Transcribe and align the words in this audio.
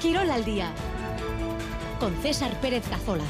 Quirol 0.00 0.30
al 0.30 0.44
día 0.44 0.72
con 1.98 2.14
César 2.22 2.52
Pérez 2.60 2.88
Cazolaz. 2.88 3.24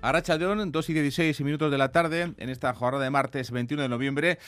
Arrachaldeón, 0.00 0.70
2 0.70 0.90
y 0.90 0.92
16 0.92 1.40
minutos 1.40 1.72
de 1.72 1.78
la 1.78 1.90
tarde, 1.90 2.34
en 2.38 2.50
esta 2.50 2.72
jornada 2.72 3.02
de 3.02 3.10
martes 3.10 3.50
21 3.50 3.82
de 3.82 3.88
noviembre. 3.88 4.38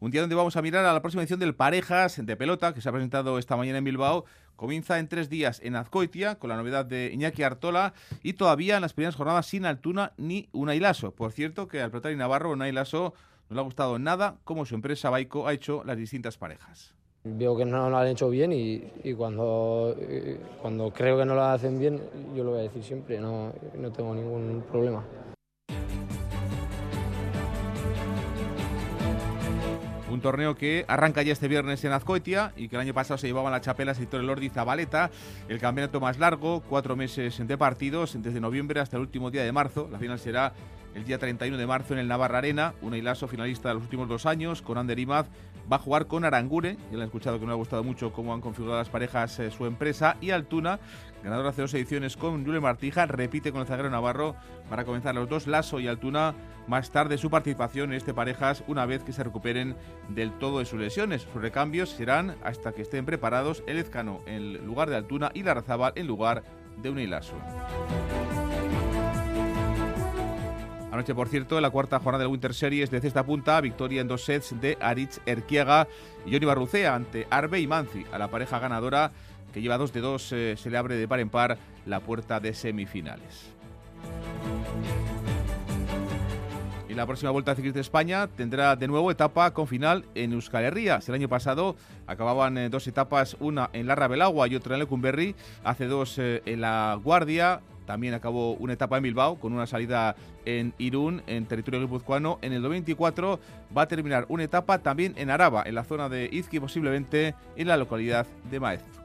Un 0.00 0.10
día 0.10 0.20
donde 0.20 0.36
vamos 0.36 0.56
a 0.56 0.62
mirar 0.62 0.84
a 0.84 0.92
la 0.92 1.00
próxima 1.00 1.22
edición 1.22 1.40
del 1.40 1.54
Parejas 1.54 2.24
de 2.24 2.36
Pelota, 2.36 2.74
que 2.74 2.82
se 2.82 2.88
ha 2.90 2.92
presentado 2.92 3.38
esta 3.38 3.56
mañana 3.56 3.78
en 3.78 3.84
Bilbao. 3.84 4.26
Comienza 4.56 4.98
en 4.98 5.08
tres 5.08 5.30
días 5.30 5.60
en 5.64 5.76
Azcoitia, 5.76 6.34
con 6.34 6.50
la 6.50 6.56
novedad 6.56 6.84
de 6.84 7.10
Iñaki 7.10 7.42
Artola, 7.42 7.94
y 8.22 8.34
todavía 8.34 8.76
en 8.76 8.82
las 8.82 8.92
primeras 8.92 9.16
jornadas 9.16 9.46
sin 9.46 9.64
Altuna 9.64 10.12
ni 10.18 10.50
una 10.52 10.74
Ilaso. 10.74 11.12
Por 11.12 11.32
cierto, 11.32 11.68
que 11.68 11.80
al 11.80 11.90
Protari 11.90 12.16
Navarro, 12.16 12.50
una 12.50 12.68
Ilaso, 12.68 13.14
no 13.50 13.56
le 13.56 13.60
ha 13.60 13.64
gustado 13.64 13.98
nada 13.98 14.36
cómo 14.44 14.64
su 14.64 14.76
empresa 14.76 15.10
Baico 15.10 15.46
ha 15.46 15.52
hecho 15.52 15.82
las 15.84 15.96
distintas 15.96 16.38
parejas. 16.38 16.94
Veo 17.24 17.56
que 17.56 17.66
no 17.66 17.90
lo 17.90 17.98
han 17.98 18.06
hecho 18.06 18.30
bien 18.30 18.52
y, 18.52 18.82
y 19.04 19.12
cuando, 19.12 19.94
cuando 20.62 20.90
creo 20.90 21.18
que 21.18 21.26
no 21.26 21.34
lo 21.34 21.42
hacen 21.42 21.78
bien, 21.78 22.00
yo 22.34 22.44
lo 22.44 22.52
voy 22.52 22.60
a 22.60 22.62
decir 22.62 22.82
siempre, 22.82 23.20
no, 23.20 23.52
no 23.76 23.92
tengo 23.92 24.14
ningún 24.14 24.64
problema. 24.70 25.04
Un 30.20 30.24
torneo 30.24 30.54
que 30.54 30.84
arranca 30.86 31.22
ya 31.22 31.32
este 31.32 31.48
viernes 31.48 31.82
en 31.82 31.92
Azcoitia 31.92 32.52
y 32.54 32.68
que 32.68 32.76
el 32.76 32.82
año 32.82 32.92
pasado 32.92 33.16
se 33.16 33.26
llevaban 33.26 33.52
la 33.52 33.62
chapela 33.62 33.92
Editor 33.92 34.22
Lordi 34.22 34.50
Zabaleta. 34.50 35.10
El 35.48 35.58
campeonato 35.58 35.98
más 35.98 36.18
largo, 36.18 36.60
cuatro 36.60 36.94
meses 36.94 37.40
de 37.48 37.56
partidos, 37.56 38.22
desde 38.22 38.38
noviembre 38.38 38.80
hasta 38.80 38.98
el 38.98 39.00
último 39.00 39.30
día 39.30 39.44
de 39.44 39.50
marzo. 39.50 39.88
La 39.90 39.98
final 39.98 40.18
será 40.18 40.52
el 40.94 41.04
día 41.04 41.16
31 41.16 41.56
de 41.56 41.66
marzo 41.66 41.94
en 41.94 42.00
el 42.00 42.08
Navarra 42.08 42.36
Arena. 42.36 42.74
Un 42.82 42.94
Ilaso 42.94 43.28
finalista 43.28 43.70
de 43.70 43.76
los 43.76 43.84
últimos 43.84 44.10
dos 44.10 44.26
años, 44.26 44.60
con 44.60 44.76
Ander 44.76 44.98
Imaz, 44.98 45.28
va 45.72 45.76
a 45.76 45.78
jugar 45.78 46.06
con 46.06 46.26
Arangure. 46.26 46.76
Ya 46.90 46.98
le 46.98 47.02
han 47.04 47.08
escuchado 47.08 47.40
que 47.40 47.46
no 47.46 47.52
ha 47.52 47.56
gustado 47.56 47.82
mucho 47.82 48.12
cómo 48.12 48.34
han 48.34 48.42
configurado 48.42 48.78
las 48.78 48.90
parejas 48.90 49.38
eh, 49.38 49.50
su 49.50 49.64
empresa. 49.64 50.18
Y 50.20 50.32
Altuna, 50.32 50.80
ganador 51.22 51.46
hace 51.46 51.62
dos 51.62 51.74
ediciones 51.74 52.16
con 52.16 52.44
Julio 52.44 52.60
Martija, 52.60 53.06
repite 53.06 53.52
con 53.52 53.60
el 53.60 53.66
zaguero 53.66 53.90
Navarro 53.90 54.36
para 54.68 54.84
comenzar 54.84 55.14
los 55.14 55.28
dos, 55.28 55.46
Lasso 55.46 55.80
y 55.80 55.88
Altuna, 55.88 56.34
más 56.66 56.90
tarde 56.90 57.18
su 57.18 57.30
participación 57.30 57.90
en 57.90 57.96
este 57.96 58.14
parejas 58.14 58.64
una 58.66 58.86
vez 58.86 59.02
que 59.02 59.12
se 59.12 59.24
recuperen 59.24 59.76
del 60.08 60.32
todo 60.38 60.60
de 60.60 60.64
sus 60.64 60.80
lesiones. 60.80 61.22
Sus 61.22 61.42
recambios 61.42 61.90
serán 61.90 62.36
hasta 62.42 62.72
que 62.72 62.82
estén 62.82 63.04
preparados 63.04 63.62
el 63.66 63.78
Ezcano 63.78 64.20
en 64.26 64.64
lugar 64.64 64.88
de 64.88 64.96
Altuna 64.96 65.30
y 65.34 65.42
Larrazábal 65.42 65.92
en 65.96 66.06
lugar 66.06 66.42
de 66.76 66.90
Unilaso. 66.90 67.34
Anoche, 70.92 71.14
por 71.14 71.28
cierto, 71.28 71.60
la 71.60 71.70
cuarta 71.70 72.00
jornada 72.00 72.24
del 72.24 72.32
Winter 72.32 72.52
Series 72.52 72.90
de 72.90 73.00
cesta 73.00 73.24
punta, 73.24 73.60
victoria 73.60 74.00
en 74.00 74.08
dos 74.08 74.24
sets 74.24 74.60
de 74.60 74.76
Aritz 74.80 75.20
Erquiaga 75.24 75.86
y 76.26 76.32
Johnny 76.32 76.46
Barrucea 76.46 76.96
ante 76.96 77.28
Arbe 77.30 77.60
y 77.60 77.68
Manzi. 77.68 78.04
A 78.12 78.18
la 78.18 78.28
pareja 78.28 78.58
ganadora, 78.58 79.12
que 79.52 79.60
lleva 79.62 79.78
dos 79.78 79.92
de 79.92 80.00
dos, 80.00 80.32
eh, 80.32 80.56
se 80.56 80.70
le 80.70 80.78
abre 80.78 80.96
de 80.96 81.08
par 81.08 81.20
en 81.20 81.28
par 81.28 81.58
la 81.86 82.00
puerta 82.00 82.40
de 82.40 82.54
semifinales. 82.54 83.50
Y 86.90 86.94
la 86.94 87.06
próxima 87.06 87.30
Vuelta 87.30 87.54
Ciclista 87.54 87.76
de 87.76 87.82
España 87.82 88.26
tendrá 88.26 88.74
de 88.74 88.88
nuevo 88.88 89.12
etapa 89.12 89.52
con 89.52 89.68
final 89.68 90.04
en 90.16 90.32
Euskal 90.32 90.64
Herria. 90.64 90.98
El 91.06 91.14
año 91.14 91.28
pasado 91.28 91.76
acababan 92.08 92.58
eh, 92.58 92.68
dos 92.68 92.84
etapas, 92.88 93.36
una 93.38 93.70
en 93.72 93.86
Larra 93.86 94.08
Belagua 94.08 94.48
y 94.48 94.56
otra 94.56 94.74
en 94.74 94.80
Lecumberri. 94.80 95.36
Hace 95.62 95.86
dos 95.86 96.18
eh, 96.18 96.42
en 96.46 96.60
La 96.60 96.98
Guardia. 97.00 97.60
También 97.86 98.14
acabó 98.14 98.54
una 98.54 98.72
etapa 98.72 98.96
en 98.96 99.04
Bilbao 99.04 99.38
con 99.38 99.52
una 99.52 99.68
salida 99.68 100.16
en 100.44 100.74
Irún, 100.78 101.22
en 101.28 101.46
territorio 101.46 101.80
guipuzcoano. 101.80 102.38
En 102.42 102.52
el 102.52 102.62
2024 102.62 103.38
va 103.76 103.82
a 103.82 103.88
terminar 103.88 104.26
una 104.28 104.42
etapa 104.42 104.78
también 104.78 105.14
en 105.16 105.30
Araba, 105.30 105.62
en 105.66 105.76
la 105.76 105.84
zona 105.84 106.08
de 106.08 106.28
Izqui, 106.30 106.58
posiblemente 106.58 107.36
en 107.56 107.68
la 107.68 107.76
localidad 107.76 108.26
de 108.50 108.58
Maeztu. 108.58 108.99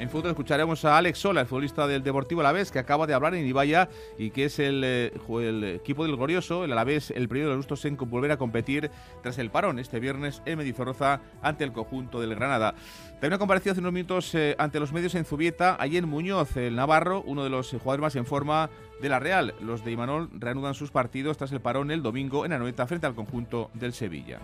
En 0.00 0.08
fútbol 0.08 0.30
escucharemos 0.30 0.82
a 0.86 0.96
Alex 0.96 1.18
Sola, 1.18 1.42
el 1.42 1.46
futbolista 1.46 1.86
del 1.86 2.02
Deportivo 2.02 2.40
Alavés, 2.40 2.72
que 2.72 2.78
acaba 2.78 3.06
de 3.06 3.12
hablar 3.12 3.34
en 3.34 3.46
Ibaya 3.46 3.90
y 4.16 4.30
que 4.30 4.46
es 4.46 4.58
el, 4.58 4.82
eh, 4.82 5.12
el 5.28 5.62
equipo 5.62 6.04
del 6.04 6.16
Glorioso, 6.16 6.64
el 6.64 6.72
Alavés, 6.72 7.10
el 7.10 7.28
primero 7.28 7.50
de 7.50 7.56
los 7.56 7.66
gustos 7.66 7.84
en 7.84 7.98
volver 7.98 8.32
a 8.32 8.38
competir 8.38 8.90
tras 9.22 9.36
el 9.36 9.50
parón 9.50 9.78
este 9.78 10.00
viernes 10.00 10.40
en 10.46 10.56
Medizorroza 10.56 11.20
ante 11.42 11.64
el 11.64 11.72
conjunto 11.72 12.18
del 12.18 12.34
Granada. 12.34 12.74
También 13.12 13.34
ha 13.34 13.38
comparecido 13.38 13.72
hace 13.72 13.82
unos 13.82 13.92
minutos 13.92 14.34
eh, 14.34 14.56
ante 14.58 14.80
los 14.80 14.90
medios 14.90 15.14
en 15.16 15.26
Zubieta, 15.26 15.76
allí 15.78 15.98
en 15.98 16.08
Muñoz, 16.08 16.56
el 16.56 16.76
Navarro, 16.76 17.22
uno 17.26 17.44
de 17.44 17.50
los 17.50 17.68
jugadores 17.70 18.00
más 18.00 18.16
en 18.16 18.24
forma 18.24 18.70
de 19.02 19.08
la 19.10 19.18
Real. 19.18 19.54
Los 19.60 19.84
de 19.84 19.92
Imanol 19.92 20.30
reanudan 20.32 20.72
sus 20.72 20.90
partidos 20.90 21.36
tras 21.36 21.52
el 21.52 21.60
parón 21.60 21.90
el 21.90 22.02
domingo 22.02 22.46
en 22.46 22.54
Anoeta 22.54 22.86
frente 22.86 23.06
al 23.06 23.14
conjunto 23.14 23.70
del 23.74 23.92
Sevilla. 23.92 24.38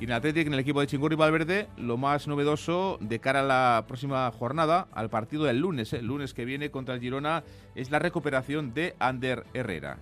Y 0.00 0.04
en 0.04 0.10
el 0.10 0.16
Athletic, 0.16 0.46
en 0.46 0.54
el 0.54 0.60
equipo 0.60 0.80
de 0.80 0.86
Chingurri 0.86 1.16
Valverde, 1.16 1.66
lo 1.76 1.96
más 1.96 2.28
novedoso 2.28 2.98
de 3.00 3.18
cara 3.18 3.40
a 3.40 3.42
la 3.42 3.84
próxima 3.88 4.30
jornada, 4.30 4.86
al 4.92 5.10
partido 5.10 5.44
del 5.44 5.58
lunes, 5.58 5.92
el 5.92 6.06
lunes 6.06 6.34
que 6.34 6.44
viene 6.44 6.70
contra 6.70 6.94
el 6.94 7.00
Girona, 7.00 7.42
es 7.74 7.90
la 7.90 7.98
recuperación 7.98 8.72
de 8.74 8.94
Ander 9.00 9.44
Herrera. 9.54 9.98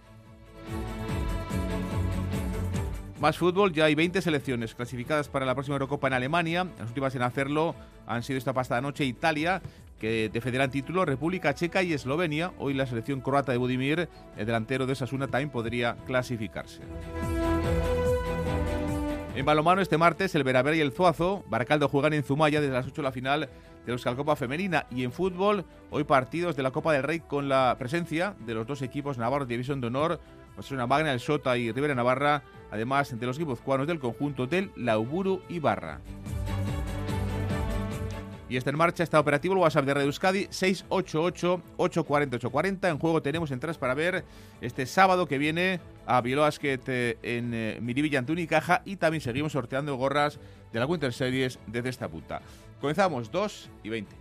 Más 3.21 3.39
fútbol, 3.39 3.73
ya 3.73 3.87
hay 3.87 3.95
20 3.95 4.21
selecciones 4.21 4.75
clasificadas 4.75 5.29
para 5.29 5.47
la 5.47 5.55
próxima 5.55 5.77
Eurocopa 5.77 6.09
en 6.09 6.13
Alemania. 6.13 6.67
Las 6.79 6.89
últimas 6.89 7.15
en 7.15 7.23
hacerlo 7.23 7.75
han 8.07 8.23
sido 8.23 8.37
esta 8.37 8.53
pasada 8.53 8.83
noche 8.83 9.07
Italia, 9.07 9.63
que 9.99 10.29
defenderán 10.31 10.71
título, 10.71 11.07
República 11.07 11.55
Checa 11.55 11.83
y 11.83 11.95
Eslovenia. 11.95 12.53
Hoy 12.59 12.75
la 12.75 12.85
selección 12.85 13.23
croata 13.23 13.53
de 13.53 13.59
Budimir, 13.59 14.11
el 14.37 14.47
delantero 14.47 14.85
de 14.85 14.95
Sasuna, 14.95 15.29
también 15.29 15.49
podría 15.49 15.97
clasificarse. 16.05 16.83
En 19.37 19.45
balomano 19.45 19.83
este 19.83 19.99
martes 19.99 20.35
el 20.35 20.45
Veravera 20.45 20.77
y 20.77 20.81
el 20.81 20.93
Zuazo, 20.93 21.45
Baracaldo 21.51 21.91
juegan 21.91 22.15
en 22.15 22.23
Zumaya 22.23 22.63
desde 22.63 22.73
las 22.73 22.87
8 22.87 23.03
la 23.03 23.13
final 23.13 23.51
de 23.85 23.97
la 24.03 24.17
Copa 24.17 24.35
Femenina 24.35 24.87
y 24.91 25.05
en 25.05 25.13
fútbol 25.13 25.67
hoy 25.91 26.05
partidos 26.05 26.57
de 26.57 26.63
la 26.63 26.71
Copa 26.71 26.95
del 26.95 27.03
Rey 27.03 27.21
con 27.21 27.47
la 27.47 27.77
presencia 27.79 28.35
de 28.47 28.55
los 28.55 28.67
dos 28.67 28.81
equipos 28.81 29.19
navarros 29.19 29.47
de 29.47 29.53
División 29.53 29.83
de 29.83 29.89
Honor, 29.89 30.21
una 30.71 30.87
Magna, 30.87 31.13
el 31.13 31.21
Sota 31.21 31.59
y 31.59 31.71
Rivera 31.71 31.95
Navarra, 31.95 32.45
además 32.71 33.13
entre 33.13 33.27
los 33.27 33.39
guipuzcoanos 33.39 33.87
del 33.87 33.99
conjunto 33.99 34.47
del 34.47 34.73
Lauburu 34.75 35.43
y 35.51 35.59
Barra. 35.59 36.01
Y 38.49 38.57
está 38.57 38.71
en 38.71 38.77
marcha, 38.77 39.03
está 39.03 39.19
operativo 39.19 39.55
el 39.55 39.61
WhatsApp 39.61 39.87
de 39.87 39.95
Radio 39.95 40.07
Euskadi 40.07 40.47
688-840-840. 40.47 42.91
En 42.91 42.99
juego 42.99 43.21
tenemos 43.21 43.51
entradas 43.51 43.77
para 43.77 43.95
ver 43.95 44.25
este 44.61 44.87
sábado 44.87 45.27
que 45.27 45.39
viene 45.39 45.81
a 46.07 46.21
Bielóasquet 46.21 46.89
eh, 46.89 47.19
en 47.23 47.53
eh, 47.53 47.79
Miribilla 47.81 48.21
Antuni 48.21 48.47
Caja 48.47 48.83
y 48.85 48.95
también 48.97 49.21
seguimos 49.21 49.51
sorteando 49.53 49.97
gorras 49.97 50.39
de 50.73 50.79
la 50.79 50.87
Winter 50.87 51.13
Series 51.13 51.59
desde 51.67 51.89
esta 51.89 52.09
punta. 52.09 52.41
Comenzamos 52.81 53.33
2 53.33 53.71
y 53.83 53.89
20. 53.89 54.15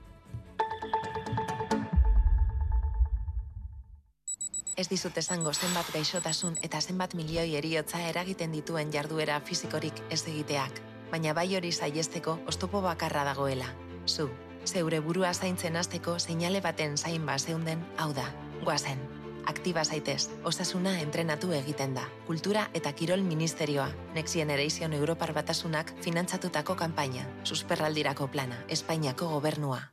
Ez 4.76 4.90
dizut 4.92 5.16
esango 5.22 5.54
zenbat 5.56 5.88
gaixotasun 5.94 6.58
eta 6.68 6.82
zenbat 6.82 7.14
milioi 7.16 7.56
eriotza 7.56 8.02
eragiten 8.10 8.52
dituen 8.52 8.92
jarduera 8.92 9.40
fisikorik 9.40 10.04
ez 10.10 10.26
egiteak, 10.28 10.84
baina 11.14 11.32
bai 11.38 11.48
hori 11.56 11.72
saihesteko 11.72 12.42
oztopo 12.52 12.84
bakarra 12.84 13.24
dagoela. 13.24 13.72
Zu, 14.06 14.30
zeure 14.66 15.00
burua 15.00 15.34
zaintzen 15.34 15.76
hasteko 15.76 16.20
seinale 16.20 16.62
baten 16.62 16.98
zain 16.98 17.26
bazeunden, 17.26 17.84
hau 17.98 18.14
da, 18.14 18.26
guazen. 18.64 19.00
Aktiba 19.46 19.84
zaitez, 19.86 20.30
osasuna 20.44 20.96
entrenatu 21.02 21.52
egiten 21.54 21.94
da. 21.94 22.08
Kultura 22.26 22.70
eta 22.74 22.92
Kirol 22.98 23.22
Ministerioa, 23.22 23.92
Next 24.16 24.34
Generation 24.34 24.94
Europar 24.94 25.34
Batasunak 25.34 25.94
finantzatutako 26.02 26.76
kanpaina, 26.76 27.28
susperraldirako 27.44 28.32
plana, 28.32 28.64
Espainiako 28.68 29.30
gobernua. 29.30 29.92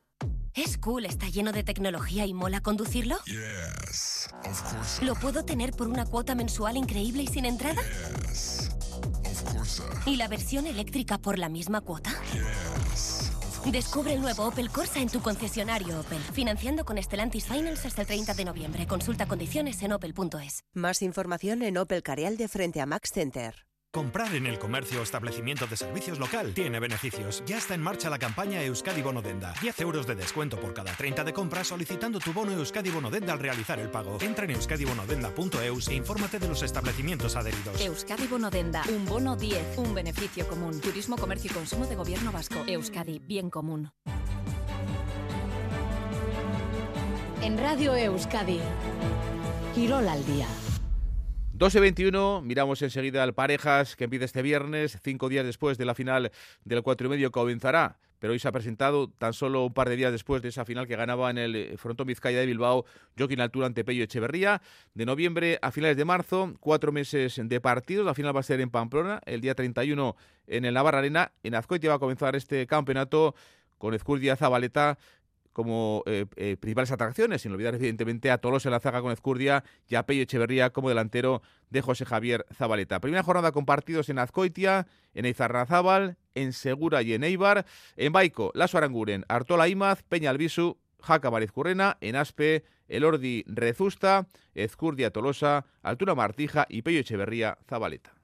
¿Es 0.55 0.77
cool? 0.79 1.06
¿Está 1.06 1.29
lleno 1.29 1.53
de 1.53 1.65
tecnología 1.65 2.27
y 2.27 2.34
mola 2.34 2.61
conducirlo? 2.61 3.17
Yes, 3.27 4.29
of 4.44 4.62
course. 4.62 5.05
¿Lo 5.05 5.15
puedo 5.15 5.44
tener 5.44 5.73
por 5.73 5.88
una 5.88 6.05
cuota 6.05 6.35
mensual 6.35 6.76
increíble 6.76 7.23
y 7.23 7.26
sin 7.26 7.47
entrada? 7.47 7.81
Yes, 8.29 8.70
of 9.25 9.55
course. 9.55 9.82
¿Y 10.05 10.17
la 10.17 10.29
versión 10.29 10.67
eléctrica 10.67 11.17
por 11.19 11.38
la 11.38 11.49
misma 11.49 11.81
cuota? 11.81 12.11
Yes. 12.35 12.62
Descubre 13.70 14.12
el 14.12 14.20
nuevo 14.20 14.49
Opel 14.49 14.70
Corsa 14.70 15.00
en 15.00 15.09
tu 15.09 15.20
concesionario 15.20 16.00
Opel, 16.00 16.19
financiando 16.19 16.85
con 16.85 17.00
Stellantis 17.00 17.47
Finance 17.47 17.87
hasta 17.87 18.03
el 18.03 18.06
30 18.09 18.35
de 18.35 18.44
noviembre. 18.44 18.87
Consulta 18.87 19.26
condiciones 19.26 19.82
en 19.82 19.93
opel.es. 19.93 20.64
Más 20.75 21.00
información 21.00 21.62
en 21.62 21.79
Opel 21.79 22.03
Carial 22.03 22.37
de 22.37 22.49
frente 22.49 22.81
a 22.81 22.87
Max 22.87 23.12
Center. 23.12 23.67
Comprar 23.93 24.35
en 24.35 24.47
el 24.47 24.59
comercio 24.59 25.00
o 25.00 25.03
establecimiento 25.03 25.67
de 25.67 25.77
servicios 25.77 26.19
local 26.19 26.55
tiene 26.55 26.81
beneficios. 26.81 27.43
Ya 27.44 27.59
está 27.59 27.75
en 27.75 27.83
marcha 27.83 28.09
la 28.09 28.19
campaña 28.19 28.62
Euskadi 28.62 29.03
Bono 29.03 29.21
Denda. 29.21 29.53
10 29.61 29.83
euros 29.83 30.06
de 30.06 30.15
descuento 30.15 30.59
por 30.59 30.73
cada 30.73 30.93
30 30.93 31.25
de 31.25 31.35
compra 31.35 31.62
solicitando 31.62 32.19
tu 32.19 32.33
bono 32.33 32.53
Euskadi 32.53 32.89
Bono 32.89 33.11
Denda 33.11 33.35
al 33.35 33.39
realizar 33.39 33.79
el 33.81 33.91
pago. 33.91 34.17
Entra 34.23 34.47
en 34.47 34.53
euskadibonodenda.eus 34.53 35.89
e 35.89 35.94
infórmate 35.94 36.39
de 36.39 36.49
los 36.49 36.62
establecimientos 36.62 37.37
adheridos. 37.37 37.79
Euskadi 37.83 38.27
Bonodenda, 38.29 38.83
un 38.89 39.05
bono 39.05 39.37
10, 39.37 39.77
un 39.77 39.93
beneficio 39.93 40.49
común. 40.49 40.81
Turismo, 40.81 41.19
comercio 41.19 41.50
y 41.50 41.55
consumo 41.55 41.87
de 41.87 41.94
gobierno 41.94 42.33
vasco. 42.33 42.65
Euskadi, 42.67 43.19
bien 43.19 43.50
común. 43.50 43.93
En 47.43 47.59
Radio 47.59 47.94
Euskadi, 47.94 48.59
Quirol 49.75 50.09
al 50.09 50.25
día. 50.25 50.47
12-21, 51.62 52.43
miramos 52.43 52.82
enseguida 52.82 53.23
al 53.23 53.35
Parejas 53.35 53.94
que 53.94 54.03
empieza 54.03 54.25
este 54.25 54.43
viernes, 54.43 54.99
cinco 55.00 55.29
días 55.29 55.47
después 55.47 55.79
de 55.79 55.85
la 55.85 55.94
final 55.94 56.32
del 56.64 56.82
cuatro 56.82 57.06
y 57.06 57.11
medio 57.11 57.31
comenzará 57.31 57.99
pero 58.19 58.32
hoy 58.32 58.41
se 58.41 58.49
ha 58.49 58.53
presentado 58.53 59.11
tan 59.11 59.32
solo 59.32 59.67
un 59.67 59.73
par 59.73 59.88
de 59.88 59.94
días 59.94 60.11
después 60.11 60.43
de 60.43 60.49
esa 60.49 60.64
final 60.64 60.88
que 60.88 60.97
ganaba 60.97 61.31
en 61.31 61.38
el 61.38 61.56
eh, 61.56 61.76
Frontón 61.76 62.06
Vizcaya 62.06 62.38
de 62.38 62.47
Bilbao, 62.47 62.85
Joaquín 63.19 63.41
Altura 63.41 63.67
ante 63.67 63.85
Pello 63.85 64.05
Echeverría. 64.05 64.62
De 64.94 65.05
noviembre 65.06 65.59
a 65.61 65.73
finales 65.73 65.97
de 65.97 66.05
marzo, 66.05 66.55
cuatro 66.61 66.93
meses 66.93 67.41
de 67.43 67.61
partidos. 67.61 68.06
La 68.06 68.15
final 68.15 68.35
va 68.35 68.38
a 68.38 68.44
ser 68.44 68.61
en 68.61 68.70
Pamplona, 68.70 69.20
el 69.26 69.41
día 69.41 69.56
31 69.56 70.15
en 70.47 70.65
el 70.65 70.75
Navarra 70.75 70.99
Arena. 70.99 71.32
En 71.43 71.56
Azcoitia 71.56 71.91
va 71.91 71.97
a 71.97 71.99
comenzar 71.99 72.37
este 72.37 72.65
campeonato 72.69 73.35
con 73.79 73.93
Ezcurdia 73.93 74.37
Zabaleta 74.37 74.99
como 75.52 76.02
eh, 76.06 76.26
eh, 76.37 76.56
principales 76.58 76.93
atracciones, 76.93 77.43
sin 77.43 77.52
olvidar 77.52 77.75
evidentemente 77.75 78.31
a 78.31 78.38
Tolos 78.38 78.66
en 78.66 78.72
la 78.72 78.81
zaga 78.81 79.00
con 79.02 79.12
Ezcurdia 79.12 79.64
y 79.88 79.94
a 79.94 80.06
Pello 80.06 80.22
Echeverría 80.22 80.70
como 80.70 80.88
delantero 80.88 81.43
de 81.70 81.82
José 81.82 82.04
Javier 82.04 82.46
Zabaleta. 82.54 83.00
Primera 83.00 83.22
jornada 83.22 83.52
con 83.52 83.66
partidos 83.66 84.08
en 84.08 84.19
Azcoitia, 84.19 84.87
en 85.14 85.25
Eizarrazábal, 85.25 86.16
en 86.34 86.52
Segura 86.52 87.02
y 87.02 87.14
en 87.14 87.25
Eibar, 87.25 87.66
en 87.96 88.12
Baico, 88.12 88.50
Laso 88.54 88.78
Aranguren, 88.78 89.25
Artola 89.28 89.69
Imaz, 89.69 90.02
Peña 90.02 90.31
Albisu, 90.31 90.78
Jaca 91.00 91.31
Currena, 91.49 91.98
en 92.00 92.16
Aspe, 92.16 92.64
Elordi 92.88 93.44
Rezusta, 93.46 94.28
Ezcurdia 94.55 95.10
Tolosa, 95.10 95.66
Altura 95.82 96.14
Martija 96.14 96.66
y 96.69 96.82
Pello 96.82 97.00
Echeverría 97.00 97.58
Zabaleta. 97.69 98.21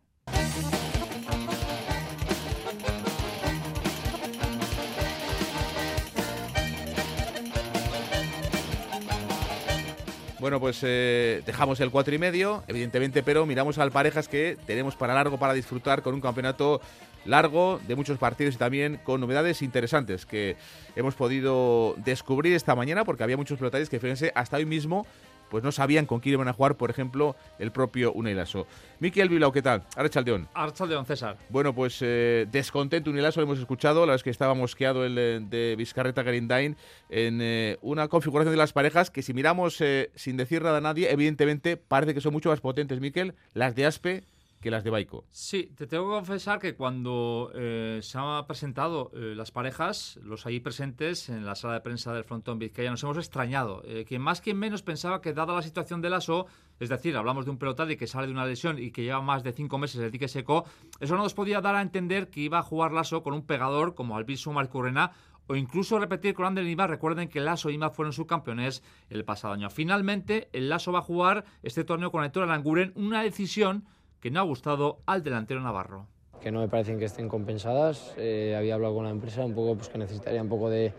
Bueno, 10.48 10.60
pues 10.60 10.80
eh, 10.82 11.42
dejamos 11.44 11.78
el 11.80 11.90
cuatro 11.90 12.14
y 12.14 12.18
medio, 12.18 12.64
evidentemente, 12.68 13.22
pero 13.22 13.44
miramos 13.44 13.76
al 13.76 13.90
parejas 13.92 14.28
que 14.28 14.56
tenemos 14.66 14.96
para 14.96 15.12
largo 15.12 15.38
para 15.38 15.52
disfrutar 15.52 16.00
con 16.00 16.14
un 16.14 16.22
campeonato 16.22 16.80
largo 17.26 17.78
de 17.86 17.94
muchos 17.94 18.16
partidos 18.16 18.54
y 18.54 18.56
también 18.56 18.98
con 19.04 19.20
novedades 19.20 19.60
interesantes 19.60 20.24
que 20.24 20.56
hemos 20.96 21.14
podido 21.14 21.96
descubrir 21.98 22.54
esta 22.54 22.74
mañana 22.74 23.04
porque 23.04 23.24
había 23.24 23.36
muchos 23.36 23.58
pelotarios 23.58 23.90
que, 23.90 24.00
fíjense, 24.00 24.32
hasta 24.34 24.56
hoy 24.56 24.64
mismo 24.64 25.06
pues 25.50 25.64
no 25.64 25.72
sabían 25.72 26.06
con 26.06 26.20
quién 26.20 26.34
iban 26.34 26.48
a 26.48 26.52
jugar, 26.52 26.76
por 26.76 26.90
ejemplo, 26.90 27.36
el 27.58 27.70
propio 27.70 28.12
Unilaso. 28.12 28.66
Miquel 29.00 29.28
Bilao, 29.28 29.52
¿qué 29.52 29.62
tal? 29.62 29.84
Archaldeón. 29.96 30.48
Archaldeón, 30.54 31.06
César. 31.06 31.36
Bueno, 31.48 31.74
pues 31.74 31.98
eh, 32.00 32.46
descontento 32.50 33.10
Unilaso, 33.10 33.40
lo 33.40 33.46
hemos 33.46 33.58
escuchado, 33.58 34.00
la 34.00 34.12
verdad 34.12 34.16
es 34.16 34.22
que 34.22 34.30
estaba 34.30 34.54
mosqueado 34.54 35.04
el 35.04 35.16
eh, 35.18 35.40
de 35.40 35.76
Vizcarreta 35.76 36.24
Gerindain 36.24 36.76
en 37.08 37.40
eh, 37.40 37.78
una 37.82 38.08
configuración 38.08 38.52
de 38.52 38.58
las 38.58 38.72
parejas 38.72 39.10
que 39.10 39.22
si 39.22 39.32
miramos 39.34 39.82
sin 40.14 40.36
decir 40.36 40.62
nada 40.62 40.78
a 40.78 40.80
nadie, 40.80 41.10
evidentemente 41.10 41.76
parece 41.76 42.14
que 42.14 42.20
son 42.20 42.32
mucho 42.32 42.50
más 42.50 42.60
potentes, 42.60 43.00
Miquel, 43.00 43.34
las 43.54 43.74
de 43.74 43.86
Aspe 43.86 44.24
que 44.60 44.70
las 44.70 44.84
de 44.84 44.90
Baico. 44.90 45.24
Sí, 45.30 45.72
te 45.76 45.86
tengo 45.86 46.08
que 46.08 46.16
confesar 46.16 46.58
que 46.58 46.74
cuando 46.74 47.50
eh, 47.54 48.00
se 48.02 48.18
han 48.18 48.46
presentado 48.46 49.10
eh, 49.14 49.34
las 49.36 49.50
parejas, 49.50 50.18
los 50.22 50.46
allí 50.46 50.60
presentes 50.60 51.28
en 51.28 51.44
la 51.44 51.54
sala 51.54 51.74
de 51.74 51.80
prensa 51.80 52.12
del 52.12 52.24
Frontón 52.24 52.58
Vizcaya, 52.58 52.90
nos 52.90 53.02
hemos 53.02 53.18
extrañado. 53.18 53.82
Eh, 53.84 54.04
quien 54.06 54.20
más, 54.20 54.40
quien 54.40 54.58
menos 54.58 54.82
pensaba 54.82 55.20
que, 55.20 55.32
dada 55.32 55.54
la 55.54 55.62
situación 55.62 56.00
del 56.00 56.14
ASO, 56.14 56.46
es 56.80 56.88
decir, 56.88 57.16
hablamos 57.16 57.44
de 57.44 57.52
un 57.52 57.58
pelotari 57.58 57.96
que 57.96 58.06
sale 58.06 58.26
de 58.26 58.32
una 58.32 58.46
lesión 58.46 58.78
y 58.78 58.90
que 58.90 59.02
lleva 59.02 59.20
más 59.20 59.42
de 59.42 59.52
cinco 59.52 59.78
meses 59.78 60.00
el 60.00 60.10
dique 60.10 60.28
seco, 60.28 60.64
eso 61.00 61.16
no 61.16 61.22
nos 61.22 61.34
podía 61.34 61.60
dar 61.60 61.76
a 61.76 61.82
entender 61.82 62.28
que 62.28 62.40
iba 62.40 62.58
a 62.58 62.62
jugar 62.62 62.92
Lasso 62.92 63.22
con 63.22 63.34
un 63.34 63.46
pegador 63.46 63.94
como 63.94 64.16
Albisu 64.16 64.52
Marcurrena 64.52 65.12
o 65.48 65.56
incluso 65.56 65.98
repetir 65.98 66.34
con 66.34 66.46
Ander 66.46 66.66
Ima. 66.66 66.86
Recuerden 66.86 67.28
que 67.28 67.40
Lasso 67.40 67.70
y 67.70 67.74
Ima 67.74 67.90
fueron 67.90 68.12
subcampeones 68.12 68.82
el 69.08 69.24
pasado 69.24 69.54
año. 69.54 69.70
Finalmente, 69.70 70.48
el 70.52 70.68
Lasso 70.68 70.92
va 70.92 71.00
a 71.00 71.02
jugar 71.02 71.44
este 71.62 71.84
torneo 71.84 72.10
con 72.10 72.22
Héctor 72.22 72.44
Aranguren, 72.44 72.92
una 72.94 73.22
decisión 73.22 73.86
que 74.20 74.30
no 74.30 74.40
ha 74.40 74.42
gustado 74.42 74.98
al 75.06 75.22
delantero 75.22 75.60
navarro. 75.60 76.06
Que 76.40 76.50
no 76.50 76.60
me 76.60 76.68
parecen 76.68 76.98
que 76.98 77.04
estén 77.04 77.28
compensadas. 77.28 78.14
Eh, 78.16 78.54
había 78.56 78.74
hablado 78.74 78.94
con 78.94 79.04
la 79.04 79.10
empresa 79.10 79.44
un 79.44 79.54
poco 79.54 79.76
pues, 79.76 79.88
que 79.88 79.98
necesitaría 79.98 80.42
un 80.42 80.48
poco 80.48 80.70
de, 80.70 80.92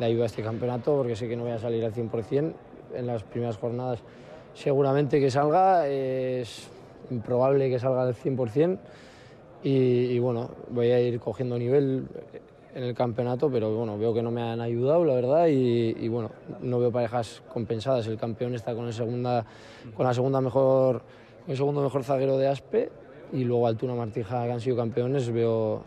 ayuda 0.00 0.24
a 0.24 0.26
este 0.26 0.42
campeonato 0.42 0.96
porque 0.96 1.16
sé 1.16 1.28
que 1.28 1.36
no 1.36 1.44
voy 1.44 1.52
a 1.52 1.58
salir 1.58 1.84
al 1.84 1.92
100% 1.92 2.52
en 2.94 3.06
las 3.06 3.22
primeras 3.22 3.56
jornadas. 3.56 4.00
Seguramente 4.54 5.20
que 5.20 5.30
salga, 5.30 5.88
es 5.88 6.68
improbable 7.10 7.70
que 7.70 7.78
salga 7.78 8.02
al 8.02 8.14
100% 8.14 8.78
y, 9.64 10.18
bueno, 10.18 10.50
voy 10.70 10.90
a 10.90 11.00
ir 11.00 11.20
cogiendo 11.20 11.56
nivel 11.56 12.06
en 12.74 12.82
el 12.82 12.94
campeonato, 12.94 13.48
pero 13.50 13.74
bueno, 13.74 13.96
veo 13.96 14.12
que 14.12 14.22
no 14.22 14.30
me 14.30 14.42
han 14.42 14.60
ayudado, 14.60 15.04
la 15.04 15.14
verdad, 15.14 15.46
y, 15.46 15.94
y, 15.98 16.08
bueno, 16.08 16.30
no 16.60 16.80
veo 16.80 16.90
parejas 16.90 17.42
compensadas. 17.52 18.08
El 18.08 18.18
campeón 18.18 18.54
está 18.54 18.74
con, 18.74 18.86
el 18.86 18.92
segunda, 18.92 19.46
con 19.94 20.04
la 20.04 20.12
segunda 20.12 20.40
mejor 20.40 21.02
el 21.46 21.56
segundo 21.56 21.82
mejor 21.82 22.04
zaguero 22.04 22.36
de 22.36 22.48
Aspe 22.48 22.90
y 23.32 23.44
luego 23.44 23.66
Altuna 23.66 23.94
Martija, 23.94 24.44
que 24.44 24.52
han 24.52 24.60
sido 24.60 24.76
campeones, 24.76 25.30
veo, 25.30 25.84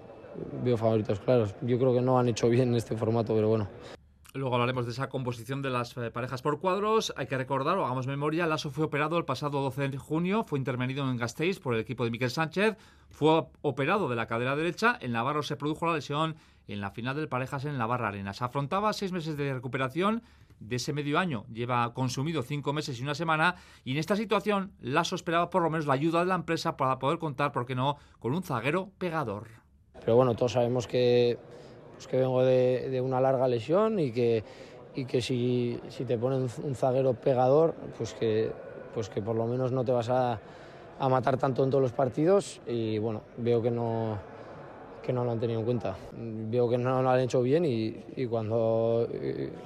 veo 0.64 0.78
favoritos 0.78 1.20
claros. 1.20 1.56
Yo 1.62 1.78
creo 1.78 1.94
que 1.94 2.02
no 2.02 2.20
han 2.20 2.28
hecho 2.28 2.50
bien 2.50 2.70
en 2.70 2.76
este 2.76 2.96
formato, 2.96 3.34
pero 3.34 3.50
bueno. 3.50 3.68
Luego 4.34 4.56
hablaremos 4.56 4.86
de 4.86 4.92
esa 4.92 5.08
composición 5.08 5.62
de 5.62 5.70
las 5.70 5.96
eh, 5.96 6.12
parejas 6.12 6.42
por 6.42 6.60
cuadros. 6.60 7.14
Hay 7.16 7.28
que 7.28 7.38
recordar, 7.38 7.78
o 7.78 7.86
hagamos 7.86 8.06
memoria, 8.06 8.46
Lasso 8.46 8.70
fue 8.70 8.84
operado 8.84 9.18
el 9.18 9.24
pasado 9.24 9.62
12 9.62 9.88
de 9.88 9.98
junio, 9.98 10.44
fue 10.44 10.60
intervenido 10.60 11.10
en 11.10 11.16
Gasteiz 11.16 11.60
por 11.60 11.74
el 11.74 11.80
equipo 11.80 12.04
de 12.04 12.12
Miquel 12.12 12.30
Sánchez, 12.30 12.76
fue 13.10 13.46
operado 13.62 14.10
de 14.10 14.18
la 14.18 14.28
cadera 14.28 14.58
derecha, 14.58 14.98
en 15.00 15.14
Navarro 15.14 15.42
se 15.42 15.56
produjo 15.56 15.86
la 15.86 15.94
lesión 15.94 16.36
en 16.68 16.82
la 16.82 16.92
final 16.92 17.16
del 17.16 17.30
parejas 17.30 17.64
en 17.64 17.78
la 17.78 17.86
Barra 17.86 18.10
Arenas. 18.10 18.42
Afrontaba 18.42 18.92
seis 18.92 19.14
meses 19.14 19.38
de 19.38 19.54
recuperación 19.54 20.22
de 20.60 20.78
ese 20.78 20.94
medio 20.94 21.20
año 21.20 21.46
lleva 21.52 21.94
consumido 21.94 22.42
cinco 22.42 22.74
meses 22.74 23.00
y 23.00 23.04
una 23.04 23.16
semana 23.16 23.56
y 23.84 23.92
en 23.92 23.98
esta 23.98 24.16
situación 24.16 24.72
Lasso 24.80 25.16
esperaba 25.16 25.50
por 25.50 25.62
lo 25.62 25.70
menos 25.70 25.86
la 25.86 25.94
ayuda 25.94 26.20
de 26.20 26.26
la 26.26 26.36
empresa 26.36 26.78
para 26.78 27.00
poder 27.00 27.20
contar, 27.20 27.52
¿por 27.52 27.66
qué 27.66 27.76
no?, 27.76 27.98
con 28.20 28.34
un 28.34 28.44
zaguero 28.44 28.90
pegador. 28.98 29.48
Pero 30.00 30.16
bueno, 30.16 30.36
todos 30.36 30.54
sabemos 30.54 30.88
que, 30.88 31.38
pues 31.94 32.08
que 32.08 32.18
vengo 32.18 32.44
de, 32.44 33.02
una 33.04 33.22
larga 33.22 33.48
lesión 33.48 34.00
y 34.00 34.12
que, 34.12 34.44
y 34.94 35.06
que 35.06 35.22
si, 35.22 35.80
si 35.90 36.06
te 36.06 36.18
ponen 36.18 36.48
un 36.64 36.76
zaguero 36.76 37.14
pegador, 37.14 37.76
pues 37.98 38.14
que, 38.14 38.52
pues 38.94 39.10
que 39.10 39.22
por 39.22 39.36
lo 39.36 39.46
menos 39.46 39.72
no 39.72 39.84
te 39.84 39.92
vas 39.92 40.10
a, 40.10 40.40
a 41.00 41.10
matar 41.10 41.38
tanto 41.38 41.64
en 41.64 41.70
todos 41.70 41.82
los 41.82 41.92
partidos 41.92 42.62
y 42.68 42.98
bueno, 43.00 43.22
veo 43.38 43.62
que 43.62 43.72
no 43.72 44.35
que 45.06 45.14
no 45.14 45.24
lo 45.24 45.32
han 45.32 45.40
tenido 45.40 45.60
en 45.60 45.66
cuenta. 45.66 45.96
Veo 46.14 46.70
que 46.70 46.78
no 46.78 47.02
lo 47.02 47.10
han 47.10 47.20
hecho 47.20 47.42
bien 47.42 47.66
y, 47.66 47.96
y 48.16 48.26
cuando, 48.26 49.08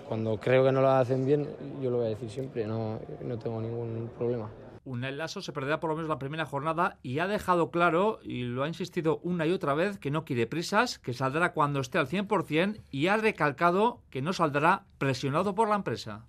cuando 0.08 0.38
creo 0.38 0.64
que 0.66 0.72
no 0.72 0.82
lo 0.82 0.90
hacen 0.90 1.26
bien, 1.26 1.48
yo 1.82 1.90
lo 1.90 1.98
voy 1.98 2.08
a 2.08 2.10
decir 2.10 2.30
siempre, 2.30 2.66
no, 2.66 3.00
no 3.24 3.38
tengo 3.38 3.62
ningún 3.62 4.10
problema. 4.18 4.50
Un 4.86 5.02
Lasso 5.02 5.42
se 5.42 5.52
perderá 5.52 5.80
por 5.80 5.92
lo 5.92 5.96
menos 5.96 6.10
la 6.10 6.18
primera 6.18 6.46
jornada 6.46 6.98
y 7.04 7.20
ha 7.20 7.28
dejado 7.28 7.70
claro, 7.70 8.20
y 8.24 8.44
lo 8.44 8.64
ha 8.64 8.68
insistido 8.68 9.20
una 9.24 9.46
y 9.46 9.52
otra 9.52 9.76
vez, 9.76 10.00
que 10.00 10.10
no 10.10 10.26
quiere 10.26 10.48
prisas, 10.48 10.98
que 10.98 11.14
saldrá 11.14 11.54
cuando 11.54 11.80
esté 11.80 12.00
al 12.00 12.08
100% 12.08 12.82
y 12.90 13.08
ha 13.08 13.18
recalcado 13.18 14.00
que 14.10 14.22
no 14.22 14.34
saldrá 14.34 14.86
presionado 14.98 15.54
por 15.54 15.70
la 15.70 15.76
empresa. 15.76 16.26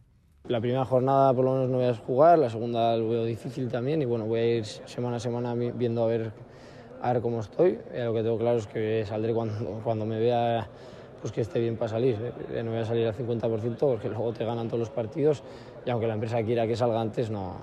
La 0.48 0.60
primera 0.60 0.84
jornada 0.84 1.32
por 1.32 1.44
lo 1.44 1.52
menos 1.52 1.70
no 1.70 1.78
voy 1.78 1.86
a 1.86 1.94
jugar, 1.94 2.38
la 2.38 2.50
segunda 2.50 2.96
lo 2.96 3.08
veo 3.08 3.24
difícil 3.24 3.68
también 3.68 4.02
y 4.02 4.04
bueno, 4.04 4.26
voy 4.26 4.40
a 4.40 4.56
ir 4.56 4.64
semana 4.64 5.16
a 5.16 5.20
semana 5.20 5.54
viendo 5.54 6.02
a 6.02 6.06
ver 6.06 6.32
a 7.02 7.12
ver 7.12 7.22
cómo 7.22 7.40
estoy. 7.40 7.78
Eh, 7.92 8.04
lo 8.04 8.14
que 8.14 8.22
tengo 8.22 8.38
claro 8.38 8.58
es 8.58 8.66
que 8.66 9.04
saldré 9.06 9.32
cuando, 9.32 9.80
cuando 9.84 10.06
me 10.06 10.18
vea 10.18 10.68
pues 11.20 11.32
que 11.32 11.42
esté 11.42 11.60
bien 11.60 11.76
para 11.76 11.90
salir. 11.90 12.16
Eh, 12.50 12.62
no 12.62 12.70
voy 12.70 12.80
a 12.80 12.84
salir 12.84 13.06
al 13.06 13.14
50% 13.14 13.78
porque 13.78 14.08
luego 14.08 14.32
te 14.32 14.44
ganan 14.44 14.68
todos 14.68 14.80
los 14.80 14.90
partidos 14.90 15.42
y 15.84 15.90
aunque 15.90 16.06
la 16.06 16.14
empresa 16.14 16.42
quiera 16.42 16.66
que 16.66 16.76
salga 16.76 17.00
antes, 17.00 17.30
no, 17.30 17.56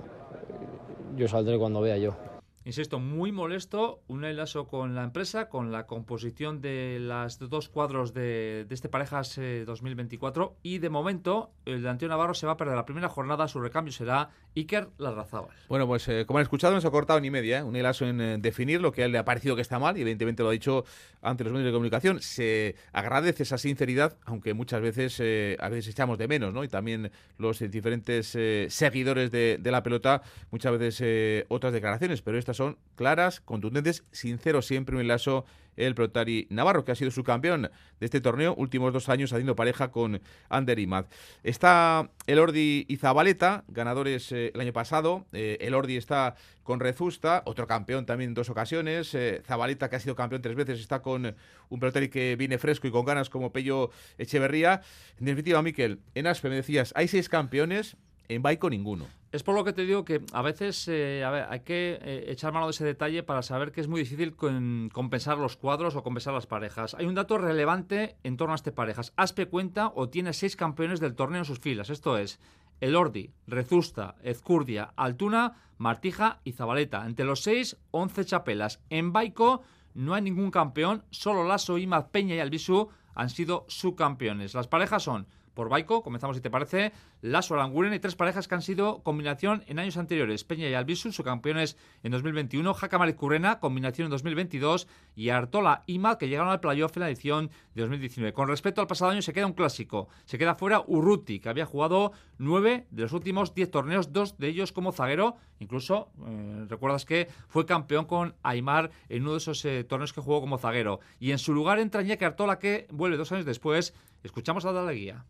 yo 1.16 1.28
saldré 1.28 1.58
cuando 1.58 1.80
vea 1.80 1.98
yo. 1.98 2.27
Insisto, 2.68 3.00
muy 3.00 3.32
molesto 3.32 4.02
un 4.08 4.26
enlazo 4.26 4.66
con 4.66 4.94
la 4.94 5.02
empresa, 5.02 5.48
con 5.48 5.72
la 5.72 5.86
composición 5.86 6.60
de 6.60 6.98
las 7.00 7.38
dos 7.38 7.70
cuadros 7.70 8.12
de, 8.12 8.66
este 8.68 8.90
Parejas 8.90 9.40
2024 9.64 10.44
eh, 10.44 10.58
y 10.62 10.78
de 10.78 10.90
momento 10.90 11.50
el 11.64 11.82
de 11.82 11.88
Antonio 11.88 12.10
Navarro 12.10 12.34
se 12.34 12.44
va 12.44 12.52
a 12.52 12.56
perder 12.58 12.76
la 12.76 12.84
primera 12.84 13.08
jornada, 13.08 13.48
su 13.48 13.58
recambio 13.58 13.90
será 13.90 14.28
Iker 14.54 14.90
Larrazábal. 14.98 15.56
Bueno, 15.70 15.86
pues 15.86 16.06
eh, 16.08 16.26
como 16.26 16.40
han 16.40 16.42
escuchado, 16.42 16.78
no 16.78 16.86
ha 16.86 16.90
cortado 16.90 17.18
ni 17.20 17.30
media, 17.30 17.60
¿eh? 17.60 17.62
un 17.62 17.74
enlazo 17.74 18.04
en 18.04 18.42
definir 18.42 18.82
lo 18.82 18.92
que 18.92 19.00
a 19.00 19.06
él 19.06 19.12
le 19.12 19.18
ha 19.18 19.24
parecido 19.24 19.56
que 19.56 19.62
está 19.62 19.78
mal 19.78 19.96
y 19.96 20.02
evidentemente 20.02 20.42
lo 20.42 20.50
ha 20.50 20.52
dicho 20.52 20.84
ante 21.22 21.44
los 21.44 21.54
medios 21.54 21.68
de 21.68 21.72
comunicación. 21.72 22.20
Se 22.20 22.76
agradece 22.92 23.44
esa 23.44 23.56
sinceridad, 23.56 24.18
aunque 24.26 24.52
muchas 24.52 24.82
veces 24.82 25.18
a 25.58 25.68
veces 25.70 25.88
echamos 25.88 26.18
de 26.18 26.28
menos, 26.28 26.52
¿no? 26.52 26.64
Y 26.64 26.68
también 26.68 27.10
los 27.38 27.60
diferentes 27.60 28.36
seguidores 28.68 29.30
de, 29.30 29.56
de, 29.58 29.70
la 29.70 29.82
pelota, 29.82 30.20
muchas 30.50 30.78
veces 30.78 31.46
otras 31.48 31.72
declaraciones, 31.72 32.20
pero 32.20 32.36
estas 32.36 32.57
son 32.58 32.76
claras, 32.96 33.40
contundentes, 33.40 34.04
sinceros 34.10 34.66
siempre 34.66 34.96
un 34.96 35.06
lazo 35.08 35.46
el 35.76 35.94
Protari 35.94 36.48
Navarro, 36.50 36.84
que 36.84 36.92
ha 36.92 36.94
sido 36.96 37.10
su 37.10 37.22
campeón 37.22 37.70
de 38.00 38.04
este 38.04 38.20
torneo, 38.20 38.54
últimos 38.56 38.92
dos 38.92 39.08
años 39.08 39.32
haciendo 39.32 39.54
pareja 39.54 39.92
con 39.92 40.20
Ander 40.48 40.78
Imad. 40.80 41.06
Está 41.44 42.10
Elordi 42.26 42.84
y 42.88 42.96
Zabaleta, 42.96 43.64
ganadores 43.68 44.32
eh, 44.32 44.50
el 44.54 44.60
año 44.60 44.72
pasado. 44.72 45.26
Eh, 45.32 45.56
Elordi 45.60 45.96
está 45.96 46.34
con 46.64 46.80
Rezusta, 46.80 47.42
otro 47.46 47.68
campeón 47.68 48.06
también 48.06 48.30
en 48.30 48.34
dos 48.34 48.50
ocasiones. 48.50 49.14
Eh, 49.14 49.40
Zabaleta, 49.46 49.88
que 49.88 49.96
ha 49.96 50.00
sido 50.00 50.16
campeón 50.16 50.42
tres 50.42 50.56
veces, 50.56 50.80
está 50.80 51.00
con 51.00 51.36
un 51.68 51.80
Protari 51.80 52.08
que 52.08 52.34
viene 52.36 52.58
fresco 52.58 52.88
y 52.88 52.90
con 52.90 53.04
ganas 53.04 53.30
como 53.30 53.52
Pello 53.52 53.90
Echeverría. 54.18 54.82
En 55.20 55.26
definitiva, 55.26 55.62
Miquel, 55.62 56.00
en 56.16 56.26
Aspe 56.26 56.48
me 56.48 56.56
decías, 56.56 56.92
hay 56.96 57.06
seis 57.06 57.28
campeones 57.28 57.96
en 58.28 58.42
Baico 58.42 58.70
ninguno. 58.70 59.06
Es 59.30 59.42
por 59.42 59.54
lo 59.54 59.62
que 59.62 59.74
te 59.74 59.84
digo 59.84 60.06
que 60.06 60.22
a 60.32 60.40
veces 60.40 60.88
eh, 60.88 61.22
hay 61.24 61.60
que 61.60 61.98
eh, 62.00 62.24
echar 62.28 62.52
mano 62.52 62.66
de 62.66 62.70
ese 62.70 62.84
detalle 62.84 63.22
para 63.22 63.42
saber 63.42 63.72
que 63.72 63.82
es 63.82 63.88
muy 63.88 64.00
difícil 64.00 64.34
compensar 64.34 65.36
los 65.36 65.56
cuadros 65.56 65.96
o 65.96 66.02
compensar 66.02 66.32
las 66.32 66.46
parejas. 66.46 66.94
Hay 66.94 67.04
un 67.04 67.14
dato 67.14 67.36
relevante 67.36 68.16
en 68.24 68.38
torno 68.38 68.54
a 68.54 68.56
estas 68.56 68.72
parejas. 68.72 69.12
Aspe 69.16 69.46
cuenta 69.46 69.92
o 69.94 70.08
tiene 70.08 70.32
seis 70.32 70.56
campeones 70.56 70.98
del 70.98 71.14
torneo 71.14 71.40
en 71.40 71.44
sus 71.44 71.60
filas. 71.60 71.90
Esto 71.90 72.16
es 72.16 72.40
Elordi, 72.80 73.30
Rezusta, 73.46 74.14
Ezcurdia, 74.22 74.94
Altuna, 74.96 75.56
Martija 75.76 76.40
y 76.44 76.52
Zabaleta. 76.52 77.04
Entre 77.04 77.26
los 77.26 77.42
seis, 77.42 77.76
11 77.90 78.24
chapelas. 78.24 78.80
En 78.88 79.12
Baico 79.12 79.62
no 79.92 80.14
hay 80.14 80.22
ningún 80.22 80.50
campeón, 80.50 81.04
solo 81.10 81.44
Lasso, 81.44 81.76
Imaz, 81.76 82.06
Peña 82.10 82.34
y 82.34 82.40
Albisu 82.40 82.88
han 83.14 83.28
sido 83.28 83.66
subcampeones. 83.68 84.54
Las 84.54 84.68
parejas 84.68 85.02
son 85.02 85.26
por 85.58 85.68
Baico, 85.68 86.04
comenzamos 86.04 86.36
si 86.36 86.40
te 86.40 86.50
parece, 86.50 86.92
Lasso 87.20 87.52
Aranguren 87.52 87.92
y 87.92 87.98
tres 87.98 88.14
parejas 88.14 88.46
que 88.46 88.54
han 88.54 88.62
sido 88.62 89.02
combinación 89.02 89.64
en 89.66 89.80
años 89.80 89.96
anteriores. 89.96 90.44
Peña 90.44 90.68
y 90.68 90.74
Albisu, 90.74 91.10
subcampeones 91.10 91.76
en 92.04 92.12
2021, 92.12 92.74
Jaca 92.74 93.12
Currena, 93.14 93.58
combinación 93.58 94.04
en 94.04 94.10
2022 94.12 94.86
y 95.16 95.30
Artola 95.30 95.82
Ima, 95.86 96.16
que 96.16 96.28
llegaron 96.28 96.52
al 96.52 96.60
playoff 96.60 96.96
en 96.96 97.00
la 97.00 97.08
edición 97.08 97.50
de 97.74 97.82
2019. 97.82 98.32
Con 98.32 98.46
respecto 98.46 98.80
al 98.80 98.86
pasado 98.86 99.10
año 99.10 99.20
se 99.20 99.32
queda 99.32 99.46
un 99.46 99.52
clásico, 99.52 100.06
se 100.26 100.38
queda 100.38 100.54
fuera 100.54 100.84
Urruti, 100.86 101.40
que 101.40 101.48
había 101.48 101.66
jugado 101.66 102.12
nueve 102.38 102.86
de 102.92 103.02
los 103.02 103.12
últimos 103.12 103.52
diez 103.52 103.68
torneos, 103.68 104.12
dos 104.12 104.38
de 104.38 104.46
ellos 104.46 104.70
como 104.70 104.92
zaguero, 104.92 105.38
incluso 105.58 106.12
eh, 106.24 106.66
recuerdas 106.68 107.04
que 107.04 107.26
fue 107.48 107.66
campeón 107.66 108.04
con 108.04 108.36
Aymar 108.44 108.92
en 109.08 109.22
uno 109.22 109.32
de 109.32 109.38
esos 109.38 109.64
eh, 109.64 109.82
torneos 109.82 110.12
que 110.12 110.20
jugó 110.20 110.40
como 110.40 110.56
zaguero. 110.56 111.00
Y 111.18 111.32
en 111.32 111.38
su 111.38 111.52
lugar 111.52 111.80
entra 111.80 112.02
Iñaki 112.02 112.24
Artola, 112.24 112.60
que 112.60 112.86
vuelve 112.92 113.16
dos 113.16 113.32
años 113.32 113.44
después. 113.44 113.92
Escuchamos 114.22 114.64
a 114.64 114.72
la 114.72 114.92
guía. 114.92 115.24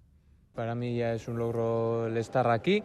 Para 0.59 0.75
mí 0.75 0.97
ya 0.97 1.15
es 1.15 1.29
un 1.29 1.39
logro 1.39 2.09
el 2.09 2.17
estar 2.17 2.51
aquí. 2.51 2.83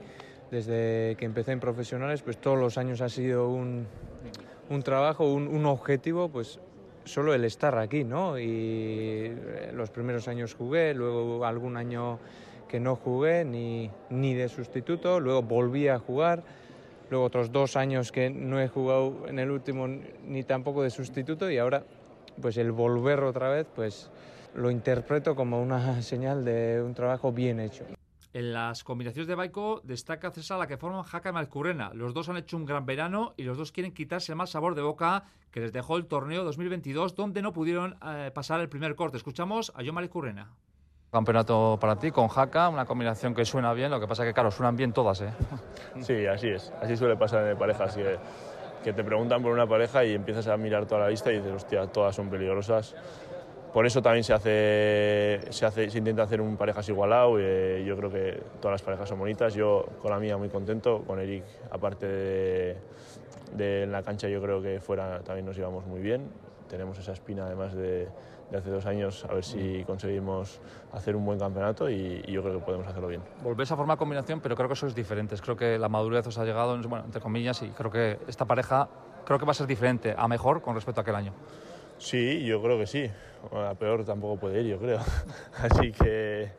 Desde 0.51 1.15
que 1.17 1.25
empecé 1.25 1.53
en 1.53 1.59
profesionales, 1.59 2.21
pues 2.21 2.37
todos 2.37 2.55
los 2.55 2.77
años 2.77 3.01
ha 3.01 3.09
sido 3.09 3.49
un, 3.49 3.87
un 4.69 4.83
trabajo, 4.83 5.25
un, 5.25 5.47
un 5.47 5.65
objetivo, 5.65 6.29
pues 6.29 6.59
solo 7.03 7.33
el 7.33 7.43
estar 7.45 7.75
aquí, 7.79 8.03
¿no? 8.03 8.37
Y 8.37 8.45
eh, 8.45 9.71
los 9.73 9.89
primeros 9.89 10.27
años 10.27 10.53
jugué, 10.53 10.93
luego 10.93 11.43
algún 11.45 11.75
año 11.75 12.19
que 12.67 12.79
no 12.79 12.95
jugué 12.95 13.43
ni, 13.43 13.89
ni 14.11 14.35
de 14.35 14.49
sustituto, 14.49 15.19
luego 15.19 15.41
volví 15.41 15.87
a 15.87 15.97
jugar, 15.97 16.43
luego 17.09 17.25
otros 17.25 17.51
dos 17.51 17.75
años 17.75 18.11
que 18.11 18.29
no 18.29 18.61
he 18.61 18.67
jugado 18.67 19.25
en 19.27 19.39
el 19.39 19.49
último 19.49 19.87
ni 19.87 20.43
tampoco 20.43 20.83
de 20.83 20.91
sustituto 20.91 21.49
y 21.49 21.57
ahora 21.57 21.83
pues 22.39 22.55
el 22.57 22.71
volver 22.71 23.21
otra 23.21 23.49
vez, 23.49 23.65
pues 23.75 24.11
lo 24.55 24.71
interpreto 24.71 25.35
como 25.35 25.61
una 25.61 26.01
señal 26.01 26.43
de 26.45 26.81
un 26.81 26.93
trabajo 26.93 27.31
bien 27.31 27.59
hecho. 27.59 27.85
En 28.33 28.51
las 28.51 28.83
combinaciones 28.83 29.27
de 29.27 29.35
Baico 29.35 29.81
destaca 29.83 30.31
César 30.31 30.57
la 30.57 30.65
que 30.65 30.77
forman 30.77 31.03
Jaca 31.03 31.29
y 31.29 31.33
Malcurrena. 31.33 31.91
Los 31.93 32.15
dos 32.15 32.29
han 32.29 32.37
hecho 32.37 32.57
un 32.57 32.65
gran 32.65 32.83
verano 32.83 33.33
y 33.37 33.43
los 33.43 33.57
dos 33.59 33.71
quieren 33.71 33.93
quitarse 33.93 34.31
el 34.31 34.37
mal 34.37 34.47
sabor 34.47 34.73
de 34.73 34.81
boca 34.81 35.25
que 35.51 35.59
les 35.59 35.71
dejó 35.71 35.97
el 35.97 36.07
torneo 36.07 36.43
2022 36.43 37.15
donde 37.15 37.43
no 37.43 37.53
pudieron 37.53 37.95
eh, 38.03 38.31
pasar 38.33 38.59
el 38.59 38.69
primer 38.69 38.95
corte. 38.95 39.17
Escuchamos 39.17 39.71
a 39.75 39.83
John 39.85 39.93
Malcurrena. 39.93 40.49
Campeonato 41.11 41.77
para 41.79 41.95
ti 41.99 42.09
con 42.09 42.27
Jaca, 42.27 42.69
una 42.69 42.85
combinación 42.85 43.35
que 43.35 43.45
suena 43.45 43.71
bien, 43.73 43.91
lo 43.91 43.99
que 43.99 44.07
pasa 44.07 44.23
que 44.23 44.33
claro, 44.33 44.49
suenan 44.49 44.75
bien 44.75 44.93
todas, 44.93 45.21
¿eh? 45.21 45.31
Sí, 46.01 46.25
así 46.25 46.47
es. 46.47 46.73
Así 46.81 46.97
suele 46.97 47.15
pasar 47.15 47.47
en 47.47 47.55
parejas, 47.55 47.95
que, 47.95 48.17
que 48.83 48.93
te 48.93 49.03
preguntan 49.03 49.43
por 49.43 49.51
una 49.51 49.67
pareja 49.67 50.03
y 50.03 50.15
empiezas 50.15 50.47
a 50.47 50.57
mirar 50.57 50.87
toda 50.87 51.01
la 51.01 51.09
lista 51.09 51.31
y 51.31 51.35
dices, 51.35 51.51
hostia, 51.51 51.85
todas 51.85 52.15
son 52.15 52.31
peligrosas. 52.31 52.95
Por 53.73 53.87
eso 53.87 54.03
también 54.03 54.23
se 54.23 54.33
hace, 54.33 55.51
se, 55.51 55.65
hace, 55.65 55.89
se 55.89 55.97
intenta 55.97 56.21
hacer 56.21 56.39
un 56.39 56.55
parejas 56.57 56.87
igualado. 56.89 57.39
Eh, 57.39 57.83
yo 57.83 57.97
creo 57.97 58.11
que 58.11 58.39
todas 58.61 58.75
las 58.75 58.81
parejas 58.83 59.09
son 59.09 59.17
bonitas. 59.17 59.55
Yo 59.55 59.83
con 59.99 60.11
la 60.11 60.19
mía 60.19 60.37
muy 60.37 60.49
contento, 60.49 61.01
con 61.07 61.19
Eric 61.19 61.43
aparte 61.71 62.05
de, 62.05 63.83
en 63.83 63.91
la 63.91 64.03
cancha 64.03 64.27
yo 64.29 64.39
creo 64.41 64.61
que 64.61 64.79
fuera 64.79 65.21
también 65.21 65.47
nos 65.47 65.57
llevamos 65.57 65.87
muy 65.87 66.01
bien. 66.01 66.29
Tenemos 66.69 66.99
esa 66.99 67.13
espina 67.13 67.47
además 67.47 67.73
de, 67.73 68.07
hace 68.55 68.69
dos 68.69 68.85
años, 68.85 69.25
a 69.27 69.33
ver 69.33 69.43
si 69.43 69.83
conseguimos 69.85 70.61
hacer 70.91 71.15
un 71.15 71.25
buen 71.25 71.39
campeonato 71.39 71.89
y, 71.89 72.23
y 72.27 72.31
yo 72.31 72.43
creo 72.43 72.59
que 72.59 72.65
podemos 72.65 72.85
hacerlo 72.85 73.07
bien. 73.07 73.21
Volvéis 73.41 73.71
a 73.71 73.75
formar 73.75 73.97
combinación, 73.97 74.39
pero 74.39 74.55
creo 74.55 74.69
que 74.69 74.75
sois 74.75 74.93
diferentes. 74.93 75.41
Creo 75.41 75.55
que 75.55 75.79
la 75.79 75.89
madurez 75.89 76.27
os 76.27 76.37
ha 76.37 76.45
llegado, 76.45 76.77
bueno, 76.87 77.05
entre 77.05 77.21
comillas, 77.21 77.63
y 77.63 77.69
creo 77.69 77.89
que 77.89 78.19
esta 78.27 78.45
pareja 78.45 78.87
creo 79.25 79.39
que 79.39 79.45
va 79.45 79.51
a 79.51 79.55
ser 79.55 79.65
diferente, 79.65 80.13
a 80.15 80.27
mejor 80.27 80.61
con 80.61 80.75
respecto 80.75 81.01
a 81.01 81.03
aquel 81.03 81.15
año. 81.15 81.33
Sí, 82.03 82.43
yo 82.43 82.61
creo 82.61 82.77
que 82.77 82.85
sí. 82.85 83.09
A 83.53 83.75
peor 83.75 84.03
tampoco 84.03 84.37
puede 84.37 84.59
ir, 84.59 84.67
yo 84.67 84.77
creo. 84.77 84.99
Así 85.57 85.93
que 85.93 86.49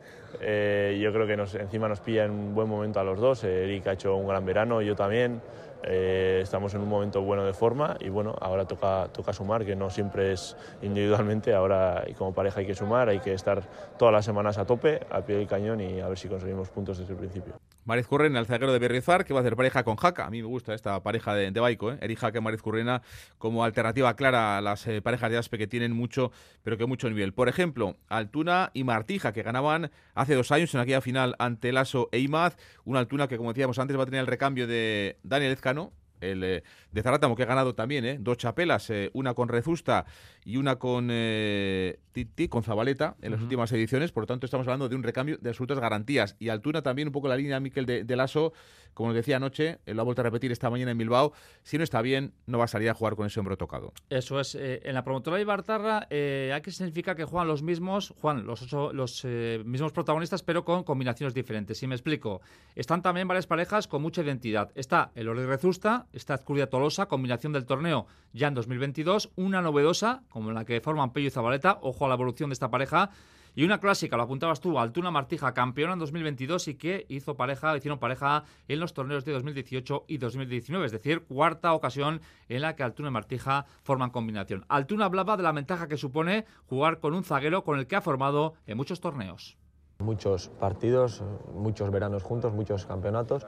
eh, 0.41 0.99
yo 0.99 1.13
creo 1.13 1.27
que 1.27 1.37
nos, 1.37 1.53
encima 1.53 1.87
nos 1.87 1.99
pilla 1.99 2.25
en 2.25 2.31
un 2.31 2.55
buen 2.55 2.67
momento 2.67 2.99
a 2.99 3.03
los 3.03 3.19
dos. 3.19 3.43
Eh, 3.43 3.63
Eric 3.65 3.85
ha 3.85 3.93
hecho 3.93 4.15
un 4.15 4.27
gran 4.27 4.43
verano, 4.43 4.81
yo 4.81 4.95
también. 4.95 5.41
Eh, 5.83 6.39
estamos 6.41 6.73
en 6.73 6.81
un 6.81 6.89
momento 6.89 7.21
bueno 7.21 7.45
de 7.45 7.53
forma 7.53 7.95
y 7.99 8.09
bueno, 8.09 8.35
ahora 8.41 8.65
toca, 8.65 9.07
toca 9.13 9.33
sumar, 9.33 9.63
que 9.63 9.75
no 9.75 9.91
siempre 9.91 10.31
es 10.31 10.57
individualmente, 10.81 11.53
ahora 11.53 12.03
y 12.07 12.13
como 12.13 12.33
pareja 12.33 12.61
hay 12.61 12.65
que 12.65 12.73
sumar, 12.73 13.07
hay 13.07 13.19
que 13.19 13.33
estar 13.33 13.61
todas 13.99 14.11
las 14.11 14.25
semanas 14.25 14.57
a 14.57 14.65
tope, 14.65 15.01
al 15.11 15.25
pie 15.25 15.35
del 15.35 15.47
cañón 15.47 15.79
y 15.81 15.99
a 15.99 16.07
ver 16.07 16.17
si 16.17 16.27
conseguimos 16.27 16.69
puntos 16.69 16.97
desde 16.97 17.13
el 17.13 17.19
principio. 17.19 17.53
Mariz 17.85 18.07
Currena, 18.07 18.39
el 18.39 18.47
zaguero 18.47 18.73
de 18.73 18.79
Berrizar, 18.79 19.25
que 19.25 19.33
va 19.33 19.41
a 19.41 19.43
hacer 19.43 19.55
pareja 19.55 19.83
con 19.83 19.95
Jaca. 19.95 20.25
A 20.25 20.31
mí 20.31 20.41
me 20.41 20.47
gusta 20.47 20.73
esta 20.73 21.03
pareja 21.03 21.35
de, 21.35 21.51
de 21.51 21.59
Baico, 21.59 21.91
¿eh? 21.91 21.99
Eric 22.01 22.17
Jaca 22.17 22.39
y 22.39 22.41
Mariz 22.41 22.59
Currena, 22.59 23.03
como 23.37 23.63
alternativa 23.63 24.15
clara 24.15 24.57
a 24.57 24.61
las 24.61 24.87
eh, 24.87 25.03
parejas 25.03 25.29
de 25.29 25.37
Aspe 25.37 25.59
que 25.59 25.67
tienen 25.67 25.91
mucho, 25.91 26.31
pero 26.63 26.77
que 26.77 26.87
mucho 26.87 27.07
nivel. 27.07 27.33
Por 27.33 27.47
ejemplo, 27.47 27.97
Altuna 28.09 28.71
y 28.73 28.83
Martija, 28.83 29.33
que 29.33 29.43
ganaban 29.43 29.91
hace 30.15 30.33
dos 30.33 30.51
años 30.51 30.73
en 30.73 30.81
aquella 30.81 31.01
final 31.01 31.35
ante 31.37 31.71
Lasso 31.71 32.09
e 32.11 32.17
Imaz. 32.17 32.57
Una 32.85 32.99
Altuna 32.99 33.27
que, 33.27 33.37
como 33.37 33.53
decíamos 33.53 33.77
antes, 33.77 33.95
va 33.95 34.01
a 34.01 34.05
tener 34.05 34.21
el 34.21 34.27
recambio 34.27 34.65
de 34.65 35.19
Daniel 35.21 35.51
Ezcano, 35.51 35.93
el 36.21 36.43
eh, 36.43 36.63
de 36.91 37.01
Zarátamo, 37.03 37.35
que 37.35 37.43
ha 37.43 37.47
ganado 37.47 37.75
también, 37.75 38.05
¿eh? 38.05 38.17
dos 38.19 38.37
chapelas, 38.37 38.89
eh, 38.89 39.09
una 39.13 39.33
con 39.33 39.49
Rezusta 39.49 40.05
y 40.43 40.57
una 40.57 40.77
con 40.77 41.09
eh, 41.11 41.99
Titi, 42.11 42.47
con 42.47 42.63
Zabaleta, 42.63 43.15
en 43.21 43.31
las 43.31 43.41
últimas 43.41 43.71
ediciones. 43.71 44.11
Por 44.11 44.23
lo 44.23 44.27
tanto, 44.27 44.45
estamos 44.45 44.67
hablando 44.67 44.87
de 44.89 44.95
un 44.95 45.03
recambio 45.03 45.37
de 45.39 45.49
absolutas 45.49 45.79
garantías. 45.79 46.35
Y 46.39 46.49
Altuna 46.49 46.81
también, 46.81 47.07
un 47.07 47.11
poco 47.11 47.27
la 47.27 47.35
línea, 47.35 47.59
Miquel, 47.59 47.85
de, 47.85 48.03
de 48.03 48.15
Lasso, 48.15 48.53
como 48.93 49.09
nos 49.09 49.15
decía 49.17 49.37
anoche, 49.37 49.79
lo 49.85 50.01
ha 50.01 50.03
vuelto 50.05 50.21
a 50.21 50.23
repetir 50.23 50.51
esta 50.51 50.69
mañana 50.69 50.91
en 50.91 50.97
Bilbao. 50.97 51.33
Si 51.63 51.77
no 51.77 51.83
está 51.83 52.01
bien, 52.01 52.33
no 52.45 52.57
va 52.57 52.65
a 52.65 52.67
salir 52.67 52.89
a 52.89 52.93
jugar 52.93 53.15
con 53.15 53.25
ese 53.25 53.39
hombro 53.39 53.57
tocado. 53.57 53.91
Eso 54.09 54.39
es. 54.39 54.55
en 54.55 54.93
la 54.93 55.03
promotora 55.03 55.35
de 55.35 55.41
Ibartarra 55.41 56.07
hay 56.09 56.61
que 56.61 56.71
significa 56.71 57.15
que 57.15 57.25
juegan 57.25 57.47
los 57.47 57.61
mismos, 57.61 58.13
juegan 58.21 58.45
los, 58.45 58.61
ocho- 58.61 58.93
los 58.93 59.25
mismos 59.65 59.91
protagonistas, 59.91 60.43
pero 60.43 60.63
con 60.63 60.83
combinaciones 60.85 61.33
diferentes. 61.33 61.77
Si 61.77 61.87
me 61.87 61.95
explico, 61.95 62.41
están 62.75 63.01
también 63.01 63.27
varias 63.27 63.47
parejas 63.47 63.87
con 63.87 64.01
mucha 64.01 64.21
identidad. 64.21 64.71
Está 64.75 65.11
el 65.15 65.27
Ori 65.27 65.43
Rezusta, 65.45 66.04
está 66.13 66.33
Azcurdia 66.33 66.69
Tolosa, 66.69 67.07
combinación 67.07 67.53
del 67.53 67.65
torneo 67.65 68.07
ya 68.33 68.47
en 68.47 68.53
2022, 68.53 69.31
una 69.35 69.61
novedosa, 69.61 70.23
como 70.29 70.51
la 70.51 70.65
que 70.65 70.81
forman 70.81 71.13
Pello 71.13 71.27
y 71.27 71.31
Zabaleta, 71.31 71.79
ojo 71.81 72.05
a 72.05 72.07
la 72.09 72.15
evolución 72.15 72.49
de 72.49 72.53
esta 72.53 72.69
pareja. 72.69 73.09
Y 73.57 73.63
una 73.63 73.79
clásica, 73.79 74.17
lo 74.17 74.23
apuntabas 74.23 74.59
tú, 74.59 74.77
Altuna 74.77 75.11
Martija, 75.11 75.53
campeona 75.53 75.93
en 75.93 75.99
2022 75.99 76.67
y 76.67 76.75
que 76.75 77.05
hizo 77.07 77.35
pareja, 77.35 77.77
hicieron 77.77 77.99
pareja 77.99 78.43
en 78.67 78.81
los 78.81 78.93
torneos 78.93 79.23
de 79.23 79.31
2018 79.31 80.05
y 80.09 80.17
2019, 80.17 80.85
es 80.85 80.91
decir, 80.91 81.23
cuarta 81.23 81.73
ocasión 81.73 82.19
en 82.49 82.61
la 82.61 82.75
que 82.75 82.83
Altuna 82.83 83.07
y 83.07 83.11
Martija 83.13 83.65
forman 83.83 84.09
combinación. 84.09 84.65
Altuna 84.67 85.05
hablaba 85.05 85.37
de 85.37 85.43
la 85.43 85.53
ventaja 85.53 85.87
que 85.87 85.95
supone 85.95 86.45
jugar 86.67 86.99
con 86.99 87.13
un 87.13 87.23
zaguero 87.23 87.63
con 87.63 87.79
el 87.79 87.87
que 87.87 87.95
ha 87.95 88.01
formado 88.01 88.55
en 88.67 88.75
muchos 88.75 88.99
torneos. 88.99 89.57
Muchos 89.99 90.49
partidos, 90.49 91.23
muchos 91.53 91.89
veranos 91.89 92.23
juntos, 92.23 92.51
muchos 92.51 92.85
campeonatos, 92.85 93.47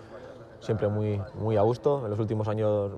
siempre 0.60 0.88
muy, 0.88 1.22
muy 1.36 1.58
a 1.58 1.62
gusto. 1.62 2.04
En 2.04 2.10
los 2.10 2.20
últimos 2.20 2.48
años, 2.48 2.92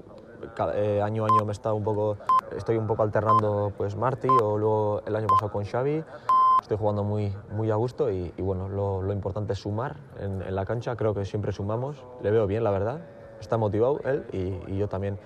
eh, 0.73 1.01
año 1.01 1.23
a 1.23 1.27
año 1.27 1.45
me 1.45 1.51
está 1.51 1.73
un 1.73 1.83
poco, 1.83 2.17
estoy 2.55 2.77
un 2.77 2.87
poco 2.87 3.03
alternando 3.03 3.73
pues 3.77 3.95
Marti 3.95 4.27
o 4.27 4.57
luego 4.57 5.01
el 5.05 5.15
año 5.15 5.27
pasado 5.27 5.51
con 5.51 5.65
Xavi. 5.65 6.03
Estoy 6.61 6.77
jugando 6.77 7.03
muy, 7.03 7.33
muy 7.51 7.71
a 7.71 7.75
gusto 7.75 8.11
y, 8.11 8.31
bueno, 8.37 8.67
lo, 8.69 9.11
importante 9.11 9.53
es 9.53 9.59
sumar 9.59 9.95
en, 10.19 10.53
la 10.53 10.65
cancha. 10.65 10.95
Creo 10.95 11.13
que 11.15 11.25
siempre 11.25 11.51
sumamos. 11.51 12.05
Le 12.21 12.31
veo 12.31 12.45
bien, 12.45 12.63
la 12.63 12.71
verdad. 12.71 12.99
Está 13.39 13.57
motivado 13.57 13.99
él 14.03 14.25
y, 14.31 14.77
yo 14.77 14.87
también. 14.87 15.17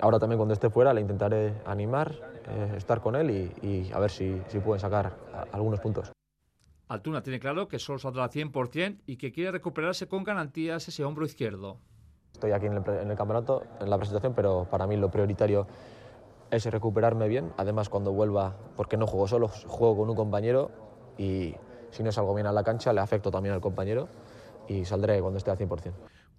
Ahora 0.00 0.18
también 0.18 0.38
cuando 0.38 0.52
esté 0.52 0.68
fuera 0.68 0.92
le 0.92 1.00
intentaré 1.00 1.54
animar, 1.64 2.12
eh, 2.48 2.74
estar 2.76 3.00
con 3.00 3.14
él 3.14 3.30
y, 3.62 3.90
a 3.92 4.00
ver 4.00 4.10
si, 4.10 4.42
si 4.48 4.58
pueden 4.58 4.80
sacar 4.80 5.12
algunos 5.52 5.80
puntos. 5.80 6.12
Altuna 6.92 7.22
tiene 7.22 7.40
claro 7.40 7.68
que 7.68 7.78
solo 7.78 7.98
saldrá 7.98 8.24
al 8.24 8.30
100% 8.30 9.00
y 9.06 9.16
que 9.16 9.32
quiere 9.32 9.50
recuperarse 9.50 10.08
con 10.08 10.24
garantías 10.24 10.86
ese 10.86 11.04
hombro 11.04 11.24
izquierdo. 11.24 11.78
Estoy 12.34 12.52
aquí 12.52 12.66
en 12.66 12.74
el, 12.74 12.82
en 12.86 13.10
el 13.10 13.16
campeonato, 13.16 13.62
en 13.80 13.88
la 13.88 13.96
presentación, 13.96 14.34
pero 14.34 14.66
para 14.70 14.86
mí 14.86 14.98
lo 14.98 15.10
prioritario 15.10 15.66
es 16.50 16.66
recuperarme 16.66 17.28
bien. 17.28 17.50
Además, 17.56 17.88
cuando 17.88 18.12
vuelva, 18.12 18.54
porque 18.76 18.98
no 18.98 19.06
juego 19.06 19.26
solo, 19.26 19.48
juego 19.48 19.96
con 19.96 20.10
un 20.10 20.16
compañero 20.16 20.70
y 21.16 21.54
si 21.90 22.02
no 22.02 22.12
salgo 22.12 22.34
bien 22.34 22.46
a 22.46 22.52
la 22.52 22.62
cancha, 22.62 22.92
le 22.92 23.00
afecto 23.00 23.30
también 23.30 23.54
al 23.54 23.62
compañero 23.62 24.08
y 24.68 24.84
saldré 24.84 25.18
cuando 25.22 25.38
esté 25.38 25.50
al 25.50 25.56
100%. 25.56 25.92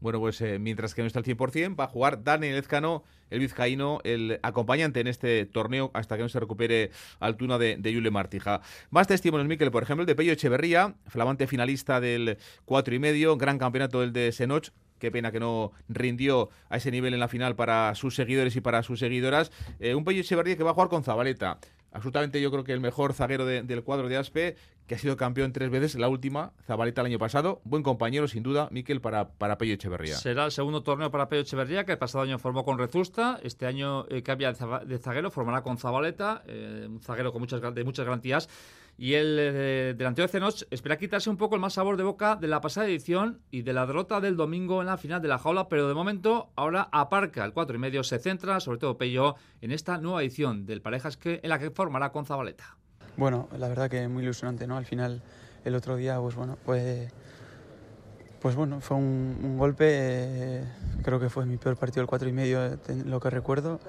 Bueno, 0.04 0.20
pues 0.20 0.42
eh, 0.42 0.60
mientras 0.60 0.94
que 0.94 1.02
no 1.02 1.08
está 1.08 1.20
al 1.20 1.26
100%, 1.26 1.80
va 1.80 1.86
a 1.86 1.88
jugar 1.88 2.26
Daniel 2.26 2.58
Ezcano, 2.58 3.06
el 3.30 3.40
vizcaíno, 3.40 4.02
el 4.04 4.38
acompañante 4.44 5.00
en 5.00 5.08
este 5.08 5.46
torneo, 5.46 5.92
hasta 5.94 6.18
que 6.18 6.24
no 6.24 6.28
se 6.28 6.42
recupere 6.42 6.92
Altuna 7.22 7.58
de, 7.58 7.78
de 7.78 7.94
Yule 7.94 8.12
Martija. 8.12 8.60
Más 8.90 9.08
testimonios, 9.08 9.48
Miquel, 9.48 9.72
por 9.72 9.82
ejemplo, 9.82 10.06
de 10.06 10.14
Pello 10.14 10.34
Echeverría, 10.34 10.96
flamante 11.08 11.48
finalista 11.48 12.02
del 12.02 12.38
4 12.66 12.96
y 12.96 13.00
medio, 13.00 13.38
gran 13.38 13.58
campeonato 13.58 14.02
del 14.02 14.12
de 14.12 14.34
Senoch, 14.34 14.72
Qué 15.00 15.12
pena 15.12 15.34
que 15.34 15.40
no 15.42 15.74
rindió 15.90 16.50
a 16.70 16.78
ese 16.78 16.90
nivel 16.90 17.14
en 17.14 17.20
la 17.20 17.28
final 17.28 17.56
para 17.58 17.94
sus 17.94 18.16
seguidores 18.16 18.56
y 18.56 18.62
para 18.62 18.84
sus 18.84 19.00
seguidoras. 19.00 19.52
Eh, 19.82 19.96
un 19.96 20.06
Pello 20.06 20.22
Echeverría 20.22 20.56
que 20.56 20.64
va 20.64 20.72
a 20.72 20.74
jugar 20.74 20.88
con 20.88 21.04
Zabaleta 21.04 21.60
absolutamente 21.94 22.42
yo 22.42 22.52
creo 22.52 22.64
que 22.64 22.74
el 22.74 22.80
mejor 22.80 23.14
zaguero 23.14 23.46
del 23.46 23.84
cuadro 23.84 24.10
de 24.10 24.18
Aspe, 24.18 24.56
que 24.88 24.96
ha 24.96 24.98
sido 24.98 25.16
campeón 25.16 25.54
tres 25.54 25.70
veces, 25.70 25.96
la 25.96 26.10
última, 26.10 26.52
Zabaleta 26.66 27.02
el 27.02 27.08
año 27.08 27.20
pasado. 27.20 27.62
Buen 27.64 27.84
compañero, 27.84 28.28
sin 28.28 28.44
duda, 28.44 28.68
Miquel, 28.72 29.00
para, 29.00 29.30
para 29.30 29.58
Pello 29.58 29.76
Echeverría. 29.76 30.16
Será 30.16 30.46
el 30.46 30.52
segundo 30.52 30.84
torneo 30.84 31.10
para 31.12 31.30
Pello 31.30 31.44
Echeverría, 31.44 31.86
que 31.86 31.94
el 31.94 31.98
pasado 31.98 32.24
año 32.24 32.38
formó 32.40 32.66
con 32.66 32.78
Rezusta. 32.78 33.40
Este 33.44 33.66
año 33.66 34.06
eh, 34.10 34.24
cambia 34.24 34.52
de 34.52 34.98
zaguero, 34.98 35.32
formará 35.32 35.62
con 35.62 35.78
Zabaleta, 35.78 36.44
eh, 36.48 36.88
un 36.90 37.02
zaguero 37.02 37.32
con 37.32 37.42
muchas, 37.42 37.62
de 37.74 37.84
muchas 37.84 38.06
garantías. 38.06 38.50
Y 38.98 39.16
el 39.16 39.38
eh, 39.40 39.96
delantero 39.98 40.28
de 40.28 40.32
Cenoch 40.32 40.64
espera 40.70 40.98
quitarse 40.98 41.30
un 41.30 41.38
poco 41.38 41.56
el 41.56 41.62
más 41.62 41.74
sabor 41.74 41.98
de 41.98 42.04
boca 42.04 42.36
de 42.36 42.48
la 42.48 42.62
pasada 42.62 42.86
edición 42.88 43.42
y 43.50 43.64
de 43.64 43.74
la 43.74 43.88
derrota 43.88 44.22
del 44.22 44.38
domingo 44.38 44.82
en 44.82 44.88
la 44.88 44.98
final 44.98 45.22
de 45.22 45.28
la 45.28 45.40
jaula, 45.40 45.68
pero 45.68 45.88
de 45.88 45.96
momento 45.96 46.52
ahora 46.56 46.90
aparca 46.92 47.44
el 47.44 47.54
cuatro 47.54 47.76
y 47.76 47.80
medio, 47.80 48.04
se 48.04 48.20
centra, 48.20 48.60
sobre 48.60 48.78
todo 48.78 48.98
Pello, 48.98 49.36
en 49.62 49.72
esta 49.72 49.98
nueva 49.98 50.22
edición 50.22 50.66
del 50.66 50.82
Parejas 50.82 51.18
que, 51.18 51.40
en 51.42 51.50
la 51.50 51.58
que 51.58 51.72
formará 51.72 52.12
con 52.12 52.26
Zabaleta. 52.26 52.78
Bueno, 53.18 53.50
la 53.58 53.68
verdad 53.68 53.90
que 53.90 54.08
muy 54.08 54.24
ilusionante, 54.24 54.68
¿no? 54.68 54.78
Al 54.78 54.86
final, 54.86 55.24
el 55.66 55.76
otro 55.76 55.96
día, 55.96 56.20
pues 56.20 56.36
bueno, 56.36 56.58
pues, 56.64 58.56
bueno, 58.56 58.80
fue 58.80 58.98
un, 58.98 59.58
golpe, 59.58 59.86
eh, 59.90 60.64
creo 61.02 61.20
que 61.20 61.30
fue 61.30 61.46
mi 61.48 61.58
peor 61.58 61.78
partido 61.78 62.02
el 62.02 62.08
cuatro 62.08 62.30
y 62.30 62.34
medio, 62.34 62.64
eh, 62.64 62.78
lo 63.06 63.20
que 63.20 63.30
recuerdo, 63.32 63.80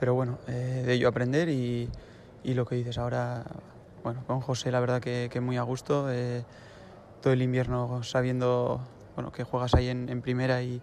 pero 0.00 0.14
bueno, 0.14 0.38
de 0.46 0.90
ello 0.92 1.08
aprender 1.08 1.48
y 1.50 1.90
lo 2.44 2.64
que 2.64 2.76
dices 2.76 2.96
ahora 2.96 3.44
bueno, 4.02 4.24
con 4.26 4.40
José 4.40 4.70
la 4.70 4.80
verdad 4.80 5.00
que, 5.00 5.40
muy 5.40 5.56
a 5.56 5.62
gusto, 5.62 6.10
eh, 6.10 6.44
todo 7.22 7.32
el 7.32 7.42
invierno 7.42 8.02
sabiendo 8.02 8.80
bueno, 9.14 9.32
que 9.32 9.44
juegas 9.44 9.74
ahí 9.74 9.88
en, 9.88 10.22
primera 10.22 10.62
y, 10.62 10.80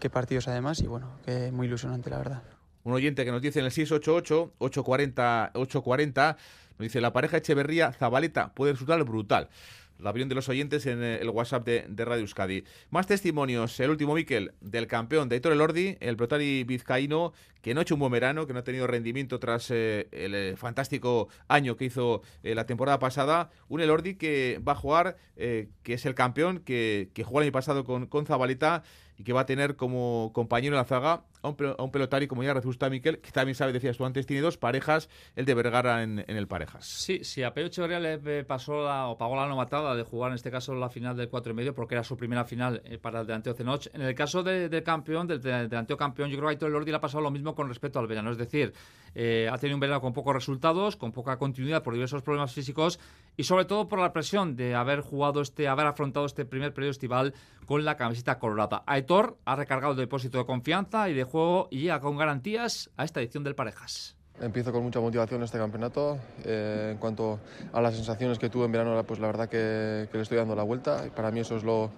qué 0.00 0.10
partidos 0.10 0.48
además 0.48 0.80
y 0.80 0.86
bueno, 0.86 1.08
que 1.24 1.50
muy 1.52 1.66
ilusionante 1.66 2.10
la 2.10 2.18
verdad. 2.18 2.42
Un 2.84 2.92
oyente 2.92 3.24
que 3.24 3.32
nos 3.32 3.42
dice 3.42 3.58
en 3.58 3.66
el 3.66 3.72
688 3.72 4.52
840 4.58 5.50
840 5.54 6.36
nos 6.78 6.84
dice 6.84 7.00
la 7.00 7.12
pareja 7.12 7.38
Echeverría 7.38 7.92
Zabaleta 7.92 8.52
puede 8.54 8.72
resultar 8.72 9.02
brutal 9.04 9.48
la 9.98 10.10
opinión 10.10 10.28
de 10.28 10.34
los 10.34 10.48
oyentes 10.48 10.86
en 10.86 11.02
eh, 11.02 11.18
el 11.20 11.30
WhatsApp 11.30 11.66
de, 11.66 12.04
Radio 12.04 12.22
Euskadi. 12.22 12.64
Más 12.90 13.06
testimonios. 13.06 13.78
El 13.80 13.90
último, 13.90 14.14
Miquel, 14.14 14.52
del 14.60 14.86
campeón 14.86 15.28
de 15.28 15.36
Héctor 15.36 15.52
Elordi, 15.52 15.96
el 16.00 16.16
protari 16.16 16.64
vizcaíno, 16.64 17.32
que 17.62 17.74
no 17.74 17.80
ha 17.80 17.82
hecho 17.82 17.94
un 17.94 18.00
buen 18.00 18.12
verano, 18.12 18.46
que 18.46 18.52
no 18.52 18.60
ha 18.60 18.64
tenido 18.64 18.86
rendimiento 18.86 19.38
tras 19.38 19.70
eh, 19.70 20.08
el 20.12 20.34
eh, 20.34 20.56
fantástico 20.56 21.28
año 21.48 21.76
que 21.76 21.86
hizo 21.86 22.22
la 22.42 22.66
temporada 22.66 22.98
pasada. 22.98 23.50
Un 23.68 23.80
Elordi 23.80 24.14
que 24.14 24.60
va 24.66 24.72
a 24.72 24.76
jugar, 24.76 25.16
que 25.36 25.68
es 25.84 26.06
el 26.06 26.14
campeón, 26.14 26.60
que, 26.60 27.10
que 27.14 27.24
jugó 27.24 27.40
el 27.40 27.44
año 27.44 27.52
pasado 27.52 27.84
con, 27.84 28.06
con 28.06 28.26
Zabaleta 28.26 28.82
y 29.18 29.24
que 29.24 29.32
va 29.32 29.42
a 29.42 29.46
tener 29.46 29.76
como 29.76 30.30
compañero 30.32 30.76
en 30.76 30.78
la 30.78 30.84
zaga 30.84 31.24
a 31.42 31.48
un, 31.48 31.56
a 31.78 31.90
pelotario 31.90 32.28
como 32.28 32.42
ya 32.42 32.54
Rezusta 32.54 32.88
Miquel, 32.88 33.18
que 33.18 33.30
también 33.32 33.54
sabe, 33.54 33.72
decías 33.72 33.96
tú 33.96 34.04
antes, 34.04 34.26
tiene 34.26 34.42
dos 34.42 34.56
parejas, 34.56 35.08
el 35.36 35.44
de 35.44 35.54
Vergara 35.54 36.02
en, 36.02 36.24
el 36.26 36.46
parejas. 36.46 36.86
Sí, 36.86 37.24
sí, 37.24 37.42
a 37.42 37.52
Pedro 37.52 37.68
Echeverría 37.68 38.00
le 38.00 38.44
pasó 38.44 38.84
la, 38.84 39.08
o 39.08 39.18
pagó 39.18 39.36
la 39.36 39.46
novatada 39.46 39.94
de 39.96 40.04
jugar 40.04 40.30
en 40.30 40.36
este 40.36 40.50
caso 40.50 40.74
la 40.74 40.88
final 40.88 41.16
del 41.16 41.28
4 41.28 41.52
y 41.52 41.54
medio, 41.54 41.74
porque 41.74 41.96
era 41.96 42.04
su 42.04 42.16
primera 42.16 42.44
final 42.44 42.80
eh, 42.84 42.98
para 42.98 43.20
el 43.20 43.26
delanteo 43.26 43.54
Cenoch. 43.54 43.88
En 43.92 44.02
el 44.02 44.14
caso 44.14 44.42
del 44.42 44.82
campeón, 44.82 45.26
del, 45.26 45.42
delanteo 45.42 45.96
campeón, 45.96 46.30
yo 46.30 46.36
creo 46.36 46.48
que 46.48 46.54
Aitor 46.54 46.70
Lordi 46.70 46.90
le 46.90 46.96
ha 46.96 47.00
pasado 47.00 47.22
lo 47.22 47.30
mismo 47.30 47.54
con 47.54 47.68
respecto 47.68 47.98
al 47.98 48.06
verano, 48.06 48.30
es 48.30 48.38
decir, 48.38 48.72
eh, 49.14 49.48
ha 49.50 49.58
tenido 49.58 49.76
un 49.76 49.80
verano 49.80 50.00
con 50.00 50.12
pocos 50.12 50.34
resultados, 50.34 50.96
con 50.96 51.12
poca 51.12 51.38
continuidad 51.38 51.82
por 51.82 51.94
diversos 51.94 52.22
problemas 52.22 52.52
físicos 52.52 52.98
y 53.36 53.44
sobre 53.44 53.64
todo 53.64 53.88
por 53.88 53.98
la 53.98 54.12
presión 54.12 54.56
de 54.56 54.74
haber 54.74 55.00
jugado 55.00 55.40
este, 55.40 55.68
haber 55.68 55.86
afrontado 55.86 56.26
este 56.26 56.44
primer 56.44 56.74
periodo 56.74 56.90
estival 56.92 57.34
con 57.66 57.84
la 57.84 57.96
camiseta 57.96 58.38
colorada. 58.38 58.82
Aitor 58.86 59.38
ha 59.44 59.56
recargado 59.56 59.92
el 59.92 59.98
depósito 59.98 60.38
de 60.38 60.46
confianza 60.46 61.08
y 61.08 61.14
de 61.14 61.24
juego 61.24 61.68
y 61.70 61.80
llega 61.80 62.00
con 62.00 62.16
garantías 62.16 62.90
a 62.96 63.04
esta 63.04 63.20
edición 63.20 63.44
del 63.44 63.54
Parejas. 63.54 64.18
Empiezo 64.40 64.72
con 64.72 64.84
mucha 64.84 65.00
motivación 65.00 65.42
este 65.42 65.58
campeonato. 65.58 66.18
Eh, 66.44 66.90
en 66.92 66.98
cuanto 66.98 67.40
a 67.72 67.80
las 67.80 67.94
sensaciones 67.94 68.38
que 68.38 68.48
tuve 68.48 68.66
en 68.66 68.72
verano, 68.72 69.02
pues 69.04 69.18
la 69.18 69.26
verdad 69.26 69.48
que, 69.48 70.08
le 70.12 70.20
estoy 70.20 70.38
dando 70.38 70.54
la 70.54 70.62
vuelta. 70.62 71.04
Y 71.06 71.10
para 71.10 71.32
mí 71.32 71.40
eso 71.40 71.56
es 71.56 71.64
lo, 71.64 71.90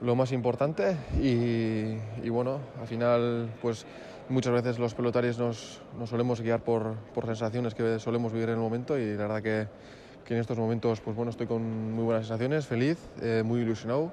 lo 0.00 0.14
más 0.14 0.30
importante. 0.30 0.96
Y, 1.20 2.28
bueno, 2.28 2.60
al 2.80 2.86
final, 2.86 3.50
pues 3.60 3.84
muchas 4.30 4.52
veces 4.52 4.78
los 4.78 4.94
pelotarios 4.94 5.38
nos, 5.38 5.80
solemos 6.06 6.40
guiar 6.40 6.62
por, 6.62 6.96
sensaciones 7.26 7.74
que 7.74 7.98
solemos 7.98 8.32
vivir 8.32 8.48
en 8.48 8.54
el 8.54 8.60
momento. 8.60 8.98
Y 8.98 9.16
la 9.16 9.26
verdad 9.26 9.42
que, 9.42 9.68
que, 10.24 10.34
en 10.34 10.40
estos 10.40 10.56
momentos, 10.56 11.00
pues 11.00 11.16
bueno, 11.16 11.30
estoy 11.30 11.46
con 11.46 11.92
muy 11.92 12.04
buenas 12.04 12.26
sensaciones, 12.26 12.66
feliz, 12.66 12.98
eh, 13.20 13.42
muy 13.44 13.60
ilusionado 13.60 14.12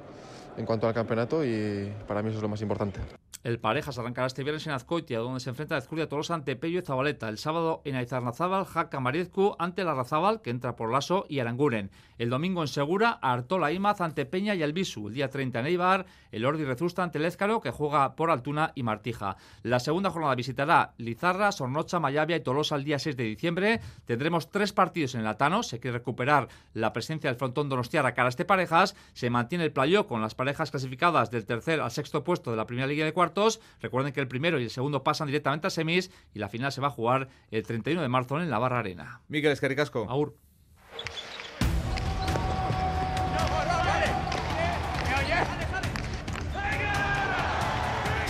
en 0.57 0.65
cuanto 0.65 0.87
al 0.87 0.93
campeonato 0.93 1.45
y 1.45 1.93
para 2.07 2.21
mí 2.21 2.29
eso 2.29 2.37
es 2.37 2.43
lo 2.43 2.49
más 2.49 2.61
importante. 2.61 2.99
El 3.47 3.59
Parejas 3.59 3.97
arrancará 3.97 4.27
este 4.27 4.43
viernes 4.43 4.67
en 4.67 4.73
Azcoitia, 4.73 5.19
donde 5.19 5.39
se 5.39 5.49
enfrenta 5.49 5.75
a 5.75 5.77
Azcurdia 5.77 6.09
Tolosa 6.09 6.33
ante 6.33 6.57
Pello 6.57 6.79
y 6.79 6.81
Zabaleta. 6.81 7.29
El 7.29 7.37
sábado 7.37 7.81
en 7.85 7.95
Aizarnazábal, 7.95 8.65
Jaca 8.65 8.99
Mariezcu 8.99 9.55
ante 9.57 9.85
la 9.85 9.93
Razabal, 9.93 10.41
que 10.41 10.49
entra 10.49 10.75
por 10.75 10.91
Lasso 10.91 11.25
y 11.29 11.39
Aranguren. 11.39 11.89
El 12.17 12.29
domingo 12.29 12.61
en 12.61 12.67
Segura, 12.67 13.11
Artola 13.21 13.71
Imaz 13.71 14.01
ante 14.01 14.25
Peña 14.25 14.53
y 14.53 14.63
Albisu. 14.63 15.07
El 15.07 15.13
día 15.13 15.29
30 15.29 15.61
en 15.61 15.65
Eibar, 15.67 16.05
el 16.33 16.43
Ordi 16.43 16.65
Rezusta 16.65 17.03
ante 17.03 17.19
Lézcaro, 17.19 17.61
que 17.61 17.71
juega 17.71 18.17
por 18.17 18.31
Altuna 18.31 18.73
y 18.75 18.83
Martija. 18.83 19.37
La 19.63 19.79
segunda 19.79 20.09
jornada 20.09 20.35
visitará 20.35 20.93
Lizarra, 20.97 21.53
Sornocha, 21.53 22.01
Mayavia 22.01 22.35
y 22.35 22.41
Tolosa 22.41 22.75
el 22.75 22.83
día 22.83 22.99
6 22.99 23.15
de 23.15 23.23
diciembre. 23.23 23.79
Tendremos 24.03 24.51
tres 24.51 24.73
partidos 24.73 25.15
en 25.15 25.21
el 25.21 25.27
Atano. 25.27 25.63
Se 25.63 25.79
quiere 25.79 25.99
recuperar 25.99 26.49
la 26.73 26.91
presencia 26.91 27.29
del 27.29 27.39
frontón 27.39 27.69
donostiarra 27.69 28.13
cara 28.13 28.27
a 28.27 28.29
este 28.29 28.43
Parejas. 28.43 28.93
Se 29.13 29.29
mantiene 29.29 29.63
el 29.63 29.71
playo 29.71 30.05
con 30.05 30.21
las 30.21 30.35
parejas 30.35 30.69
clasificadas 30.69 31.31
del 31.31 31.45
tercer 31.45 31.79
al 31.79 31.91
sexto 31.91 32.25
puesto 32.25 32.51
de 32.51 32.57
la 32.57 32.67
primera 32.67 32.87
liga 32.87 33.05
de 33.05 33.13
cuartos 33.37 33.61
Recuerden 33.81 34.13
que 34.13 34.19
el 34.19 34.27
primero 34.27 34.59
y 34.59 34.63
el 34.63 34.69
segundo 34.69 35.03
pasan 35.03 35.27
directamente 35.27 35.67
a 35.67 35.69
semis 35.69 36.11
y 36.33 36.39
la 36.39 36.49
final 36.49 36.71
se 36.71 36.81
va 36.81 36.87
a 36.87 36.91
jugar 36.91 37.29
el 37.51 37.63
31 37.63 38.01
de 38.01 38.07
marzo 38.07 38.39
en 38.39 38.49
la 38.49 38.57
Barra 38.57 38.79
Arena. 38.79 39.21
Miguel 39.27 39.51
Escaricasco. 39.51 40.07
Aur. 40.09 40.35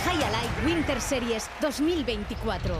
High 0.04 0.66
Winter 0.66 1.00
Series 1.00 1.50
2024. 1.60 2.78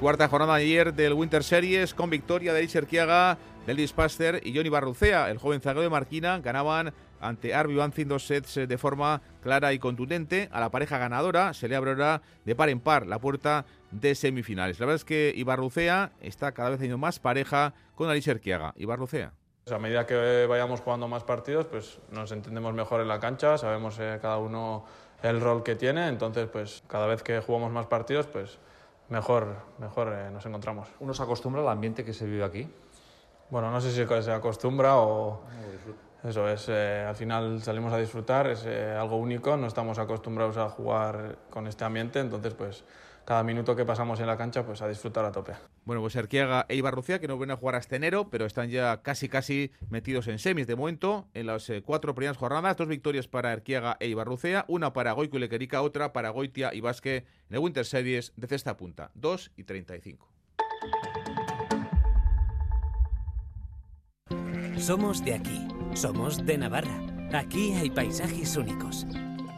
Cuarta 0.00 0.28
jornada 0.28 0.54
ayer 0.54 0.94
del 0.94 1.12
Winter 1.12 1.44
Series 1.44 1.92
con 1.92 2.08
victoria 2.08 2.54
de 2.54 2.66
Kiaga 2.66 3.36
Delis 3.70 3.92
Paster 3.92 4.40
y 4.42 4.52
Johnny 4.52 4.68
Barrucea, 4.68 5.30
el 5.30 5.38
joven 5.38 5.60
zaguero 5.60 5.82
de 5.82 5.90
Marquina, 5.90 6.40
ganaban 6.40 6.92
ante 7.20 7.54
Arby 7.54 7.76
Banzin 7.76 8.08
dos 8.08 8.26
sets 8.26 8.56
eh, 8.56 8.66
de 8.66 8.78
forma 8.78 9.22
clara 9.44 9.72
y 9.72 9.78
contundente. 9.78 10.48
A 10.50 10.58
la 10.58 10.72
pareja 10.72 10.98
ganadora 10.98 11.54
se 11.54 11.68
le 11.68 11.76
abrirá 11.76 12.20
de 12.44 12.56
par 12.56 12.68
en 12.68 12.80
par 12.80 13.06
la 13.06 13.20
puerta 13.20 13.66
de 13.92 14.16
semifinales. 14.16 14.80
La 14.80 14.86
verdad 14.86 14.96
es 14.96 15.04
que 15.04 15.32
Ibarrucea 15.36 16.10
está 16.20 16.50
cada 16.50 16.70
vez 16.70 16.78
teniendo 16.80 16.98
más 16.98 17.20
pareja 17.20 17.72
con 17.94 18.10
Alicia 18.10 18.32
Erquiaga. 18.32 18.74
Ibarrucea. 18.76 19.34
A 19.70 19.78
medida 19.78 20.04
que 20.04 20.46
vayamos 20.48 20.80
jugando 20.80 21.06
más 21.06 21.22
partidos, 21.22 21.66
pues 21.66 22.00
nos 22.10 22.32
entendemos 22.32 22.74
mejor 22.74 23.00
en 23.00 23.06
la 23.06 23.20
cancha, 23.20 23.56
sabemos 23.56 24.00
eh, 24.00 24.18
cada 24.20 24.38
uno 24.38 24.84
el 25.22 25.40
rol 25.40 25.62
que 25.62 25.76
tiene, 25.76 26.08
entonces 26.08 26.48
pues 26.48 26.82
cada 26.88 27.06
vez 27.06 27.22
que 27.22 27.38
jugamos 27.38 27.70
más 27.70 27.86
partidos, 27.86 28.26
pues 28.26 28.58
mejor, 29.10 29.54
mejor 29.78 30.12
eh, 30.12 30.28
nos 30.32 30.44
encontramos. 30.44 30.88
¿Uno 30.98 31.14
se 31.14 31.22
acostumbra 31.22 31.62
al 31.62 31.68
ambiente 31.68 32.04
que 32.04 32.12
se 32.12 32.26
vive 32.26 32.42
aquí? 32.42 32.68
Bueno, 33.50 33.70
no 33.70 33.80
sé 33.80 33.90
si 33.90 34.06
se 34.22 34.32
acostumbra 34.32 34.96
o... 34.96 35.44
Eso 36.22 36.46
es, 36.48 36.66
eh, 36.68 37.04
al 37.08 37.16
final 37.16 37.62
salimos 37.62 37.94
a 37.94 37.98
disfrutar, 37.98 38.46
es 38.46 38.66
eh, 38.66 38.92
algo 38.92 39.16
único, 39.16 39.56
no 39.56 39.66
estamos 39.66 39.98
acostumbrados 39.98 40.58
a 40.58 40.68
jugar 40.68 41.38
con 41.48 41.66
este 41.66 41.82
ambiente, 41.84 42.20
entonces 42.20 42.52
pues 42.52 42.84
cada 43.24 43.42
minuto 43.42 43.74
que 43.74 43.86
pasamos 43.86 44.20
en 44.20 44.26
la 44.26 44.36
cancha 44.36 44.66
pues 44.66 44.82
a 44.82 44.88
disfrutar 44.88 45.24
a 45.24 45.32
tope. 45.32 45.52
Bueno, 45.86 46.02
pues 46.02 46.16
Arquiaga 46.16 46.66
e 46.68 46.76
Ibarrucía 46.76 47.20
que 47.20 47.28
no 47.28 47.38
vienen 47.38 47.54
a 47.54 47.56
jugar 47.56 47.76
hasta 47.76 47.96
enero, 47.96 48.28
pero 48.28 48.44
están 48.44 48.68
ya 48.68 49.00
casi 49.00 49.30
casi 49.30 49.72
metidos 49.88 50.28
en 50.28 50.38
semis 50.38 50.66
de 50.66 50.76
momento 50.76 51.26
en 51.32 51.46
las 51.46 51.70
eh, 51.70 51.82
cuatro 51.82 52.14
primeras 52.14 52.36
jornadas, 52.36 52.76
dos 52.76 52.88
victorias 52.88 53.26
para 53.26 53.52
Arquiaga 53.52 53.96
e 53.98 54.08
Ibarrucea, 54.08 54.66
una 54.68 54.92
para 54.92 55.12
Goico 55.12 55.38
y 55.38 55.40
Lequerica, 55.40 55.80
otra 55.80 56.12
para 56.12 56.28
Goitia 56.28 56.74
y 56.74 56.82
Basque 56.82 57.24
en 57.48 57.54
el 57.54 57.60
Winter 57.60 57.86
Series 57.86 58.34
de 58.36 58.46
cesta 58.46 58.76
punta, 58.76 59.10
2 59.14 59.52
y 59.56 59.64
35. 59.64 60.28
Somos 64.80 65.22
de 65.22 65.34
aquí, 65.34 65.68
somos 65.92 66.44
de 66.46 66.56
Navarra. 66.56 67.02
Aquí 67.34 67.74
hay 67.74 67.90
paisajes 67.90 68.56
únicos, 68.56 69.06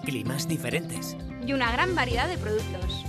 climas 0.05 0.49
diferentes. 0.49 1.17
Y 1.47 1.53
una 1.53 1.71
gran 1.71 1.95
variedad 1.95 2.29
de 2.29 2.37
productos. 2.39 3.05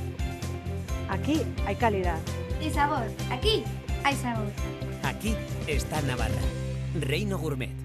Aquí 1.09 1.41
hay 1.65 1.75
calidad. 1.75 2.19
Y 2.61 2.69
sabor. 2.69 3.07
Aquí 3.31 3.63
hay 4.03 4.15
sabor. 4.15 4.45
Aquí 5.03 5.35
está 5.67 6.01
Navarra. 6.03 6.41
Reino 6.99 7.39
Gourmet. 7.39 7.75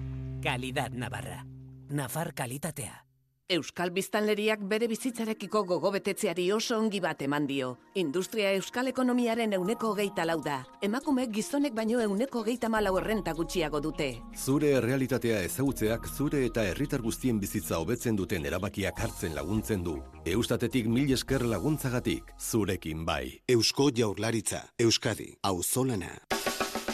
Calidad 0.43 0.91
Navarra. 0.91 1.45
Nafar 1.89 2.35
Calitatea. 2.35 3.08
Euskal 3.49 3.89
Biztanleriak 3.89 4.61
bere 4.69 4.85
bizitzarekiko 4.85 5.63
gogobetetzeari 5.71 6.43
oso 6.53 6.75
ongi 6.77 6.99
bat 7.01 7.23
eman 7.25 7.47
dio. 7.49 7.71
Industria 7.97 8.51
Euskal 8.53 8.91
Ekonomiaren 8.91 9.55
euneko 9.57 9.95
geita 9.97 10.21
lau 10.29 10.35
da. 10.45 10.59
Emakume 10.85 11.25
gizonek 11.33 11.73
baino 11.73 11.97
euneko 12.03 12.43
geita 12.45 12.69
malau 12.69 12.93
errenta 13.01 13.33
gutxiago 13.33 13.81
dute. 13.81 14.11
Zure 14.37 14.75
errealitatea 14.77 15.41
ezagutzeak 15.47 16.05
zure 16.11 16.43
eta 16.45 16.67
herritar 16.69 17.01
guztien 17.01 17.41
bizitza 17.41 17.81
hobetzen 17.81 18.21
duten 18.21 18.45
erabakiak 18.45 19.01
hartzen 19.01 19.33
laguntzen 19.33 19.81
du. 19.81 19.97
Eustatetik 20.29 20.85
mil 20.85 21.09
esker 21.17 21.41
laguntzagatik, 21.49 22.29
zurekin 22.37 23.01
bai. 23.01 23.39
Eusko 23.49 23.89
Jaurlaritza, 23.89 24.67
Euskadi, 24.77 25.31
Auzolana. 25.41 26.19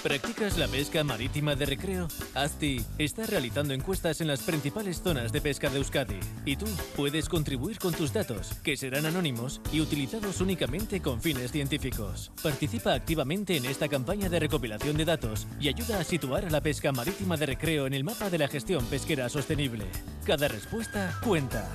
¿Practicas 0.05 0.59
la 0.59 0.67
pesca 0.67 1.03
marítima 1.03 1.55
de 1.55 1.65
recreo? 1.65 2.07
ASTI 2.35 2.85
está 2.99 3.25
realizando 3.25 3.73
encuestas 3.73 4.21
en 4.21 4.27
las 4.27 4.43
principales 4.43 5.01
zonas 5.01 5.31
de 5.31 5.41
pesca 5.41 5.67
de 5.67 5.79
Euskadi 5.79 6.19
y 6.45 6.57
tú 6.57 6.67
puedes 6.95 7.27
contribuir 7.27 7.79
con 7.79 7.91
tus 7.91 8.13
datos, 8.13 8.53
que 8.63 8.77
serán 8.77 9.07
anónimos 9.07 9.61
y 9.73 9.81
utilizados 9.81 10.41
únicamente 10.41 11.01
con 11.01 11.19
fines 11.19 11.51
científicos. 11.51 12.31
Participa 12.43 12.93
activamente 12.93 13.57
en 13.57 13.65
esta 13.65 13.87
campaña 13.87 14.29
de 14.29 14.41
recopilación 14.41 14.95
de 14.95 15.05
datos 15.05 15.47
y 15.59 15.69
ayuda 15.69 15.99
a 15.99 16.03
situar 16.03 16.45
a 16.45 16.51
la 16.51 16.61
pesca 16.61 16.91
marítima 16.91 17.35
de 17.35 17.47
recreo 17.47 17.87
en 17.87 17.95
el 17.95 18.03
mapa 18.03 18.29
de 18.29 18.37
la 18.37 18.47
gestión 18.47 18.85
pesquera 18.85 19.27
sostenible. 19.27 19.85
Cada 20.23 20.47
respuesta 20.47 21.19
cuenta. 21.23 21.67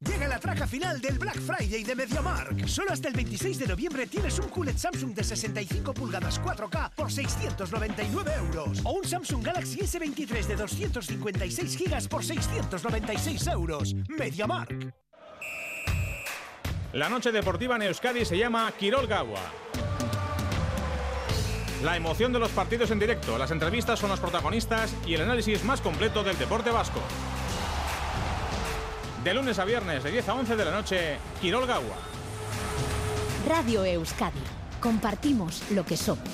Llega 0.00 0.28
la 0.28 0.38
traca 0.38 0.66
final 0.66 1.00
del 1.00 1.18
Black 1.18 1.40
Friday 1.40 1.82
de 1.82 1.94
MediaMark. 1.94 2.68
Solo 2.68 2.92
hasta 2.92 3.08
el 3.08 3.14
26 3.14 3.58
de 3.60 3.66
noviembre 3.66 4.06
tienes 4.06 4.38
un 4.38 4.48
QLED 4.50 4.76
Samsung 4.76 5.14
de 5.14 5.24
65 5.24 5.94
pulgadas 5.94 6.38
4K 6.42 6.90
por 6.94 7.10
699 7.10 8.32
euros. 8.36 8.80
O 8.84 8.90
un 8.90 9.04
Samsung 9.06 9.42
Galaxy 9.42 9.78
S23 9.78 10.46
de 10.48 10.56
256 10.56 11.76
gigas 11.78 12.08
por 12.08 12.22
696 12.22 13.46
euros. 13.46 13.94
MediaMark. 14.08 14.94
La 16.92 17.08
noche 17.08 17.32
deportiva 17.32 17.76
en 17.76 17.82
Euskadi 17.82 18.26
se 18.26 18.36
llama 18.36 18.70
Quirol 18.78 19.06
Gawa. 19.06 19.40
La 21.82 21.96
emoción 21.96 22.34
de 22.34 22.38
los 22.38 22.50
partidos 22.50 22.90
en 22.90 22.98
directo, 22.98 23.38
las 23.38 23.50
entrevistas 23.50 23.98
son 23.98 24.10
los 24.10 24.20
protagonistas 24.20 24.94
y 25.06 25.14
el 25.14 25.22
análisis 25.22 25.64
más 25.64 25.80
completo 25.80 26.22
del 26.22 26.38
deporte 26.38 26.70
vasco. 26.70 27.00
De 29.26 29.34
lunes 29.34 29.58
a 29.58 29.64
viernes, 29.64 30.04
de 30.04 30.12
10 30.12 30.28
a 30.28 30.34
11 30.34 30.54
de 30.54 30.64
la 30.64 30.70
noche, 30.70 31.16
Quirol 31.40 31.66
Gawa. 31.66 31.96
Radio 33.48 33.84
Euskadi. 33.84 34.38
Compartimos 34.80 35.64
lo 35.72 35.84
que 35.84 35.96
somos. 35.96 36.28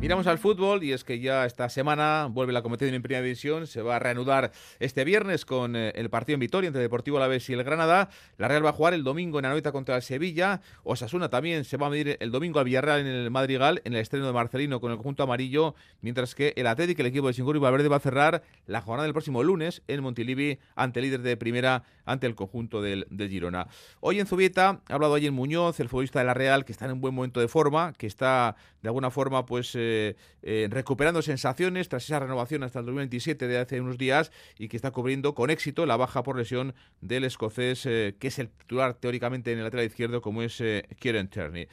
Miramos 0.00 0.26
al 0.26 0.38
fútbol 0.38 0.82
y 0.82 0.94
es 0.94 1.04
que 1.04 1.20
ya 1.20 1.44
esta 1.44 1.68
semana 1.68 2.26
vuelve 2.30 2.54
la 2.54 2.62
competición 2.62 2.94
en 2.94 3.02
Primera 3.02 3.22
División. 3.22 3.66
Se 3.66 3.82
va 3.82 3.96
a 3.96 3.98
reanudar 3.98 4.50
este 4.78 5.04
viernes 5.04 5.44
con 5.44 5.76
eh, 5.76 5.92
el 5.94 6.08
partido 6.08 6.36
en 6.36 6.40
Vitoria 6.40 6.68
entre 6.68 6.80
Deportivo 6.80 7.18
Alavés 7.18 7.50
y 7.50 7.52
el 7.52 7.62
Granada. 7.64 8.08
La 8.38 8.48
Real 8.48 8.64
va 8.64 8.70
a 8.70 8.72
jugar 8.72 8.94
el 8.94 9.04
domingo 9.04 9.38
en 9.38 9.44
Anoeta 9.44 9.72
contra 9.72 9.96
el 9.96 10.02
Sevilla. 10.02 10.62
Osasuna 10.84 11.28
también 11.28 11.66
se 11.66 11.76
va 11.76 11.88
a 11.88 11.90
medir 11.90 12.16
el 12.18 12.30
domingo 12.30 12.58
al 12.58 12.64
Villarreal 12.64 13.00
en 13.00 13.08
el 13.08 13.30
Madrigal 13.30 13.82
en 13.84 13.92
el 13.92 14.00
estreno 14.00 14.26
de 14.26 14.32
Marcelino 14.32 14.80
con 14.80 14.90
el 14.90 14.96
conjunto 14.96 15.24
amarillo. 15.24 15.74
Mientras 16.00 16.34
que 16.34 16.54
el 16.56 16.66
Atlético, 16.66 17.02
el 17.02 17.08
equipo 17.08 17.26
de 17.26 17.34
Singuri 17.34 17.58
Valverde, 17.58 17.88
va 17.88 17.96
a 17.96 18.00
cerrar 18.00 18.42
la 18.66 18.80
jornada 18.80 19.04
del 19.04 19.12
próximo 19.12 19.42
lunes 19.42 19.82
en 19.86 20.02
Montilivi 20.02 20.58
ante 20.76 21.02
líder 21.02 21.20
de 21.20 21.36
Primera 21.36 21.82
ante 22.06 22.26
el 22.26 22.34
conjunto 22.34 22.80
del, 22.80 23.06
del 23.10 23.28
Girona. 23.28 23.68
Hoy 24.00 24.18
en 24.18 24.26
Zubieta 24.26 24.80
ha 24.88 24.94
hablado 24.94 25.14
ayer 25.14 25.30
Muñoz, 25.30 25.78
el 25.78 25.90
futbolista 25.90 26.20
de 26.20 26.24
la 26.24 26.32
Real, 26.32 26.64
que 26.64 26.72
está 26.72 26.86
en 26.86 26.92
un 26.92 27.02
buen 27.02 27.14
momento 27.14 27.38
de 27.38 27.48
forma, 27.48 27.92
que 27.92 28.06
está 28.06 28.56
de 28.82 28.88
alguna 28.88 29.10
forma 29.10 29.46
pues 29.46 29.72
eh, 29.74 30.16
eh, 30.42 30.68
recuperando 30.70 31.22
sensaciones 31.22 31.88
tras 31.88 32.04
esa 32.04 32.18
renovación 32.18 32.62
hasta 32.62 32.80
el 32.80 32.86
2027 32.86 33.46
de 33.46 33.58
hace 33.58 33.80
unos 33.80 33.98
días 33.98 34.32
y 34.58 34.68
que 34.68 34.76
está 34.76 34.90
cubriendo 34.90 35.34
con 35.34 35.50
éxito 35.50 35.86
la 35.86 35.96
baja 35.96 36.22
por 36.22 36.36
lesión 36.36 36.74
del 37.00 37.24
escocés, 37.24 37.86
eh, 37.86 38.14
que 38.18 38.28
es 38.28 38.38
el 38.38 38.48
titular 38.48 38.94
teóricamente 38.94 39.52
en 39.52 39.58
el 39.58 39.64
lateral 39.64 39.86
izquierdo, 39.86 40.20
como 40.20 40.42
es 40.42 40.60
eh, 40.60 40.86
Kieran 40.98 41.28
Tierney. 41.28 41.68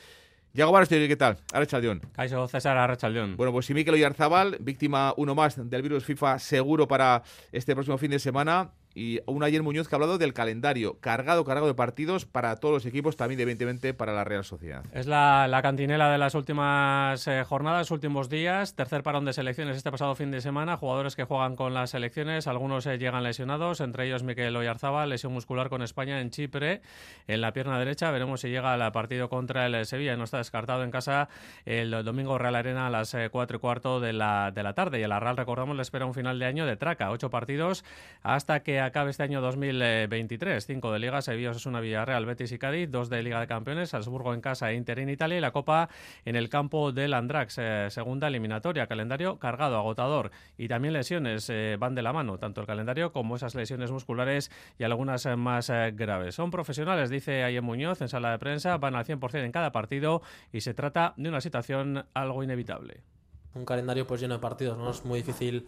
Yago 0.54 0.72
Barastegui, 0.72 1.08
¿qué 1.08 1.16
tal? 1.16 1.38
Arrachaldeón. 1.54 2.02
Caixo 2.14 2.48
César 2.48 2.78
Arrachaldeón. 2.78 3.38
Bueno, 3.38 3.52
pues 3.52 3.68
si 3.68 3.76
Mikel 3.76 3.94
Oyarzabal, 3.94 4.58
víctima 4.60 5.14
uno 5.16 5.36
más 5.36 5.70
del 5.70 5.82
virus 5.84 6.04
FIFA 6.04 6.40
seguro 6.40 6.88
para 6.88 7.22
este 7.52 7.76
próximo 7.76 7.98
fin 8.00 8.10
de 8.10 8.18
semana, 8.18 8.72
y 8.98 9.20
un 9.28 9.44
ayer 9.44 9.62
Muñoz 9.62 9.88
que 9.88 9.94
ha 9.94 9.98
hablado 9.98 10.18
del 10.18 10.34
calendario 10.34 11.00
cargado, 11.00 11.46
cargado 11.46 11.68
de 11.68 11.76
partidos 11.76 12.26
para 12.26 12.56
todos 12.56 12.74
los 12.74 12.86
equipos, 12.88 13.16
también 13.16 13.40
evidentemente 13.40 13.94
para 13.94 14.12
la 14.12 14.24
Real 14.24 14.44
Sociedad. 14.44 14.84
Es 14.92 15.06
la, 15.06 15.48
la 15.48 15.62
cantinela 15.62 16.10
de 16.10 16.18
las 16.18 16.34
últimas 16.34 17.28
eh, 17.28 17.44
jornadas, 17.44 17.92
últimos 17.92 18.28
días, 18.28 18.74
tercer 18.74 19.04
parón 19.04 19.24
de 19.24 19.34
selecciones 19.34 19.78
este 19.78 19.92
pasado 19.92 20.16
fin 20.16 20.32
de 20.32 20.42
semana, 20.42 20.78
jugadores 20.78 21.16
que 21.16 21.26
juegan 21.26 21.56
con 21.56 21.76
las 21.76 21.92
selecciones, 21.92 22.48
algunos 22.48 22.88
eh, 22.88 22.98
llegan 22.98 23.24
lesionados, 23.24 23.82
entre 23.82 24.08
ellos 24.08 24.24
Miquel 24.24 24.56
Oyarzábal, 24.56 25.10
lesión 25.10 25.32
muscular 25.32 25.70
con 25.70 25.84
España 25.84 26.20
en 26.20 26.32
Chipre, 26.32 26.82
en 27.28 27.42
la 27.42 27.54
pierna 27.54 27.78
derecha, 27.78 28.10
veremos 28.10 28.42
si 28.42 28.50
llega 28.50 28.74
al 28.74 28.92
partido 28.92 29.30
contra 29.30 29.68
el 29.68 29.86
Sevilla, 29.86 30.18
no 30.18 30.24
está 30.24 30.40
descartado 30.40 30.84
en 30.84 30.90
casa 30.90 31.30
el 31.66 31.92
domingo 32.04 32.40
Real 32.40 32.56
Arena 32.56 32.88
a 32.88 32.90
las 32.90 33.14
eh, 33.14 33.30
4 33.32 33.58
y 33.58 33.60
cuarto 33.60 34.00
de 34.00 34.14
la, 34.14 34.50
de 34.50 34.64
la 34.64 34.74
tarde, 34.74 35.00
y 35.00 35.04
a 35.04 35.08
la 35.08 35.20
Real, 35.20 35.38
recordamos, 35.38 35.76
le 35.76 35.84
espera 35.84 36.08
un 36.08 36.16
final 36.16 36.40
de 36.40 36.46
año 36.48 36.66
de 36.66 36.78
traca, 36.78 37.12
ocho 37.12 37.30
partidos 37.30 37.86
hasta 38.24 38.62
que 38.62 38.87
acabe 38.88 39.12
este 39.12 39.24
año 39.24 39.42
2023. 39.42 40.66
Cinco 40.66 40.92
de 40.92 41.00
Liga, 41.00 41.22
Sevilla, 41.22 41.52
Osasuna, 41.52 41.80
Villarreal, 41.80 42.26
Betis 42.26 42.52
y 42.52 42.58
Cádiz. 42.58 42.90
Dos 42.90 43.10
de 43.10 43.22
Liga 43.22 43.40
de 43.40 43.48
Campeones, 43.48 43.90
Salzburgo 43.90 44.34
en 44.34 44.42
casa 44.42 44.72
e 44.72 44.76
Inter 44.76 45.00
en 45.00 45.10
Italia. 45.10 45.38
Y 45.38 45.42
la 45.42 45.52
Copa 45.52 45.90
en 46.26 46.36
el 46.36 46.50
campo 46.50 46.92
del 46.92 47.14
Andrax. 47.14 47.58
Eh, 47.60 47.88
segunda 47.90 48.28
eliminatoria. 48.28 48.88
Calendario 48.88 49.38
cargado, 49.38 49.78
agotador. 49.78 50.32
Y 50.58 50.68
también 50.68 50.94
lesiones 50.94 51.50
eh, 51.50 51.78
van 51.80 51.96
de 51.96 52.02
la 52.02 52.14
mano. 52.14 52.40
Tanto 52.40 52.62
el 52.62 52.68
calendario 52.68 53.12
como 53.12 53.36
esas 53.36 53.56
lesiones 53.56 53.92
musculares 53.92 54.52
y 54.80 54.84
algunas 54.84 55.26
eh, 55.26 55.36
más 55.36 55.70
graves. 55.94 56.36
Son 56.36 56.50
profesionales, 56.50 57.10
dice 57.10 57.44
Ayen 57.44 57.64
Muñoz 57.64 58.02
en 58.02 58.10
sala 58.10 58.32
de 58.32 58.40
prensa. 58.40 58.78
Van 58.78 58.96
al 58.96 59.06
100% 59.06 59.44
en 59.44 59.52
cada 59.52 59.72
partido 59.72 60.22
y 60.52 60.62
se 60.62 60.74
trata 60.74 61.14
de 61.18 61.30
una 61.30 61.42
situación 61.42 62.06
algo 62.14 62.44
inevitable. 62.44 63.02
Un 63.54 63.66
calendario 63.66 64.06
pues 64.06 64.22
lleno 64.22 64.36
de 64.36 64.40
partidos, 64.40 64.78
¿no? 64.78 64.90
Es 64.92 65.04
muy 65.06 65.20
difícil 65.20 65.68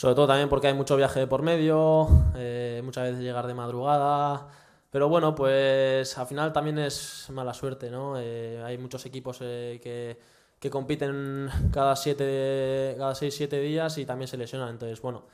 sobre 0.00 0.14
todo 0.14 0.26
también 0.28 0.48
porque 0.48 0.68
hay 0.68 0.74
mucho 0.74 0.96
viaje 0.96 1.26
por 1.26 1.42
medio, 1.42 2.08
eh, 2.34 2.80
muchas 2.82 3.04
veces 3.04 3.20
llegar 3.20 3.46
de 3.46 3.52
madrugada. 3.54 4.48
Pero 4.90 5.08
bueno, 5.08 5.34
pues 5.34 6.16
al 6.18 6.26
final 6.26 6.52
también 6.52 6.78
es 6.78 7.28
mala 7.30 7.54
suerte, 7.54 7.90
¿no? 7.90 8.14
Eh, 8.18 8.62
hay 8.64 8.78
muchos 8.78 9.04
equipos 9.06 9.38
eh, 9.42 9.78
que, 9.82 10.18
que 10.58 10.70
compiten 10.70 11.50
cada 11.72 11.94
siete, 11.96 12.94
cada 12.98 13.14
seis, 13.14 13.34
siete 13.36 13.60
días 13.60 13.98
y 13.98 14.06
también 14.06 14.28
se 14.28 14.36
lesionan. 14.38 14.70
Entonces, 14.70 15.02
bueno, 15.02 15.26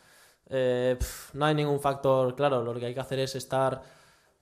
no 1.34 1.46
hay 1.46 1.54
ningún 1.54 1.80
factor, 1.80 2.34
claro, 2.34 2.62
lo 2.62 2.74
que 2.74 2.86
hay 2.86 2.94
que 2.94 3.00
hacer 3.00 3.20
es 3.20 3.34
estar, 3.36 3.82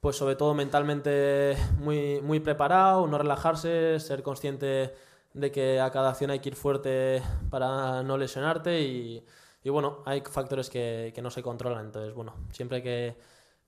pues 0.01 0.17
sobre 0.17 0.37
todo 0.37 0.55
mentalmente 0.55 1.57
muy, 1.79 2.21
muy 2.23 2.41
preparado, 2.41 3.07
no 3.07 3.19
relajarse, 3.19 4.01
ser 4.01 4.23
consciente 4.23 4.95
de 5.35 5.51
que 5.53 5.81
a 5.81 5.91
cada 5.91 6.11
acción 6.11 6.31
hay 6.31 6.41
que 6.41 6.51
ir 6.51 6.57
fuerte 6.57 7.23
para 7.51 8.03
no 8.03 8.17
lesionarte 8.17 8.81
y, 8.81 9.25
y 9.65 9.71
bueno, 9.71 10.03
hay 10.05 10.21
factores 10.21 10.71
que, 10.71 11.13
que 11.15 11.23
no 11.23 11.31
se 11.31 11.43
controlan. 11.43 11.87
Entonces, 11.87 12.15
bueno, 12.15 12.35
siempre 12.53 12.83
que, 12.83 13.17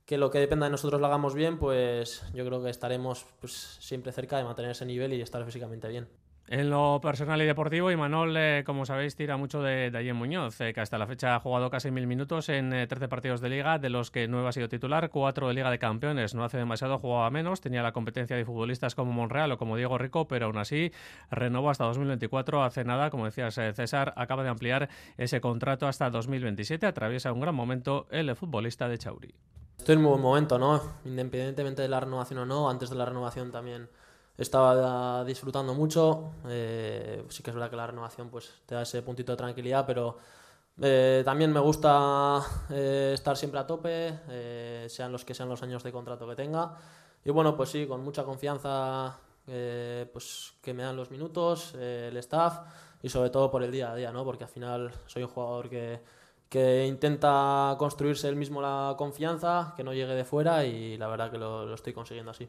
que 0.05 0.19
lo 0.19 0.31
que 0.31 0.39
dependa 0.39 0.67
de 0.67 0.71
nosotros 0.71 1.01
lo 1.01 1.07
hagamos 1.07 1.35
bien, 1.35 1.59
pues 1.59 2.23
yo 2.35 2.45
creo 2.45 2.63
que 2.63 2.71
estaremos 2.71 3.27
pues, 3.41 3.79
siempre 3.81 4.13
cerca 4.13 4.37
de 4.37 4.45
mantener 4.45 4.71
ese 4.73 4.87
nivel 4.87 5.15
y 5.15 5.23
estar 5.23 5.45
físicamente 5.45 5.89
bien. 5.89 6.09
En 6.49 6.71
lo 6.71 7.01
personal 7.03 7.43
y 7.43 7.45
deportivo, 7.45 7.91
Imanol, 7.91 8.37
eh, 8.37 8.63
como 8.65 8.87
sabéis, 8.87 9.17
tira 9.17 9.37
mucho 9.37 9.63
de, 9.63 9.91
de 9.91 9.99
Ayen 9.99 10.15
Muñoz, 10.15 10.61
eh, 10.61 10.73
que 10.73 10.81
hasta 10.81 10.97
la 10.97 11.09
fecha 11.09 11.35
ha 11.35 11.41
jugado 11.41 11.71
casi 11.71 11.91
mil 11.91 12.07
minutos 12.07 12.49
en 12.51 12.73
eh, 12.73 12.87
13 12.87 13.09
partidos 13.09 13.41
de 13.41 13.49
liga, 13.49 13.81
de 13.81 13.91
los 13.91 14.13
que 14.13 14.29
nueve 14.29 14.49
ha 14.49 14.53
sido 14.53 14.69
titular, 14.69 15.11
cuatro 15.11 15.49
de 15.49 15.55
Liga 15.55 15.73
de 15.73 15.81
Campeones. 15.81 16.37
No 16.37 16.45
hace 16.45 16.57
demasiado, 16.57 17.01
jugaba 17.01 17.29
menos, 17.31 17.61
tenía 17.61 17.83
la 17.83 17.91
competencia 17.91 18.37
de 18.37 18.45
futbolistas 18.45 18.95
como 18.95 19.11
Monreal 19.11 19.51
o 19.51 19.59
como 19.59 19.77
Diego 19.77 19.99
Rico, 19.99 20.29
pero 20.29 20.47
aún 20.47 20.57
así 20.57 20.93
renovó 21.33 21.71
hasta 21.71 21.83
2024. 21.83 22.63
Hace 22.63 22.85
nada, 22.85 23.11
como 23.11 23.25
decías, 23.25 23.59
eh, 23.59 23.73
César, 23.73 24.15
acaba 24.17 24.45
de 24.45 24.51
ampliar 24.51 24.89
ese 25.17 25.41
contrato 25.41 25.89
hasta 25.89 26.11
2027. 26.11 26.87
Atraviesa 26.87 27.33
un 27.33 27.41
gran 27.41 27.57
momento 27.57 28.07
el 28.13 28.37
futbolista 28.37 28.89
de 28.89 28.99
Chauri. 28.99 29.35
Estoy 29.79 29.95
en 29.95 29.99
un 29.99 30.11
buen 30.13 30.23
momento, 30.23 30.61
¿no? 30.61 30.81
Independientemente 31.05 31.83
de 31.83 31.89
la 31.89 31.99
renovación 31.99 32.39
o 32.39 32.47
no, 32.47 32.71
antes 32.71 32.89
de 32.89 32.95
la 32.95 33.05
renovación 33.05 33.51
también 33.51 33.89
estaba 34.39 35.25
disfrutando 35.25 35.75
mucho. 35.75 36.33
Eh, 36.49 37.25
sí 37.29 37.43
que 37.43 37.51
es 37.51 37.55
verdad 37.55 37.71
que 37.71 37.77
la 37.77 37.87
renovación 37.87 38.29
pues, 38.29 38.53
te 38.67 38.75
da 38.75 38.83
ese 38.83 39.03
puntito 39.03 39.33
de 39.33 39.37
tranquilidad, 39.37 39.85
pero 39.87 40.17
eh, 40.81 41.23
también 41.25 41.53
me 41.53 41.61
gusta 41.61 42.43
eh, 42.71 43.13
estar 43.15 43.37
siempre 43.37 43.61
a 43.61 43.67
tope, 43.67 44.21
eh, 44.29 44.87
sean 44.91 45.11
los 45.11 45.25
que 45.25 45.35
sean 45.35 45.49
los 45.49 45.63
años 45.63 45.83
de 45.83 45.93
contrato 45.93 46.29
que 46.29 46.37
tenga. 46.37 46.77
Y 47.25 47.31
bueno, 47.31 47.57
pues 47.57 47.71
sí, 47.71 47.87
con 47.87 48.05
mucha 48.05 48.25
confianza 48.25 49.19
pues, 49.47 50.55
que 50.61 50.75
me 50.75 50.83
dan 50.83 50.97
los 50.97 51.11
minutos, 51.11 51.75
el 51.75 52.17
staff 52.19 52.61
y 53.03 53.09
sobre 53.09 53.31
todo 53.31 53.51
por 53.51 53.63
el 53.63 53.71
día 53.71 53.93
a 53.93 53.95
día, 53.95 54.13
¿no? 54.13 54.25
porque 54.25 54.45
al 54.45 54.51
final 54.51 54.93
soy 55.07 55.23
un 55.23 55.29
jugador 55.29 55.69
que, 55.69 56.01
que 56.49 56.87
intenta 56.87 57.75
construirse 57.79 58.29
él 58.29 58.37
mismo 58.37 58.61
la 58.61 58.95
confianza, 58.99 59.75
que 59.77 59.85
no 59.85 59.93
llegue 59.93 60.15
de 60.15 60.25
fuera 60.25 60.65
y 60.65 60.97
la 60.99 61.09
verdad 61.09 61.31
que 61.31 61.39
lo 61.39 61.73
estoy 61.75 61.93
consiguiendo 61.93 62.31
así. 62.33 62.49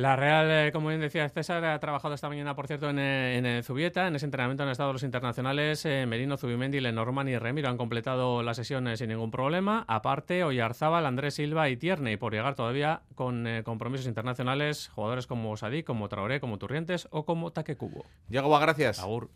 La 0.00 0.16
Real, 0.16 0.50
eh, 0.50 0.72
como 0.72 0.88
bien 0.88 1.02
decía 1.02 1.28
César, 1.28 1.62
ha 1.62 1.78
trabajado 1.78 2.14
esta 2.14 2.30
mañana, 2.30 2.56
por 2.56 2.66
cierto, 2.66 2.88
en, 2.88 2.98
eh, 2.98 3.36
en 3.36 3.44
el 3.44 3.62
Zubieta. 3.62 4.08
En 4.08 4.16
ese 4.16 4.24
entrenamiento 4.24 4.62
han 4.62 4.70
estado 4.70 4.94
los 4.94 5.02
internacionales 5.02 5.84
eh, 5.84 6.06
Merino, 6.06 6.38
Zubimendi, 6.38 6.80
Lenormand 6.80 7.28
y 7.28 7.36
Remiro. 7.36 7.68
Han 7.68 7.76
completado 7.76 8.42
la 8.42 8.54
sesión 8.54 8.88
eh, 8.88 8.96
sin 8.96 9.10
ningún 9.10 9.30
problema. 9.30 9.84
Aparte, 9.88 10.42
Oyarzábal, 10.42 11.04
Andrés 11.04 11.34
Silva 11.34 11.68
y 11.68 11.76
Tierney, 11.76 12.16
por 12.16 12.32
llegar 12.32 12.54
todavía 12.54 13.02
con 13.14 13.46
eh, 13.46 13.62
compromisos 13.62 14.06
internacionales, 14.06 14.88
jugadores 14.94 15.26
como 15.26 15.54
Sadik, 15.58 15.84
como 15.84 16.08
Traoré, 16.08 16.40
como 16.40 16.56
Turrientes 16.56 17.06
o 17.10 17.26
como 17.26 17.50
Taque 17.52 17.76
Cubo. 17.76 18.06
Yagoba, 18.30 18.58
gracias. 18.58 19.00
Agur. 19.00 19.28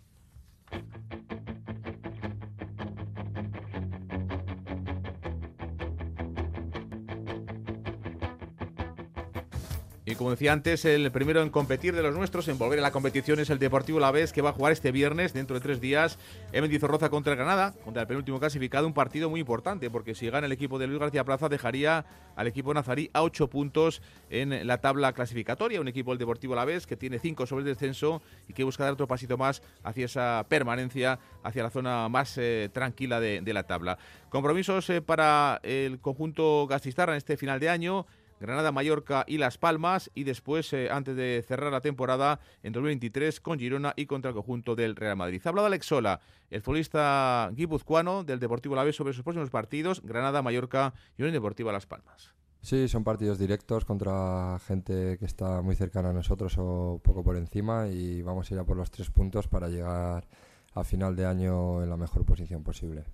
Y 10.14 10.16
como 10.16 10.30
decía 10.30 10.52
antes, 10.52 10.84
el 10.84 11.10
primero 11.10 11.42
en 11.42 11.50
competir 11.50 11.92
de 11.92 12.00
los 12.00 12.14
nuestros, 12.14 12.46
en 12.46 12.56
volver 12.56 12.78
a 12.78 12.82
la 12.82 12.92
competición, 12.92 13.40
es 13.40 13.50
el 13.50 13.58
Deportivo 13.58 13.98
La 13.98 14.12
Vez, 14.12 14.32
que 14.32 14.42
va 14.42 14.50
a 14.50 14.52
jugar 14.52 14.70
este 14.70 14.92
viernes, 14.92 15.32
dentro 15.32 15.54
de 15.54 15.60
tres 15.60 15.80
días, 15.80 16.20
en 16.52 16.62
Mendizorroza 16.62 17.10
contra 17.10 17.32
el 17.32 17.36
Granada, 17.36 17.74
contra 17.84 18.02
el 18.02 18.06
penúltimo 18.06 18.38
clasificado, 18.38 18.86
un 18.86 18.94
partido 18.94 19.28
muy 19.28 19.40
importante, 19.40 19.90
porque 19.90 20.14
si 20.14 20.30
gana 20.30 20.46
el 20.46 20.52
equipo 20.52 20.78
de 20.78 20.86
Luis 20.86 21.00
García 21.00 21.24
Plaza, 21.24 21.48
dejaría 21.48 22.06
al 22.36 22.46
equipo 22.46 22.72
nazarí 22.72 23.10
a 23.12 23.22
ocho 23.22 23.50
puntos 23.50 24.02
en 24.30 24.64
la 24.68 24.78
tabla 24.78 25.12
clasificatoria. 25.14 25.80
Un 25.80 25.88
equipo 25.88 26.12
del 26.12 26.18
Deportivo 26.18 26.54
La 26.54 26.64
Vez 26.64 26.86
que 26.86 26.96
tiene 26.96 27.18
cinco 27.18 27.44
sobre 27.44 27.62
el 27.62 27.70
descenso 27.70 28.22
y 28.48 28.52
que 28.52 28.62
busca 28.62 28.84
dar 28.84 28.92
otro 28.92 29.08
pasito 29.08 29.36
más 29.36 29.62
hacia 29.82 30.04
esa 30.04 30.46
permanencia, 30.48 31.18
hacia 31.42 31.64
la 31.64 31.70
zona 31.70 32.08
más 32.08 32.38
eh, 32.38 32.70
tranquila 32.72 33.18
de, 33.18 33.40
de, 33.40 33.52
la 33.52 33.64
tabla. 33.64 33.98
Compromisos 34.28 34.88
eh, 34.90 35.02
para 35.02 35.58
el 35.64 35.98
conjunto 35.98 36.68
gastistarra 36.68 37.14
en 37.14 37.18
este 37.18 37.36
final 37.36 37.58
de 37.58 37.68
año. 37.68 38.06
Granada, 38.40 38.72
Mallorca 38.72 39.24
y 39.26 39.38
Las 39.38 39.58
Palmas 39.58 40.10
y 40.14 40.24
después, 40.24 40.72
eh, 40.72 40.88
antes 40.90 41.16
de 41.16 41.44
cerrar 41.46 41.72
la 41.72 41.80
temporada 41.80 42.40
en 42.62 42.72
2023 42.72 43.40
con 43.40 43.58
Girona 43.58 43.92
y 43.96 44.06
contra 44.06 44.30
el 44.30 44.34
conjunto 44.34 44.74
del 44.74 44.96
Real 44.96 45.16
Madrid. 45.16 45.40
Ha 45.44 45.48
hablado 45.48 45.66
Alex 45.66 45.86
Sola, 45.86 46.20
el 46.50 46.62
futbolista 46.62 47.50
guipuzcoano 47.54 48.24
del 48.24 48.40
Deportivo 48.40 48.74
Alavés 48.74 48.96
sobre 48.96 49.12
sus 49.12 49.22
próximos 49.22 49.50
partidos, 49.50 50.02
Granada, 50.02 50.42
Mallorca 50.42 50.94
y 51.16 51.22
Unión 51.22 51.34
Deportiva 51.34 51.72
Las 51.72 51.86
Palmas. 51.86 52.34
Sí, 52.64 52.88
son 52.88 53.04
partidos 53.04 53.38
directos 53.38 53.84
contra 53.84 54.58
gente 54.66 55.18
que 55.18 55.26
está 55.26 55.60
muy 55.60 55.76
cercana 55.76 56.10
a 56.10 56.12
nosotros 56.14 56.54
o 56.56 56.98
poco 57.04 57.22
por 57.22 57.36
encima 57.36 57.88
y 57.88 58.22
vamos 58.22 58.50
a 58.50 58.54
ir 58.54 58.60
a 58.60 58.64
por 58.64 58.78
los 58.78 58.90
tres 58.90 59.10
puntos 59.10 59.48
para 59.48 59.68
llegar 59.68 60.26
a 60.72 60.82
final 60.82 61.14
de 61.14 61.26
año 61.26 61.82
en 61.82 61.90
la 61.90 61.98
mejor 61.98 62.24
posición 62.24 62.62
posible. 62.62 63.04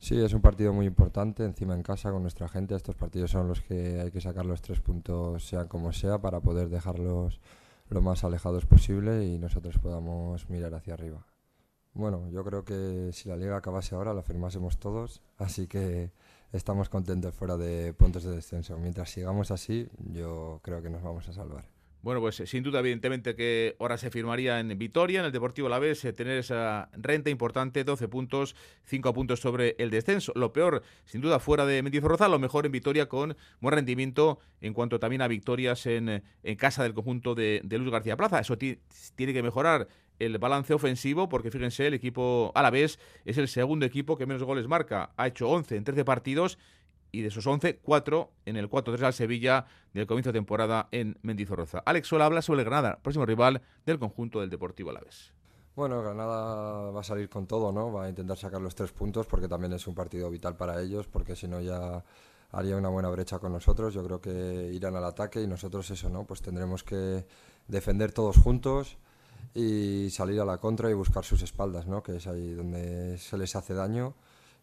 Sí, 0.00 0.18
es 0.18 0.32
un 0.32 0.40
partido 0.40 0.72
muy 0.72 0.86
importante, 0.86 1.44
encima 1.44 1.74
en 1.74 1.82
casa 1.82 2.10
con 2.10 2.22
nuestra 2.22 2.48
gente. 2.48 2.74
Estos 2.74 2.96
partidos 2.96 3.30
son 3.30 3.48
los 3.48 3.60
que 3.60 4.00
hay 4.00 4.10
que 4.10 4.20
sacar 4.22 4.46
los 4.46 4.62
tres 4.62 4.80
puntos, 4.80 5.46
sea 5.46 5.66
como 5.66 5.92
sea, 5.92 6.18
para 6.18 6.40
poder 6.40 6.70
dejarlos 6.70 7.38
lo 7.90 8.00
más 8.00 8.24
alejados 8.24 8.64
posible 8.64 9.26
y 9.26 9.38
nosotros 9.38 9.76
podamos 9.78 10.48
mirar 10.48 10.74
hacia 10.74 10.94
arriba. 10.94 11.26
Bueno, 11.92 12.30
yo 12.30 12.42
creo 12.44 12.64
que 12.64 13.10
si 13.12 13.28
la 13.28 13.36
liga 13.36 13.58
acabase 13.58 13.94
ahora 13.94 14.14
la 14.14 14.22
firmásemos 14.22 14.78
todos, 14.78 15.20
así 15.36 15.66
que 15.66 16.12
estamos 16.52 16.88
contentos 16.88 17.34
fuera 17.34 17.58
de 17.58 17.92
puntos 17.92 18.24
de 18.24 18.34
descenso. 18.34 18.78
Mientras 18.78 19.10
sigamos 19.10 19.50
así, 19.50 19.86
yo 19.98 20.60
creo 20.62 20.80
que 20.80 20.88
nos 20.88 21.02
vamos 21.02 21.28
a 21.28 21.34
salvar. 21.34 21.79
Bueno, 22.02 22.20
pues 22.20 22.36
sin 22.46 22.62
duda, 22.62 22.80
evidentemente 22.80 23.34
que 23.34 23.76
ahora 23.78 23.98
se 23.98 24.10
firmaría 24.10 24.58
en 24.58 24.78
Vitoria, 24.78 25.20
en 25.20 25.26
el 25.26 25.32
Deportivo 25.32 25.68
La 25.68 25.78
Vez, 25.78 26.00
tener 26.16 26.38
esa 26.38 26.88
renta 26.92 27.28
importante, 27.28 27.84
12 27.84 28.08
puntos, 28.08 28.56
5 28.84 29.12
puntos 29.12 29.40
sobre 29.40 29.76
el 29.78 29.90
descenso. 29.90 30.32
Lo 30.34 30.50
peor, 30.54 30.82
sin 31.04 31.20
duda, 31.20 31.40
fuera 31.40 31.66
de 31.66 31.82
Mendizorroza, 31.82 32.28
lo 32.28 32.38
mejor 32.38 32.64
en 32.64 32.72
Vitoria 32.72 33.06
con 33.06 33.36
buen 33.60 33.74
rendimiento 33.74 34.38
en 34.62 34.72
cuanto 34.72 34.98
también 34.98 35.20
a 35.20 35.28
victorias 35.28 35.84
en, 35.84 36.22
en 36.42 36.56
casa 36.56 36.82
del 36.82 36.94
conjunto 36.94 37.34
de, 37.34 37.60
de 37.64 37.78
Luis 37.78 37.90
García 37.90 38.16
Plaza. 38.16 38.40
Eso 38.40 38.56
tiene 38.56 39.32
que 39.34 39.42
mejorar 39.42 39.86
el 40.20 40.38
balance 40.38 40.72
ofensivo, 40.72 41.28
porque 41.28 41.50
fíjense, 41.50 41.86
el 41.86 41.94
equipo 41.94 42.52
Alavés 42.54 42.98
es 43.24 43.38
el 43.38 43.48
segundo 43.48 43.84
equipo 43.86 44.16
que 44.16 44.26
menos 44.26 44.42
goles 44.42 44.68
marca. 44.68 45.12
Ha 45.16 45.26
hecho 45.26 45.48
11 45.50 45.76
en 45.76 45.84
13 45.84 46.04
partidos 46.04 46.58
y 47.12 47.22
de 47.22 47.28
esos 47.28 47.46
11, 47.46 47.78
4 47.78 48.30
en 48.46 48.56
el 48.56 48.70
4-3 48.70 49.02
al 49.02 49.12
Sevilla 49.12 49.66
del 49.94 50.06
comienzo 50.06 50.30
de 50.30 50.38
temporada 50.38 50.88
en 50.92 51.18
Mendizorroza. 51.22 51.82
Alex 51.84 52.08
Sola 52.08 52.26
habla 52.26 52.42
sobre 52.42 52.60
el 52.60 52.66
Granada, 52.66 52.98
próximo 53.02 53.26
rival 53.26 53.62
del 53.86 53.98
conjunto 53.98 54.40
del 54.40 54.50
Deportivo 54.50 54.90
Alavés. 54.90 55.32
Bueno, 55.76 56.02
Granada 56.02 56.90
va 56.90 57.00
a 57.00 57.04
salir 57.04 57.28
con 57.28 57.46
todo, 57.46 57.72
¿no? 57.72 57.92
Va 57.92 58.04
a 58.04 58.08
intentar 58.08 58.36
sacar 58.36 58.60
los 58.60 58.74
tres 58.74 58.92
puntos 58.92 59.26
porque 59.26 59.48
también 59.48 59.72
es 59.72 59.86
un 59.86 59.94
partido 59.94 60.30
vital 60.30 60.56
para 60.56 60.80
ellos, 60.82 61.06
porque 61.06 61.36
si 61.36 61.48
no 61.48 61.60
ya 61.60 62.04
haría 62.52 62.76
una 62.76 62.88
buena 62.88 63.08
brecha 63.08 63.38
con 63.38 63.52
nosotros. 63.52 63.94
Yo 63.94 64.04
creo 64.04 64.20
que 64.20 64.70
irán 64.72 64.96
al 64.96 65.04
ataque 65.04 65.40
y 65.40 65.46
nosotros 65.46 65.90
eso, 65.90 66.08
¿no? 66.08 66.24
Pues 66.24 66.42
tendremos 66.42 66.82
que 66.82 67.24
defender 67.68 68.12
todos 68.12 68.36
juntos 68.36 68.98
y 69.54 70.10
salir 70.10 70.40
a 70.40 70.44
la 70.44 70.58
contra 70.58 70.90
y 70.90 70.94
buscar 70.94 71.24
sus 71.24 71.42
espaldas, 71.42 71.86
¿no? 71.86 72.02
Que 72.02 72.16
es 72.16 72.26
ahí 72.26 72.52
donde 72.52 73.18
se 73.18 73.38
les 73.38 73.54
hace 73.56 73.74
daño 73.74 74.14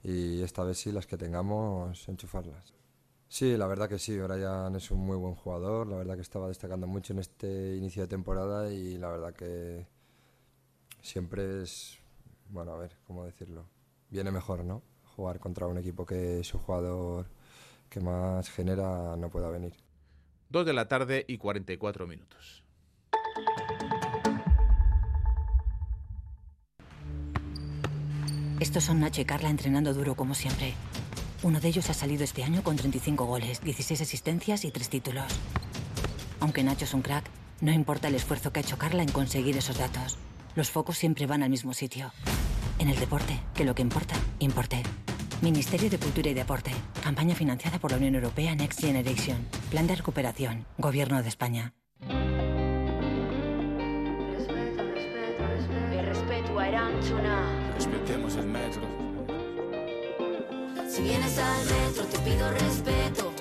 y 0.08 0.42
esta 0.42 0.64
vez 0.64 0.78
sí, 0.78 0.94
las 0.94 1.06
que 1.06 1.18
tengamos, 1.18 2.08
enchufarlas. 2.08 2.74
Sí, 3.28 3.58
la 3.58 3.68
verdad 3.68 3.90
que 3.90 4.00
sí, 4.00 4.18
Brian 4.18 4.74
es 4.78 4.90
un 4.90 5.00
muy 5.00 5.18
buen 5.18 5.36
jugador, 5.36 5.86
la 5.88 5.98
verdad 5.98 6.16
que 6.16 6.22
estaba 6.22 6.48
destacando 6.48 6.88
mucho 6.88 7.12
en 7.12 7.20
este 7.20 7.76
inicio 7.76 8.04
de 8.04 8.08
temporada 8.08 8.72
y 8.72 8.98
la 8.98 9.10
verdad 9.10 9.34
que 9.34 9.86
siempre 11.02 11.62
es, 11.62 12.00
bueno, 12.50 12.72
a 12.72 12.78
ver, 12.78 12.96
¿cómo 13.06 13.26
decirlo? 13.26 13.66
Viene 14.10 14.32
mejor, 14.32 14.64
¿no? 14.64 14.82
Jugar 15.18 15.42
contra 15.42 15.68
un 15.68 15.78
equipo 15.78 16.06
que 16.06 16.42
su 16.46 16.58
jugador 16.58 17.26
que 17.90 18.00
más 18.00 18.50
genera 18.50 19.18
no 19.18 19.30
pueda 19.30 19.50
venir. 19.50 19.74
Dos 20.50 20.66
de 20.66 20.72
la 20.72 20.88
tarde 20.88 21.26
y 21.28 21.38
44 21.38 22.08
minutos. 22.08 22.64
Estos 28.60 28.86
son 28.86 29.00
Nacho 29.00 29.22
y 29.22 29.26
Carla 29.26 29.50
entrenando 29.50 29.94
duro 29.94 30.16
como 30.16 30.34
siempre. 30.34 30.74
Uno 31.44 31.60
de 31.60 31.68
ellos 31.68 31.92
ha 31.92 31.94
salido 31.94 32.24
este 32.24 32.44
año 32.44 32.64
con 32.64 32.76
35 32.76 33.26
goles, 33.26 33.62
16 33.62 34.02
asistencias 34.02 34.66
y 34.66 34.72
3 34.72 34.90
títulos. 34.90 35.32
Aunque 36.40 36.64
Nacho 36.64 36.86
es 36.86 36.94
un 36.96 37.04
crack, 37.04 37.30
no 37.62 37.72
importa 37.72 38.08
el 38.08 38.16
esfuerzo 38.16 38.52
que 38.52 38.60
ha 38.60 38.64
hecho 38.64 38.80
Carla 38.80 39.04
en 39.04 39.12
conseguir 39.12 39.56
esos 39.58 39.78
datos. 39.78 40.18
Los 40.56 40.72
focos 40.72 40.98
siempre 40.98 41.28
van 41.28 41.44
al 41.44 41.52
mismo 41.52 41.76
sitio. 41.76 42.12
En 42.80 42.90
el 42.90 43.00
deporte, 43.00 43.40
que 43.54 43.64
lo 43.64 43.76
que 43.76 43.84
importa, 43.84 44.16
importe. 44.40 44.82
Ministerio 45.42 45.92
de 45.92 46.00
Cultura 46.00 46.32
y 46.32 46.34
Deporte. 46.34 46.72
Campaña 47.04 47.36
financiada 47.36 47.78
por 47.78 47.92
la 47.92 47.98
Unión 47.98 48.16
Europea 48.16 48.56
Next 48.56 48.82
Generation. 48.82 49.38
Plan 49.70 49.86
de 49.86 49.96
recuperación. 49.96 50.66
Gobierno 50.80 51.22
de 51.22 51.30
España. 51.30 51.74
Respeto, 54.34 54.84
respeto, 54.96 55.46
respeto. 56.02 57.57
Si 60.88 61.02
vienes 61.02 61.38
al 61.38 61.66
metro 61.66 62.06
te 62.06 62.20
pido 62.20 62.50
respeto. 62.52 63.37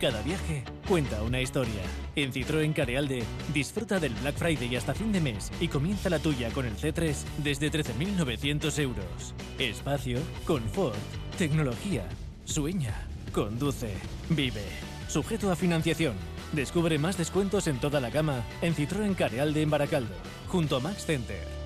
Cada 0.00 0.22
viaje 0.22 0.64
cuenta 0.88 1.22
una 1.22 1.42
historia. 1.42 1.82
En 2.16 2.32
Citroën 2.32 2.72
Carealde, 2.72 3.22
disfruta 3.52 4.00
del 4.00 4.14
Black 4.14 4.34
Friday 4.34 4.74
hasta 4.74 4.94
fin 4.94 5.12
de 5.12 5.20
mes 5.20 5.52
y 5.60 5.68
comienza 5.68 6.08
la 6.08 6.18
tuya 6.18 6.48
con 6.50 6.64
el 6.64 6.74
C3 6.74 7.14
desde 7.36 7.70
13.900 7.70 8.78
euros. 8.78 9.34
Espacio, 9.58 10.18
confort, 10.46 10.96
tecnología. 11.36 12.08
Sueña, 12.46 12.94
conduce, 13.30 13.92
vive. 14.30 14.64
Sujeto 15.06 15.52
a 15.52 15.56
financiación. 15.56 16.14
Descubre 16.52 16.98
más 16.98 17.18
descuentos 17.18 17.66
en 17.66 17.78
toda 17.78 18.00
la 18.00 18.08
gama 18.08 18.42
en 18.62 18.74
Citroën 18.74 19.14
Carealde 19.14 19.60
en 19.60 19.68
Baracaldo, 19.68 20.14
junto 20.48 20.76
a 20.76 20.80
Max 20.80 21.04
Center. 21.04 21.60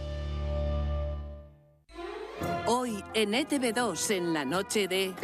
Hoy 2.67 3.05
en 3.15 3.33
ETV2 3.33 4.11
en 4.11 4.33
la 4.33 4.45
noche 4.45 4.89
de 4.89 5.15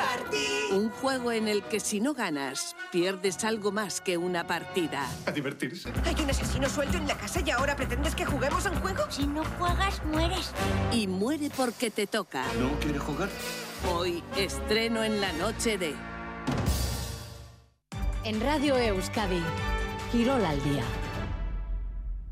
Party. 0.00 0.72
un 0.72 0.88
juego 0.88 1.30
en 1.30 1.46
el 1.46 1.62
que 1.62 1.78
si 1.78 2.00
no 2.00 2.14
ganas 2.14 2.74
pierdes 2.90 3.44
algo 3.44 3.70
más 3.70 4.00
que 4.00 4.16
una 4.16 4.46
partida. 4.46 5.06
A 5.26 5.30
divertirse. 5.30 5.92
Hay 6.04 6.14
un 6.22 6.30
asesino 6.30 6.68
suelto 6.70 6.96
en 6.96 7.06
la 7.06 7.16
casa 7.18 7.40
y 7.44 7.50
ahora 7.50 7.76
pretendes 7.76 8.14
que 8.14 8.24
juguemos 8.24 8.64
a 8.64 8.70
un 8.70 8.80
juego. 8.80 9.04
Si 9.10 9.26
no 9.26 9.44
juegas, 9.58 10.02
mueres. 10.06 10.52
Y 10.92 11.06
muere 11.06 11.50
porque 11.54 11.90
te 11.90 12.06
toca. 12.06 12.44
¿No 12.58 12.78
quiere 12.80 12.98
jugar? 12.98 13.28
Hoy 13.92 14.22
estreno 14.36 15.04
en 15.04 15.20
la 15.20 15.32
noche 15.34 15.76
de 15.76 15.94
En 18.24 18.40
Radio 18.40 18.76
Euskadi, 18.78 19.42
Quirol 20.12 20.44
al 20.44 20.62
día. 20.64 20.84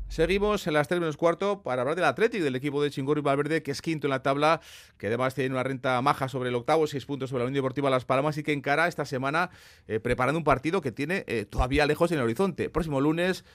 Seguimos 0.09 0.65
en 0.65 0.73
las 0.73 0.87
3 0.87 0.99
menos 0.99 1.17
cuarto 1.17 1.61
para 1.61 1.83
hablar 1.83 1.95
del 1.95 2.05
Atlético, 2.05 2.43
del 2.43 2.55
equipo 2.55 2.81
de 2.81 2.89
Chingorri 2.89 3.21
Valverde, 3.21 3.61
que 3.61 3.69
es 3.69 3.79
quinto 3.79 4.07
en 4.07 4.09
la 4.09 4.23
tabla, 4.23 4.59
que 4.97 5.05
además 5.05 5.35
tiene 5.35 5.53
una 5.53 5.61
renta 5.61 6.01
maja 6.01 6.27
sobre 6.27 6.49
el 6.49 6.55
octavo, 6.55 6.87
seis 6.87 7.05
puntos 7.05 7.29
sobre 7.29 7.43
la 7.43 7.47
Unión 7.47 7.61
Deportiva 7.61 7.91
Las 7.91 8.05
Palmas 8.05 8.35
y 8.39 8.43
que 8.43 8.51
encara 8.51 8.87
esta 8.87 9.05
semana 9.05 9.51
eh, 9.87 9.99
preparando 9.99 10.39
un 10.39 10.43
partido 10.43 10.81
que 10.81 10.91
tiene 10.91 11.25
eh, 11.27 11.45
todavía 11.45 11.85
lejos 11.85 12.11
en 12.11 12.17
el 12.17 12.23
horizonte. 12.23 12.71
Próximo 12.71 12.99
lunes 13.01 13.45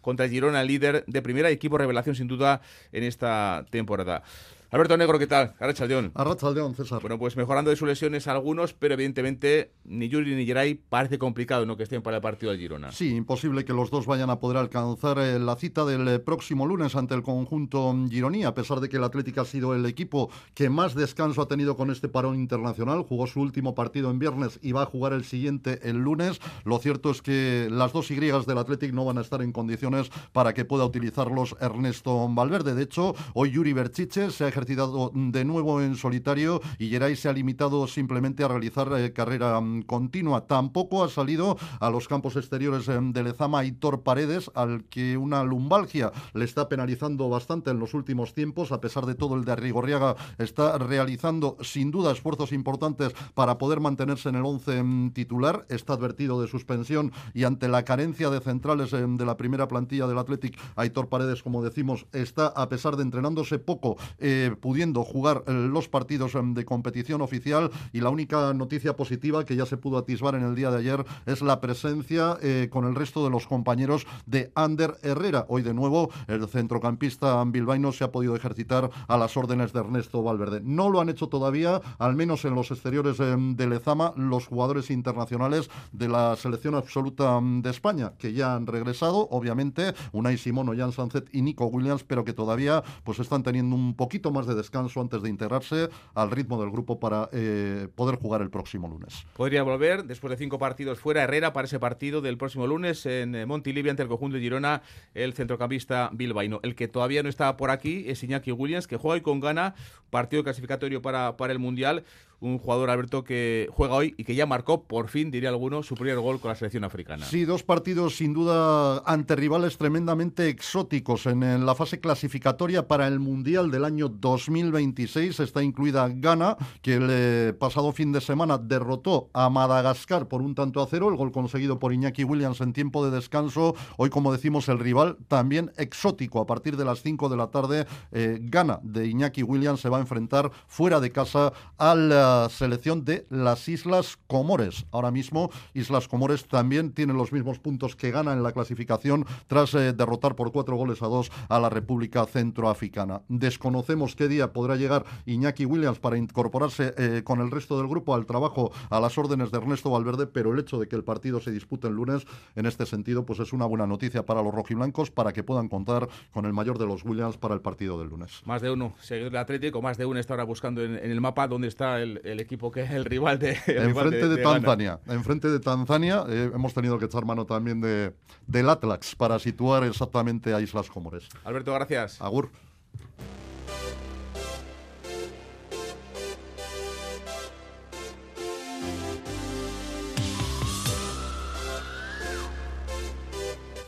contra 0.00 0.24
el 0.24 0.32
Girona, 0.32 0.64
líder 0.64 1.04
de 1.06 1.20
primera, 1.20 1.50
equipo 1.50 1.76
revelación 1.76 2.16
sin 2.16 2.26
duda 2.26 2.62
en 2.90 3.04
esta 3.04 3.66
temporada. 3.68 4.22
Alberto 4.70 4.98
Negro, 4.98 5.18
¿qué 5.18 5.26
tal? 5.26 5.54
Arrachaldeón. 5.60 6.12
Arrachaldeón, 6.14 6.74
César. 6.74 7.00
Bueno, 7.00 7.18
pues 7.18 7.38
mejorando 7.38 7.70
de 7.70 7.76
sus 7.76 7.88
lesiones 7.88 8.26
algunos, 8.26 8.74
pero 8.74 8.92
evidentemente 8.92 9.72
ni 9.84 10.10
Yuri 10.10 10.34
ni 10.34 10.44
Geray 10.44 10.74
parece 10.74 11.18
complicado 11.18 11.64
¿no? 11.64 11.78
que 11.78 11.84
estén 11.84 12.02
para 12.02 12.18
el 12.18 12.22
partido 12.22 12.52
de 12.52 12.58
Girona. 12.58 12.92
Sí, 12.92 13.14
imposible 13.14 13.64
que 13.64 13.72
los 13.72 13.90
dos 13.90 14.04
vayan 14.04 14.28
a 14.28 14.40
poder 14.40 14.58
alcanzar 14.58 15.20
eh, 15.20 15.38
la 15.38 15.56
cita 15.56 15.86
del 15.86 16.06
eh, 16.06 16.18
próximo 16.18 16.66
lunes 16.66 16.96
ante 16.96 17.14
el 17.14 17.22
conjunto 17.22 17.96
gironí, 18.10 18.44
a 18.44 18.52
pesar 18.52 18.80
de 18.80 18.90
que 18.90 18.98
el 18.98 19.04
Atlético 19.04 19.40
ha 19.40 19.46
sido 19.46 19.74
el 19.74 19.86
equipo 19.86 20.28
que 20.52 20.68
más 20.68 20.94
descanso 20.94 21.40
ha 21.40 21.48
tenido 21.48 21.74
con 21.74 21.90
este 21.90 22.10
parón 22.10 22.34
internacional. 22.34 23.04
Jugó 23.08 23.26
su 23.26 23.40
último 23.40 23.74
partido 23.74 24.10
en 24.10 24.18
viernes 24.18 24.60
y 24.60 24.72
va 24.72 24.82
a 24.82 24.86
jugar 24.86 25.14
el 25.14 25.24
siguiente 25.24 25.80
el 25.88 25.96
lunes. 25.96 26.42
Lo 26.64 26.78
cierto 26.78 27.10
es 27.10 27.22
que 27.22 27.68
las 27.70 27.94
dos 27.94 28.10
Y 28.10 28.16
del 28.16 28.58
Atlético 28.58 28.94
no 28.94 29.06
van 29.06 29.16
a 29.16 29.22
estar 29.22 29.40
en 29.40 29.52
condiciones 29.52 30.10
para 30.32 30.52
que 30.52 30.66
pueda 30.66 30.84
utilizarlos 30.84 31.56
Ernesto 31.58 32.28
Valverde. 32.28 32.74
De 32.74 32.82
hecho, 32.82 33.14
hoy 33.32 33.52
Yuri 33.52 33.72
Berchiche 33.72 34.30
se 34.30 34.44
ha 34.44 34.57
ejercitado 34.58 35.12
de 35.14 35.44
nuevo 35.44 35.80
en 35.80 35.96
solitario 35.96 36.60
y 36.78 36.88
Geray 36.88 37.16
se 37.16 37.28
ha 37.28 37.32
limitado 37.32 37.86
simplemente 37.86 38.42
a 38.42 38.48
realizar 38.48 38.92
eh, 38.96 39.12
carrera 39.12 39.60
mm, 39.60 39.82
continua. 39.82 40.46
Tampoco 40.46 41.04
ha 41.04 41.08
salido 41.08 41.56
a 41.80 41.90
los 41.90 42.08
campos 42.08 42.36
exteriores 42.36 42.88
eh, 42.88 42.98
de 43.00 43.22
Lezama 43.22 43.64
Hitor 43.64 44.02
Paredes, 44.02 44.50
al 44.54 44.84
que 44.84 45.16
una 45.16 45.44
lumbalgia 45.44 46.12
le 46.34 46.44
está 46.44 46.68
penalizando 46.68 47.28
bastante 47.28 47.70
en 47.70 47.78
los 47.78 47.94
últimos 47.94 48.34
tiempos. 48.34 48.72
A 48.72 48.80
pesar 48.80 49.06
de 49.06 49.14
todo, 49.14 49.36
el 49.36 49.44
de 49.44 49.52
Arrigorriaga 49.52 50.16
está 50.38 50.76
realizando 50.78 51.56
sin 51.60 51.90
duda 51.90 52.12
esfuerzos 52.12 52.52
importantes 52.52 53.14
para 53.34 53.58
poder 53.58 53.80
mantenerse 53.80 54.28
en 54.28 54.34
el 54.34 54.44
11 54.44 54.82
mm, 54.82 55.10
titular. 55.10 55.66
Está 55.68 55.92
advertido 55.94 56.40
de 56.42 56.48
suspensión 56.48 57.12
y 57.32 57.44
ante 57.44 57.68
la 57.68 57.84
carencia 57.84 58.30
de 58.30 58.40
centrales 58.40 58.92
eh, 58.92 59.04
de 59.06 59.24
la 59.24 59.36
primera 59.36 59.68
plantilla 59.68 60.06
del 60.06 60.18
Athletic, 60.18 60.58
Aitor 60.76 61.08
Paredes, 61.08 61.42
como 61.42 61.62
decimos, 61.62 62.06
está 62.12 62.48
a 62.48 62.68
pesar 62.68 62.96
de 62.96 63.02
entrenándose 63.02 63.58
poco, 63.58 63.96
eh, 64.18 64.47
pudiendo 64.56 65.04
jugar 65.04 65.44
eh, 65.46 65.52
los 65.52 65.88
partidos 65.88 66.34
eh, 66.34 66.40
de 66.42 66.64
competición 66.64 67.20
oficial 67.20 67.70
y 67.92 68.00
la 68.00 68.10
única 68.10 68.52
noticia 68.54 68.96
positiva 68.96 69.44
que 69.44 69.56
ya 69.56 69.66
se 69.66 69.76
pudo 69.76 69.98
atisbar 69.98 70.34
en 70.34 70.42
el 70.42 70.54
día 70.54 70.70
de 70.70 70.78
ayer 70.78 71.04
es 71.26 71.42
la 71.42 71.60
presencia 71.60 72.36
eh, 72.42 72.68
con 72.70 72.84
el 72.84 72.94
resto 72.94 73.24
de 73.24 73.30
los 73.30 73.46
compañeros 73.46 74.06
de 74.26 74.52
Ander 74.54 74.96
Herrera. 75.02 75.46
Hoy 75.48 75.62
de 75.62 75.74
nuevo 75.74 76.10
el 76.26 76.46
centrocampista 76.48 77.42
bilbaíno 77.44 77.92
se 77.92 78.04
ha 78.04 78.12
podido 78.12 78.36
ejercitar 78.36 78.90
a 79.06 79.16
las 79.16 79.36
órdenes 79.36 79.72
de 79.72 79.80
Ernesto 79.80 80.22
Valverde. 80.22 80.60
No 80.62 80.88
lo 80.88 81.00
han 81.00 81.08
hecho 81.08 81.28
todavía, 81.28 81.80
al 81.98 82.14
menos 82.14 82.44
en 82.44 82.54
los 82.54 82.70
exteriores 82.70 83.20
eh, 83.20 83.36
de 83.38 83.66
Lezama, 83.66 84.12
los 84.16 84.46
jugadores 84.46 84.90
internacionales 84.90 85.70
de 85.92 86.08
la 86.08 86.36
selección 86.36 86.74
absoluta 86.74 87.40
mm, 87.40 87.62
de 87.62 87.70
España, 87.70 88.12
que 88.18 88.32
ya 88.32 88.54
han 88.54 88.66
regresado, 88.66 89.28
obviamente, 89.30 89.94
Unai 90.12 90.38
Simón, 90.38 90.76
Jan 90.76 90.92
Sanzet 90.92 91.28
y 91.32 91.42
Nico 91.42 91.66
Williams, 91.66 92.04
pero 92.04 92.24
que 92.24 92.32
todavía 92.32 92.82
pues 93.04 93.18
están 93.18 93.42
teniendo 93.42 93.74
un 93.74 93.94
poquito 93.94 94.30
más 94.30 94.37
de 94.46 94.54
descanso 94.54 95.00
antes 95.00 95.22
de 95.22 95.28
integrarse 95.28 95.88
al 96.14 96.30
ritmo 96.30 96.60
del 96.60 96.70
grupo 96.70 96.98
para 96.98 97.28
eh, 97.32 97.88
poder 97.94 98.16
jugar 98.16 98.42
el 98.42 98.50
próximo 98.50 98.88
lunes. 98.88 99.26
Podría 99.36 99.62
volver 99.62 100.04
después 100.04 100.30
de 100.30 100.36
cinco 100.36 100.58
partidos 100.58 100.98
fuera 100.98 101.22
Herrera 101.22 101.52
para 101.52 101.66
ese 101.66 101.78
partido 101.78 102.20
del 102.20 102.38
próximo 102.38 102.66
lunes 102.66 103.06
en 103.06 103.34
eh, 103.34 103.46
Montilivi 103.46 103.90
ante 103.90 104.02
el 104.02 104.08
conjunto 104.08 104.36
de 104.36 104.42
Girona, 104.42 104.82
el 105.14 105.34
centrocampista 105.34 106.10
bilbaíno. 106.12 106.60
El 106.62 106.74
que 106.74 106.88
todavía 106.88 107.22
no 107.22 107.28
está 107.28 107.56
por 107.56 107.70
aquí 107.70 108.04
es 108.06 108.22
Iñaki 108.22 108.52
Williams, 108.52 108.86
que 108.86 108.96
juega 108.96 109.14
hoy 109.14 109.20
con 109.20 109.40
gana, 109.40 109.74
partido 110.10 110.42
clasificatorio 110.44 111.02
para, 111.02 111.36
para 111.36 111.52
el 111.52 111.58
Mundial 111.58 112.04
un 112.40 112.58
jugador, 112.58 112.90
Alberto, 112.90 113.24
que 113.24 113.68
juega 113.72 113.94
hoy 113.94 114.14
y 114.16 114.24
que 114.24 114.34
ya 114.34 114.46
marcó, 114.46 114.84
por 114.84 115.08
fin, 115.08 115.30
diría 115.30 115.48
alguno, 115.48 115.82
su 115.82 115.94
primer 115.94 116.18
gol 116.20 116.40
con 116.40 116.50
la 116.50 116.54
selección 116.54 116.84
africana. 116.84 117.26
Sí, 117.26 117.44
dos 117.44 117.62
partidos 117.62 118.16
sin 118.16 118.32
duda 118.32 118.98
ante 119.04 119.34
rivales 119.34 119.76
tremendamente 119.76 120.48
exóticos 120.48 121.26
en, 121.26 121.66
la 121.66 121.74
fase 121.74 122.00
clasificatoria 122.00 122.86
para 122.86 123.06
el 123.08 123.18
Mundial 123.18 123.70
del 123.70 123.84
año 123.84 124.08
2026. 124.08 125.40
Está 125.40 125.62
incluida 125.62 126.08
Ghana, 126.08 126.56
que 126.82 126.94
el 126.94 127.08
eh, 127.10 127.52
pasado 127.58 127.92
fin 127.92 128.12
de 128.12 128.20
semana 128.20 128.58
derrotó 128.58 129.30
a 129.32 129.50
Madagascar 129.50 130.28
por 130.28 130.42
un 130.42 130.54
tanto 130.54 130.80
a 130.80 130.86
cero, 130.86 131.08
el 131.08 131.16
gol 131.16 131.32
conseguido 131.32 131.78
por 131.78 131.92
Iñaki 131.92 132.24
Williams 132.24 132.60
en 132.60 132.72
tiempo 132.72 133.04
de 133.04 133.10
descanso. 133.10 133.74
Hoy, 133.96 134.10
como 134.10 134.32
decimos, 134.32 134.68
el 134.68 134.78
rival 134.78 135.16
también 135.26 135.72
exótico. 135.76 136.40
A 136.40 136.46
partir 136.46 136.76
de 136.76 136.84
las 136.84 137.02
5 137.02 137.28
de 137.28 137.36
la 137.36 137.48
tarde, 137.48 137.86
eh, 138.12 138.38
Ghana 138.40 138.80
de 138.82 139.06
Iñaki 139.06 139.42
Williams 139.42 139.80
se 139.80 139.88
va 139.88 139.98
a 139.98 140.00
enfrentar 140.00 140.50
fuera 140.66 141.00
de 141.00 141.10
casa 141.10 141.52
al 141.76 142.12
selección 142.50 143.04
de 143.04 143.26
las 143.30 143.68
Islas 143.68 144.18
Comores. 144.26 144.86
Ahora 144.90 145.10
mismo, 145.10 145.50
Islas 145.74 146.08
Comores 146.08 146.46
también 146.46 146.92
tienen 146.92 147.16
los 147.16 147.32
mismos 147.32 147.58
puntos 147.58 147.96
que 147.96 148.10
gana 148.10 148.32
en 148.32 148.42
la 148.42 148.52
clasificación 148.52 149.26
tras 149.46 149.74
eh, 149.74 149.92
derrotar 149.92 150.34
por 150.34 150.52
cuatro 150.52 150.76
goles 150.76 151.02
a 151.02 151.06
dos 151.06 151.30
a 151.48 151.58
la 151.58 151.68
República 151.70 152.26
Centroafricana. 152.26 153.22
Desconocemos 153.28 154.16
qué 154.16 154.28
día 154.28 154.52
podrá 154.52 154.76
llegar 154.76 155.04
Iñaki 155.26 155.64
Williams 155.64 155.98
para 155.98 156.16
incorporarse 156.16 156.94
eh, 156.96 157.22
con 157.24 157.40
el 157.40 157.50
resto 157.50 157.78
del 157.78 157.88
grupo 157.88 158.14
al 158.14 158.26
trabajo 158.26 158.72
a 158.90 159.00
las 159.00 159.16
órdenes 159.18 159.50
de 159.50 159.58
Ernesto 159.58 159.90
Valverde, 159.90 160.26
pero 160.26 160.52
el 160.52 160.58
hecho 160.58 160.78
de 160.78 160.88
que 160.88 160.96
el 160.96 161.04
partido 161.04 161.40
se 161.40 161.50
dispute 161.50 161.88
el 161.88 161.94
lunes, 161.94 162.26
en 162.56 162.66
este 162.66 162.86
sentido, 162.86 163.24
pues 163.24 163.40
es 163.40 163.52
una 163.52 163.66
buena 163.66 163.86
noticia 163.86 164.24
para 164.24 164.42
los 164.42 164.54
rojiblancos 164.54 165.10
para 165.10 165.32
que 165.32 165.42
puedan 165.42 165.68
contar 165.68 166.08
con 166.32 166.44
el 166.44 166.52
mayor 166.52 166.78
de 166.78 166.86
los 166.86 167.04
Williams 167.04 167.36
para 167.36 167.54
el 167.54 167.60
partido 167.60 167.98
del 167.98 168.08
lunes. 168.08 168.42
Más 168.44 168.62
de 168.62 168.70
uno, 168.70 168.94
seguidor 169.00 169.32
del 169.32 169.40
Atlético, 169.40 169.82
más 169.82 169.96
de 169.98 170.06
uno 170.06 170.20
está 170.20 170.34
ahora 170.34 170.44
buscando 170.44 170.82
en, 170.82 170.96
en 170.96 171.10
el 171.10 171.20
mapa 171.20 171.48
dónde 171.48 171.68
está 171.68 172.00
el, 172.00 172.17
el 172.24 172.40
equipo 172.40 172.70
que 172.70 172.82
es 172.82 172.90
el 172.90 173.04
rival 173.04 173.38
de. 173.38 173.58
El 173.66 173.88
enfrente 173.88 173.92
rival 173.92 174.10
de, 174.10 174.28
de 174.28 174.42
Tanzania. 174.42 175.00
Enfrente 175.06 175.48
de 175.48 175.60
Tanzania 175.60 176.24
eh, 176.28 176.50
hemos 176.54 176.74
tenido 176.74 176.98
que 176.98 177.06
echar 177.06 177.24
mano 177.24 177.46
también 177.46 177.80
de, 177.80 178.14
del 178.46 178.68
Atlax 178.68 179.14
para 179.14 179.38
situar 179.38 179.84
exactamente 179.84 180.54
a 180.54 180.60
Islas 180.60 180.88
Comores. 180.88 181.28
Alberto, 181.44 181.72
gracias. 181.74 182.20
Agur. 182.20 182.50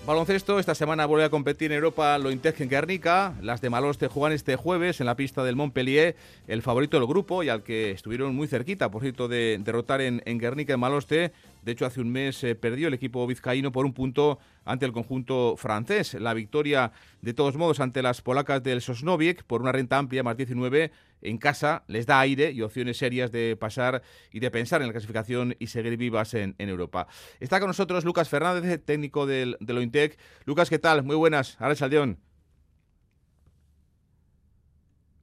Baloncesto, 0.06 0.58
esta 0.58 0.74
semana 0.74 1.04
vuelve 1.04 1.26
a 1.26 1.30
competir 1.30 1.70
en 1.70 1.76
Europa 1.76 2.16
Lointec 2.16 2.58
en 2.62 2.70
Guernica. 2.70 3.34
Las 3.42 3.60
de 3.60 3.68
Maloste 3.68 4.08
juegan 4.08 4.32
este 4.32 4.56
jueves 4.56 4.98
en 5.00 5.06
la 5.06 5.14
pista 5.14 5.44
del 5.44 5.56
Montpellier, 5.56 6.16
el 6.48 6.62
favorito 6.62 6.98
del 6.98 7.06
grupo 7.06 7.42
y 7.42 7.50
al 7.50 7.62
que 7.62 7.90
estuvieron 7.90 8.34
muy 8.34 8.48
cerquita, 8.48 8.90
por 8.90 9.02
cierto, 9.02 9.28
de 9.28 9.60
derrotar 9.62 10.00
en, 10.00 10.22
en 10.24 10.38
Guernica 10.38 10.72
en 10.72 10.80
Maloste. 10.80 11.32
De 11.62 11.72
hecho, 11.72 11.86
hace 11.86 12.00
un 12.00 12.10
mes 12.10 12.42
eh, 12.44 12.54
perdió 12.54 12.88
el 12.88 12.94
equipo 12.94 13.26
vizcaíno 13.26 13.72
por 13.72 13.84
un 13.84 13.92
punto 13.92 14.38
ante 14.64 14.86
el 14.86 14.92
conjunto 14.92 15.56
francés. 15.56 16.14
La 16.14 16.34
victoria, 16.34 16.92
de 17.20 17.34
todos 17.34 17.56
modos, 17.56 17.80
ante 17.80 18.02
las 18.02 18.22
polacas 18.22 18.62
del 18.62 18.80
Sosnowiec 18.80 19.44
por 19.44 19.62
una 19.62 19.72
renta 19.72 19.98
amplia, 19.98 20.22
más 20.22 20.36
19, 20.36 20.90
en 21.22 21.38
casa, 21.38 21.84
les 21.86 22.06
da 22.06 22.20
aire 22.20 22.50
y 22.50 22.62
opciones 22.62 22.96
serias 22.96 23.30
de 23.30 23.56
pasar 23.56 24.02
y 24.32 24.40
de 24.40 24.50
pensar 24.50 24.80
en 24.80 24.88
la 24.88 24.92
clasificación 24.92 25.54
y 25.58 25.66
seguir 25.66 25.96
vivas 25.96 26.34
en, 26.34 26.54
Europa. 26.58 27.08
Está 27.40 27.58
con 27.58 27.68
nosotros 27.68 28.04
Lucas 28.04 28.28
Fernández, 28.28 28.82
técnico 28.84 29.26
del, 29.26 29.56
del 29.60 29.78
Ointec. 29.78 30.18
Lucas, 30.44 30.70
¿qué 30.70 30.78
tal? 30.78 31.02
Muy 31.02 31.16
buenas. 31.16 31.56
Ahora 31.60 31.74
Saldeón. 31.74 32.18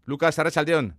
Lucas, 0.06 0.38
ahora 0.38 0.52
Saldeón. 0.52 0.96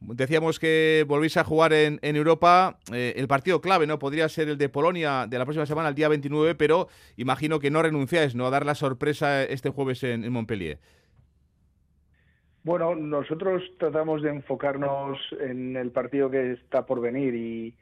Decíamos 0.00 0.58
que 0.58 1.04
volvéis 1.06 1.36
a 1.36 1.44
jugar 1.44 1.74
en, 1.74 1.98
en 2.02 2.16
Europa. 2.16 2.78
Eh, 2.92 3.14
el 3.16 3.28
partido 3.28 3.60
clave, 3.60 3.86
¿no? 3.86 3.98
Podría 3.98 4.28
ser 4.28 4.48
el 4.48 4.56
de 4.56 4.68
Polonia 4.70 5.26
de 5.28 5.38
la 5.38 5.44
próxima 5.44 5.66
semana, 5.66 5.90
el 5.90 5.94
día 5.94 6.08
29, 6.08 6.54
pero 6.54 6.88
imagino 7.16 7.60
que 7.60 7.70
no 7.70 7.82
renunciáis, 7.82 8.34
¿no? 8.34 8.46
A 8.46 8.50
dar 8.50 8.64
la 8.64 8.74
sorpresa 8.74 9.44
este 9.44 9.68
jueves 9.68 10.02
en, 10.02 10.24
en 10.24 10.32
Montpellier. 10.32 10.78
Bueno, 12.62 12.94
nosotros 12.94 13.62
tratamos 13.78 14.22
de 14.22 14.30
enfocarnos 14.30 15.18
en 15.38 15.76
el 15.76 15.90
partido 15.90 16.30
que 16.30 16.52
está 16.52 16.84
por 16.84 17.00
venir 17.00 17.34
y, 17.34 17.74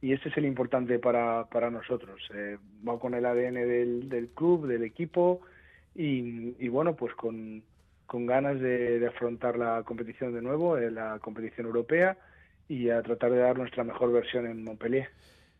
y 0.00 0.12
ese 0.12 0.28
es 0.30 0.36
el 0.36 0.46
importante 0.46 0.98
para, 0.98 1.46
para 1.46 1.70
nosotros. 1.70 2.20
Eh, 2.34 2.56
va 2.86 2.98
con 2.98 3.14
el 3.14 3.24
ADN 3.26 3.54
del, 3.54 4.08
del 4.08 4.28
club, 4.28 4.66
del 4.66 4.84
equipo 4.84 5.40
y, 5.94 6.54
y 6.58 6.68
bueno, 6.68 6.94
pues 6.94 7.14
con, 7.14 7.62
con 8.08 8.26
ganas 8.26 8.58
de, 8.58 8.98
de 8.98 9.06
afrontar 9.06 9.58
la 9.58 9.82
competición 9.84 10.34
de 10.34 10.42
nuevo, 10.42 10.78
eh, 10.78 10.90
la 10.90 11.18
competición 11.20 11.66
europea 11.66 12.16
y 12.66 12.88
a 12.88 13.02
tratar 13.02 13.30
de 13.30 13.38
dar 13.38 13.56
nuestra 13.56 13.84
mejor 13.84 14.10
versión 14.12 14.46
en 14.46 14.64
Montpellier. 14.64 15.08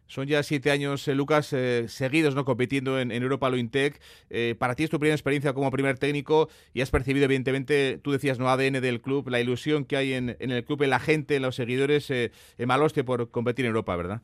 Son 0.06 0.26
ya 0.26 0.42
siete 0.42 0.70
años, 0.70 1.06
eh, 1.06 1.14
Lucas, 1.14 1.52
eh, 1.52 1.84
seguidos 1.88 2.34
no 2.34 2.46
compitiendo 2.46 2.98
en, 2.98 3.12
en 3.12 3.22
Europa 3.22 3.50
Lointec. 3.50 4.00
Eh, 4.30 4.54
para 4.58 4.74
ti 4.74 4.84
es 4.84 4.88
tu 4.88 4.98
primera 4.98 5.14
experiencia 5.14 5.52
como 5.52 5.70
primer 5.70 5.98
técnico 5.98 6.48
y 6.72 6.80
has 6.80 6.90
percibido, 6.90 7.26
evidentemente, 7.26 8.00
tú 8.02 8.12
decías, 8.12 8.38
no 8.38 8.48
ADN 8.48 8.80
del 8.80 9.02
club, 9.02 9.28
la 9.28 9.38
ilusión 9.38 9.84
que 9.84 9.98
hay 9.98 10.14
en, 10.14 10.34
en 10.40 10.50
el 10.50 10.64
club, 10.64 10.82
en 10.82 10.90
la 10.90 10.98
gente, 10.98 11.36
en 11.36 11.42
los 11.42 11.56
seguidores, 11.56 12.10
eh, 12.10 12.32
en 12.56 12.68
Maloste 12.68 13.04
por 13.04 13.30
competir 13.30 13.66
en 13.66 13.70
Europa, 13.70 13.94
¿verdad? 13.96 14.22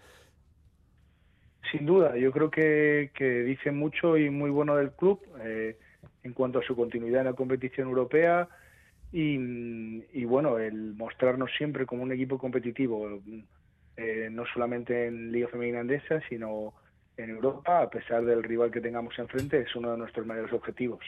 Sin 1.70 1.84
duda, 1.84 2.16
yo 2.16 2.32
creo 2.32 2.50
que, 2.50 3.10
que 3.14 3.42
dice 3.42 3.70
mucho 3.70 4.16
y 4.16 4.30
muy 4.30 4.48
bueno 4.48 4.76
del 4.76 4.92
club. 4.92 5.20
Eh, 5.44 5.76
en 6.24 6.32
cuanto 6.32 6.58
a 6.58 6.62
su 6.62 6.74
continuidad 6.74 7.20
en 7.20 7.26
la 7.26 7.34
competición 7.34 7.88
europea 7.88 8.48
y, 9.12 9.36
y 10.12 10.24
bueno, 10.24 10.58
el 10.58 10.94
mostrarnos 10.94 11.50
siempre 11.56 11.86
como 11.86 12.02
un 12.02 12.12
equipo 12.12 12.38
competitivo, 12.38 13.20
eh, 13.96 14.28
no 14.30 14.44
solamente 14.46 15.06
en 15.06 15.30
Liga 15.30 15.48
Femenina 15.48 15.80
Andesa, 15.80 16.20
sino 16.28 16.74
en 17.16 17.30
Europa, 17.30 17.82
a 17.82 17.90
pesar 17.90 18.24
del 18.24 18.42
rival 18.42 18.72
que 18.72 18.80
tengamos 18.80 19.16
enfrente, 19.18 19.60
es 19.60 19.76
uno 19.76 19.92
de 19.92 19.98
nuestros 19.98 20.26
mayores 20.26 20.52
objetivos 20.52 21.00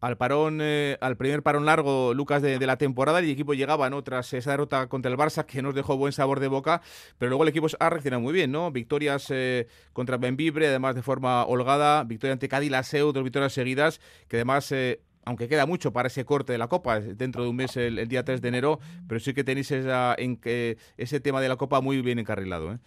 al 0.00 0.16
parón, 0.16 0.58
eh, 0.60 0.96
al 1.00 1.16
primer 1.16 1.42
parón 1.42 1.66
largo, 1.66 2.14
Lucas, 2.14 2.42
de, 2.42 2.58
la 2.66 2.76
temporada, 2.76 3.18
el 3.18 3.30
equipo 3.30 3.54
llegaba, 3.54 3.90
¿no? 3.90 4.02
Tras 4.02 4.32
esa 4.32 4.52
derrota 4.52 4.88
contra 4.88 5.10
el 5.10 5.16
Barça, 5.16 5.44
que 5.44 5.62
nos 5.62 5.74
dejó 5.74 5.96
buen 5.96 6.12
sabor 6.12 6.40
de 6.40 6.48
boca, 6.48 6.82
pero 7.18 7.30
luego 7.30 7.42
el 7.42 7.48
equipo 7.50 7.66
ha 7.78 7.90
reaccionado 7.90 8.20
muy 8.20 8.32
bien, 8.32 8.52
¿no? 8.52 8.70
Victorias 8.70 9.26
eh, 9.30 9.66
contra 9.92 10.16
Benvibre, 10.16 10.68
además 10.68 10.94
de 10.94 11.02
forma 11.02 11.44
holgada, 11.44 12.04
victoria 12.04 12.32
ante 12.32 12.48
Cádiz 12.48 12.70
Laseu, 12.70 13.12
dos 13.12 13.24
victorias 13.24 13.52
seguidas, 13.52 14.00
que 14.28 14.36
además... 14.36 14.70
Eh, 14.72 15.00
aunque 15.24 15.46
queda 15.46 15.66
mucho 15.66 15.92
para 15.92 16.06
ese 16.06 16.24
corte 16.24 16.52
de 16.52 16.58
la 16.58 16.68
Copa, 16.68 17.00
dentro 17.00 17.42
de 17.42 17.50
un 17.50 17.56
mes, 17.56 17.76
el, 17.76 18.08
día 18.08 18.24
3 18.24 18.40
de 18.40 18.48
enero, 18.48 18.80
pero 19.06 19.20
sí 19.20 19.34
que 19.34 19.44
tenéis 19.44 19.70
esa, 19.70 20.14
en 20.16 20.40
ese 20.96 21.20
tema 21.20 21.42
de 21.42 21.50
la 21.50 21.56
Copa 21.56 21.82
muy 21.82 22.00
bien 22.00 22.18
encarrilado. 22.18 22.72
¿eh? 22.72 22.78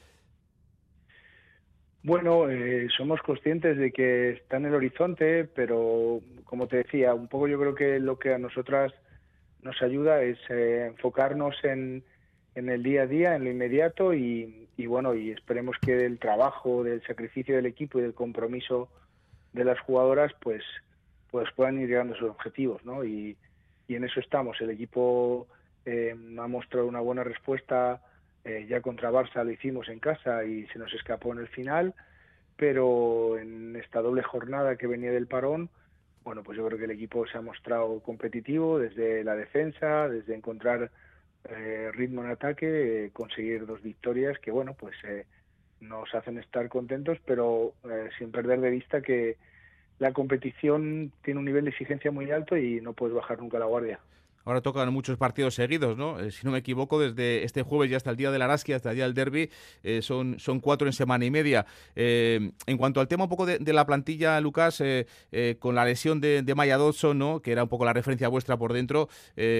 Bueno, 2.03 2.49
eh, 2.49 2.87
somos 2.97 3.21
conscientes 3.21 3.77
de 3.77 3.91
que 3.91 4.31
está 4.31 4.57
en 4.57 4.65
el 4.65 4.73
horizonte, 4.73 5.45
pero 5.45 6.19
como 6.45 6.67
te 6.67 6.77
decía, 6.77 7.13
un 7.13 7.27
poco 7.27 7.47
yo 7.47 7.59
creo 7.59 7.75
que 7.75 7.99
lo 7.99 8.17
que 8.17 8.33
a 8.33 8.39
nosotras 8.39 8.91
nos 9.61 9.79
ayuda 9.83 10.23
es 10.23 10.39
eh, 10.49 10.87
enfocarnos 10.87 11.55
en, 11.63 12.03
en, 12.55 12.69
el 12.69 12.81
día 12.81 13.03
a 13.03 13.07
día, 13.07 13.35
en 13.35 13.43
lo 13.43 13.51
inmediato 13.51 14.15
y, 14.15 14.67
bueno, 14.87 15.13
y 15.13 15.29
esperemos 15.29 15.75
que 15.79 15.95
del 15.95 16.17
trabajo, 16.17 16.83
del 16.83 17.03
sacrificio 17.03 17.55
del 17.55 17.67
equipo 17.67 17.99
y 17.99 18.01
del 18.01 18.15
compromiso 18.15 18.89
de 19.53 19.63
las 19.63 19.79
jugadoras, 19.81 20.33
pues, 20.41 20.63
pues 21.29 21.47
puedan 21.55 21.79
ir 21.79 21.87
llegando 21.87 22.15
a 22.15 22.17
sus 22.17 22.29
objetivos, 22.31 22.83
¿no? 22.83 23.03
Y, 23.03 23.37
y 23.87 23.95
en 23.95 24.05
eso 24.05 24.19
estamos. 24.19 24.59
El 24.59 24.71
equipo 24.71 25.47
eh, 25.85 26.15
ha 26.39 26.47
mostrado 26.47 26.87
una 26.87 26.99
buena 26.99 27.23
respuesta 27.23 28.01
eh, 28.43 28.65
ya 28.67 28.81
contra 28.81 29.11
Barça 29.11 29.43
lo 29.43 29.51
hicimos 29.51 29.87
en 29.89 29.99
casa 29.99 30.43
y 30.43 30.65
se 30.67 30.79
nos 30.79 30.93
escapó 30.93 31.33
en 31.33 31.39
el 31.39 31.47
final, 31.47 31.93
pero 32.55 33.37
en 33.37 33.75
esta 33.75 34.01
doble 34.01 34.23
jornada 34.23 34.75
que 34.75 34.87
venía 34.87 35.11
del 35.11 35.27
parón, 35.27 35.69
bueno, 36.23 36.43
pues 36.43 36.57
yo 36.57 36.65
creo 36.67 36.77
que 36.77 36.85
el 36.85 36.91
equipo 36.91 37.25
se 37.27 37.37
ha 37.37 37.41
mostrado 37.41 37.99
competitivo 38.01 38.79
desde 38.79 39.23
la 39.23 39.35
defensa, 39.35 40.07
desde 40.07 40.35
encontrar 40.35 40.91
eh, 41.45 41.91
ritmo 41.93 42.23
en 42.23 42.31
ataque, 42.31 43.05
eh, 43.05 43.09
conseguir 43.11 43.65
dos 43.65 43.81
victorias 43.81 44.37
que, 44.39 44.51
bueno, 44.51 44.75
pues 44.75 44.95
nos 45.79 46.13
hacen 46.13 46.37
estar 46.37 46.69
contentos, 46.69 47.17
pero 47.25 47.73
sin 48.19 48.31
perder 48.31 48.61
de 48.61 48.69
vista 48.69 49.01
que 49.01 49.37
la 49.97 50.13
competición 50.13 51.11
tiene 51.23 51.39
un 51.39 51.45
nivel 51.45 51.65
de 51.65 51.71
exigencia 51.71 52.11
muy 52.11 52.29
alto 52.29 52.55
y 52.55 52.81
no 52.81 52.93
puedes 52.93 53.15
bajar 53.15 53.39
nunca 53.39 53.57
la 53.57 53.65
guardia. 53.65 53.99
Ahora 54.45 54.61
tocan 54.61 54.91
muchos 54.91 55.17
partidos 55.17 55.55
seguidos, 55.55 55.97
¿no? 55.97 56.19
Eh, 56.19 56.31
si 56.31 56.45
no 56.45 56.51
me 56.51 56.59
equivoco, 56.59 56.99
desde 56.99 57.43
este 57.43 57.61
jueves 57.61 57.91
ya 57.91 57.97
hasta 57.97 58.09
el 58.09 58.17
día 58.17 58.31
de 58.31 58.39
la 58.39 58.45
Araski, 58.45 58.73
hasta 58.73 58.89
el 58.89 58.95
día 58.95 59.05
del 59.05 59.13
derby, 59.13 59.49
eh, 59.83 60.01
son, 60.01 60.39
son 60.39 60.59
cuatro 60.59 60.87
en 60.87 60.93
semana 60.93 61.25
y 61.25 61.31
media. 61.31 61.65
Eh, 61.95 62.51
en 62.65 62.77
cuanto 62.77 62.99
al 62.99 63.07
tema 63.07 63.25
un 63.25 63.29
poco 63.29 63.45
de, 63.45 63.59
la 63.71 63.85
plantilla, 63.85 64.39
Lucas, 64.41 64.83
con 65.59 65.75
la 65.75 65.85
lesión 65.85 66.19
de, 66.19 66.53
Maya 66.55 66.77
Dodson, 66.77 67.17
¿no? 67.17 67.41
Que 67.41 67.51
era 67.51 67.63
un 67.63 67.69
poco 67.69 67.85
la 67.85 67.93
referencia 67.93 68.27
vuestra 68.27 68.57
por 68.57 68.73
dentro, 68.73 69.07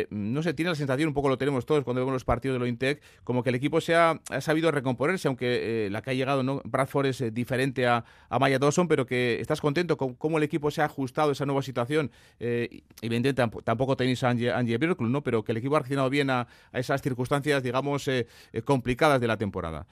no 0.09 0.43
sé, 0.43 0.53
tiene 0.53 0.69
la 0.69 0.75
sensación, 0.75 1.07
un 1.07 1.13
poco 1.13 1.29
lo 1.29 1.38
tenemos 1.38 1.65
todos 1.65 1.84
cuando 1.84 2.01
vemos 2.01 2.13
los 2.13 2.25
partidos 2.25 2.55
de 2.55 2.59
lo 2.59 2.67
Intec, 2.67 3.01
como 3.23 3.43
que 3.43 3.49
el 3.49 3.55
equipo 3.55 3.79
se 3.79 3.95
ha, 3.95 4.19
sabido 4.41 4.71
recomponerse, 4.71 5.27
aunque 5.27 5.88
la 5.89 6.01
que 6.01 6.09
ha 6.09 6.13
llegado, 6.13 6.43
¿no? 6.43 6.61
Bradford 6.65 7.05
es 7.05 7.34
diferente 7.34 7.88
a, 7.88 8.03
Maya 8.39 8.59
Dodson, 8.59 8.88
pero 8.88 9.05
que 9.05 9.39
estás 9.39 9.61
contento 9.61 9.95
con 9.95 10.15
cómo 10.15 10.38
el 10.38 10.43
equipo 10.43 10.71
se 10.71 10.82
ha 10.82 10.86
ajustado 10.86 11.29
a 11.29 11.32
esa 11.32 11.45
nueva 11.45 11.61
situación. 11.61 12.11
evidentemente 12.39 13.61
tampoco 13.63 13.95
tenéis 13.95 14.23
a 14.23 14.32
Angie 14.76 14.95
¿no? 14.99 15.22
pero 15.22 15.43
que 15.43 15.51
el 15.51 15.57
equipo 15.57 15.76
ha 15.76 15.80
reaccionado 15.80 16.09
bien 16.09 16.30
a, 16.30 16.47
esas 16.74 17.01
circunstancias, 17.01 17.63
digamos, 17.63 18.07
eh, 18.07 18.28
eh, 18.53 18.61
complicadas 18.61 19.19
de 19.19 19.28
la 19.28 19.38
temporada. 19.38 19.86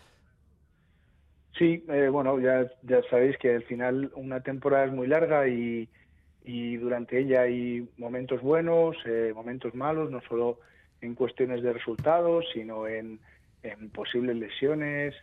Sí, 1.58 1.84
eh, 1.90 2.08
bueno, 2.10 2.40
ya, 2.40 2.70
ya 2.84 3.02
sabéis 3.10 3.38
que 3.38 3.56
al 3.56 3.64
final 3.64 4.12
una 4.16 4.42
temporada 4.42 4.86
es 4.86 4.94
muy 4.94 5.08
larga 5.08 5.48
y, 5.48 5.90
y 6.44 6.78
durante 6.78 7.20
ella 7.20 7.42
hay 7.42 7.88
momentos 7.98 8.42
buenos, 8.42 8.96
momentos 9.36 9.76
malos, 9.76 10.10
no 10.10 10.22
solo 10.22 10.60
en 11.02 11.16
cuestiones 11.16 11.62
de 11.62 11.74
resultados, 11.74 12.46
sino 12.54 12.88
en, 12.88 13.20
en 13.64 13.90
posibles 13.90 14.36
lesiones, 14.38 15.16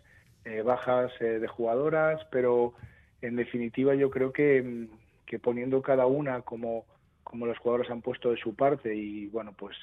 bajas 0.65 1.11
de 1.19 1.47
jugadoras, 1.49 2.25
pero 2.31 2.75
en 3.21 3.35
definitiva 3.35 3.95
yo 3.95 4.11
creo 4.11 4.33
que 4.33 4.99
poniendo 5.43 5.83
cada 5.83 6.07
una 6.07 6.43
como 6.43 6.85
como 7.27 7.47
los 7.47 7.59
jugadores 7.59 7.91
han 7.91 8.03
puesto 8.03 8.31
de 8.31 8.37
su 8.37 8.55
parte 8.55 8.95
y 8.95 9.27
bueno, 9.27 9.53
pues 9.59 9.77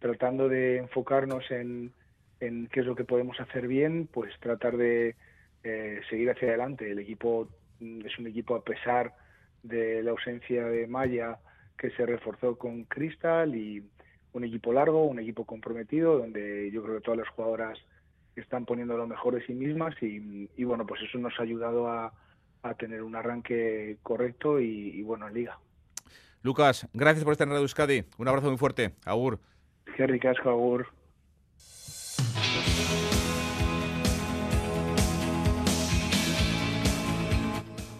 tratando 0.00 0.48
de 0.48 0.78
enfocarnos 0.78 1.48
en, 1.52 1.92
en 2.40 2.66
qué 2.66 2.80
es 2.80 2.86
lo 2.86 2.96
que 2.96 3.04
podemos 3.04 3.38
hacer 3.38 3.68
bien, 3.68 4.08
pues 4.12 4.34
tratar 4.40 4.76
de 4.76 5.14
eh, 5.62 6.00
seguir 6.10 6.30
hacia 6.30 6.48
adelante. 6.48 6.90
El 6.90 6.98
equipo 6.98 7.48
mm, 7.78 8.06
es 8.06 8.18
un 8.18 8.26
equipo 8.26 8.56
a 8.56 8.64
pesar 8.64 9.14
de 9.62 10.02
la 10.02 10.10
ausencia 10.10 10.66
de 10.66 10.88
Maya 10.88 11.38
que 11.78 11.90
se 11.92 12.04
reforzó 12.04 12.58
con 12.58 12.82
Cristal 12.84 13.54
y 13.54 13.88
un 14.32 14.42
equipo 14.42 14.72
largo, 14.72 15.04
un 15.04 15.20
equipo 15.20 15.44
comprometido, 15.44 16.18
donde 16.18 16.72
yo 16.72 16.82
creo 16.82 16.96
que 16.96 17.04
todas 17.04 17.20
las 17.20 17.28
jugadoras 17.28 17.78
están 18.34 18.64
poniendo 18.64 18.96
lo 18.96 19.06
mejor 19.06 19.36
de 19.36 19.46
sí 19.46 19.54
mismas 19.54 19.94
y, 20.02 20.50
y 20.56 20.64
bueno, 20.64 20.84
pues 20.86 21.02
eso 21.02 21.18
nos 21.18 21.38
ha 21.38 21.44
ayudado 21.44 21.86
a, 21.88 22.12
a 22.62 22.74
tener 22.74 23.04
un 23.04 23.14
arranque 23.14 23.98
correcto 24.02 24.58
y, 24.58 24.90
y 24.90 25.02
bueno 25.02 25.28
en 25.28 25.34
liga. 25.34 25.58
Lucas, 26.42 26.88
gracias 26.94 27.24
por 27.24 27.32
estar 27.32 27.46
en 27.46 27.52
Radio 27.52 27.62
Euskadi. 27.62 28.04
Un 28.16 28.28
abrazo 28.28 28.48
muy 28.48 28.56
fuerte. 28.56 28.94
Agur. 29.04 29.38
Qué 29.96 30.06
ricasco, 30.06 30.48
Agur. 30.48 30.86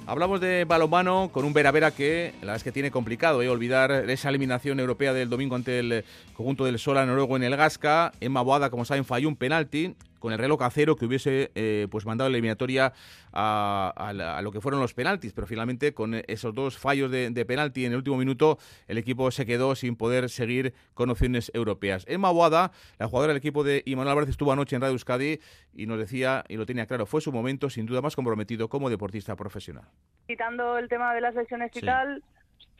Hablamos 0.07 0.41
de 0.41 0.65
balonmano 0.65 1.31
con 1.33 1.45
un 1.45 1.53
Vera 1.53 1.71
Vera 1.71 1.93
que 1.93 2.33
la 2.41 2.41
verdad 2.41 2.57
es 2.57 2.65
que 2.65 2.73
tiene 2.73 2.91
complicado 2.91 3.43
¿eh? 3.43 3.49
olvidar 3.49 3.93
esa 4.11 4.29
eliminación 4.29 4.81
europea 4.81 5.13
del 5.13 5.31
domingo 5.31 5.55
ante 5.55 5.79
el 5.79 6.05
conjunto 6.33 6.65
del 6.65 6.81
Sola 6.81 7.07
noruego 7.07 7.37
en 7.37 7.45
el 7.45 7.57
Gasca. 7.57 8.11
Emma 8.21 8.43
Boada, 8.43 8.71
como 8.71 8.85
saben, 8.85 9.05
falló 9.05 9.29
un 9.29 9.37
penalti 9.37 9.95
con 10.21 10.33
el 10.33 10.39
reloj 10.39 10.63
a 10.63 10.71
cero 10.71 10.95
que 10.95 11.07
hubiese 11.07 11.51
eh, 11.57 11.89
pues 11.91 12.07
mandado 12.07 12.31
la 12.31 12.37
eliminatoria 12.37 12.93
a, 13.33 14.41
lo 14.43 14.53
que 14.53 14.61
fueron 14.61 14.81
los 14.81 14.95
penaltis, 14.95 15.33
pero 15.33 15.47
finalmente 15.47 15.93
con 15.93 16.15
esos 16.29 16.55
dos 16.55 16.79
fallos 16.79 17.11
de, 17.11 17.45
penalti 17.45 17.87
en 17.87 17.93
el 17.93 17.99
último 17.99 18.17
minuto 18.17 18.59
el 18.87 18.99
equipo 18.99 19.31
se 19.31 19.47
quedó 19.47 19.75
sin 19.75 19.97
poder 19.97 20.29
seguir 20.31 20.75
con 20.95 21.11
opciones 21.11 21.51
europeas. 21.55 22.05
Emma 22.07 22.31
Boada, 22.31 22.71
la 22.99 23.09
jugadora 23.09 23.33
del 23.33 23.39
equipo 23.39 23.65
de 23.65 23.83
Imanuel 23.87 24.11
Álvarez, 24.11 24.31
estuvo 24.31 24.53
anoche 24.53 24.77
en 24.77 24.83
Radio 24.83 24.93
Euskadi 24.93 25.41
y 25.75 25.87
nos 25.87 25.99
decía, 25.99 26.45
y 26.49 26.57
lo 26.57 26.67
tenía 26.67 26.87
claro, 26.87 27.07
fue 27.07 27.21
su 27.21 27.33
momento 27.33 27.71
sin 27.71 27.87
duda 27.87 28.03
más 28.03 28.15
comprometido 28.15 28.69
como 28.69 28.91
deportista 28.91 29.35
profesional. 29.35 29.85
Quitando 30.27 30.79
el 30.79 30.89
tema 30.89 31.15
de 31.15 31.21
las 31.23 31.35
lesiones 31.35 31.71
y 31.75 31.81
tal, 31.81 32.23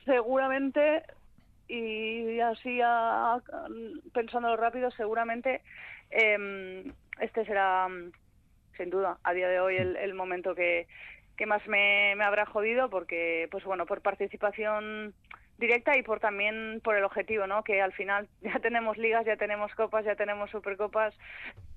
seguramente 0.05 1.03
y 1.71 2.41
así 2.41 2.81
pensándolo 4.13 4.57
rápido, 4.57 4.91
seguramente 4.91 5.63
eh, 6.11 6.93
este 7.21 7.45
será, 7.45 7.89
mm, 7.89 8.13
sin 8.77 8.91
duda, 8.91 9.19
a 9.23 9.33
día 9.33 9.49
de 9.49 9.61
hoy 9.61 9.77
el, 9.77 10.15
momento 10.15 10.55
que, 10.55 10.87
más 11.47 11.67
me, 11.67 12.15
me, 12.17 12.25
habrá 12.25 12.45
jodido 12.45 12.91
porque, 12.91 13.49
pues 13.51 13.65
bueno, 13.65 13.87
por 13.87 14.03
participación 14.03 15.15
directa 15.57 15.97
y 15.97 16.03
por 16.03 16.21
también 16.21 16.81
por 16.83 16.97
el 16.97 17.05
objetivo, 17.05 17.47
¿no? 17.47 17.63
Que 17.63 17.81
al 17.81 17.93
final 17.93 18.29
ya 18.41 18.59
tenemos 18.59 18.99
ligas, 18.99 19.25
ya 19.25 19.37
tenemos 19.37 19.75
copas, 19.75 20.05
ya 20.05 20.17
tenemos 20.17 20.51
supercopas 20.51 21.15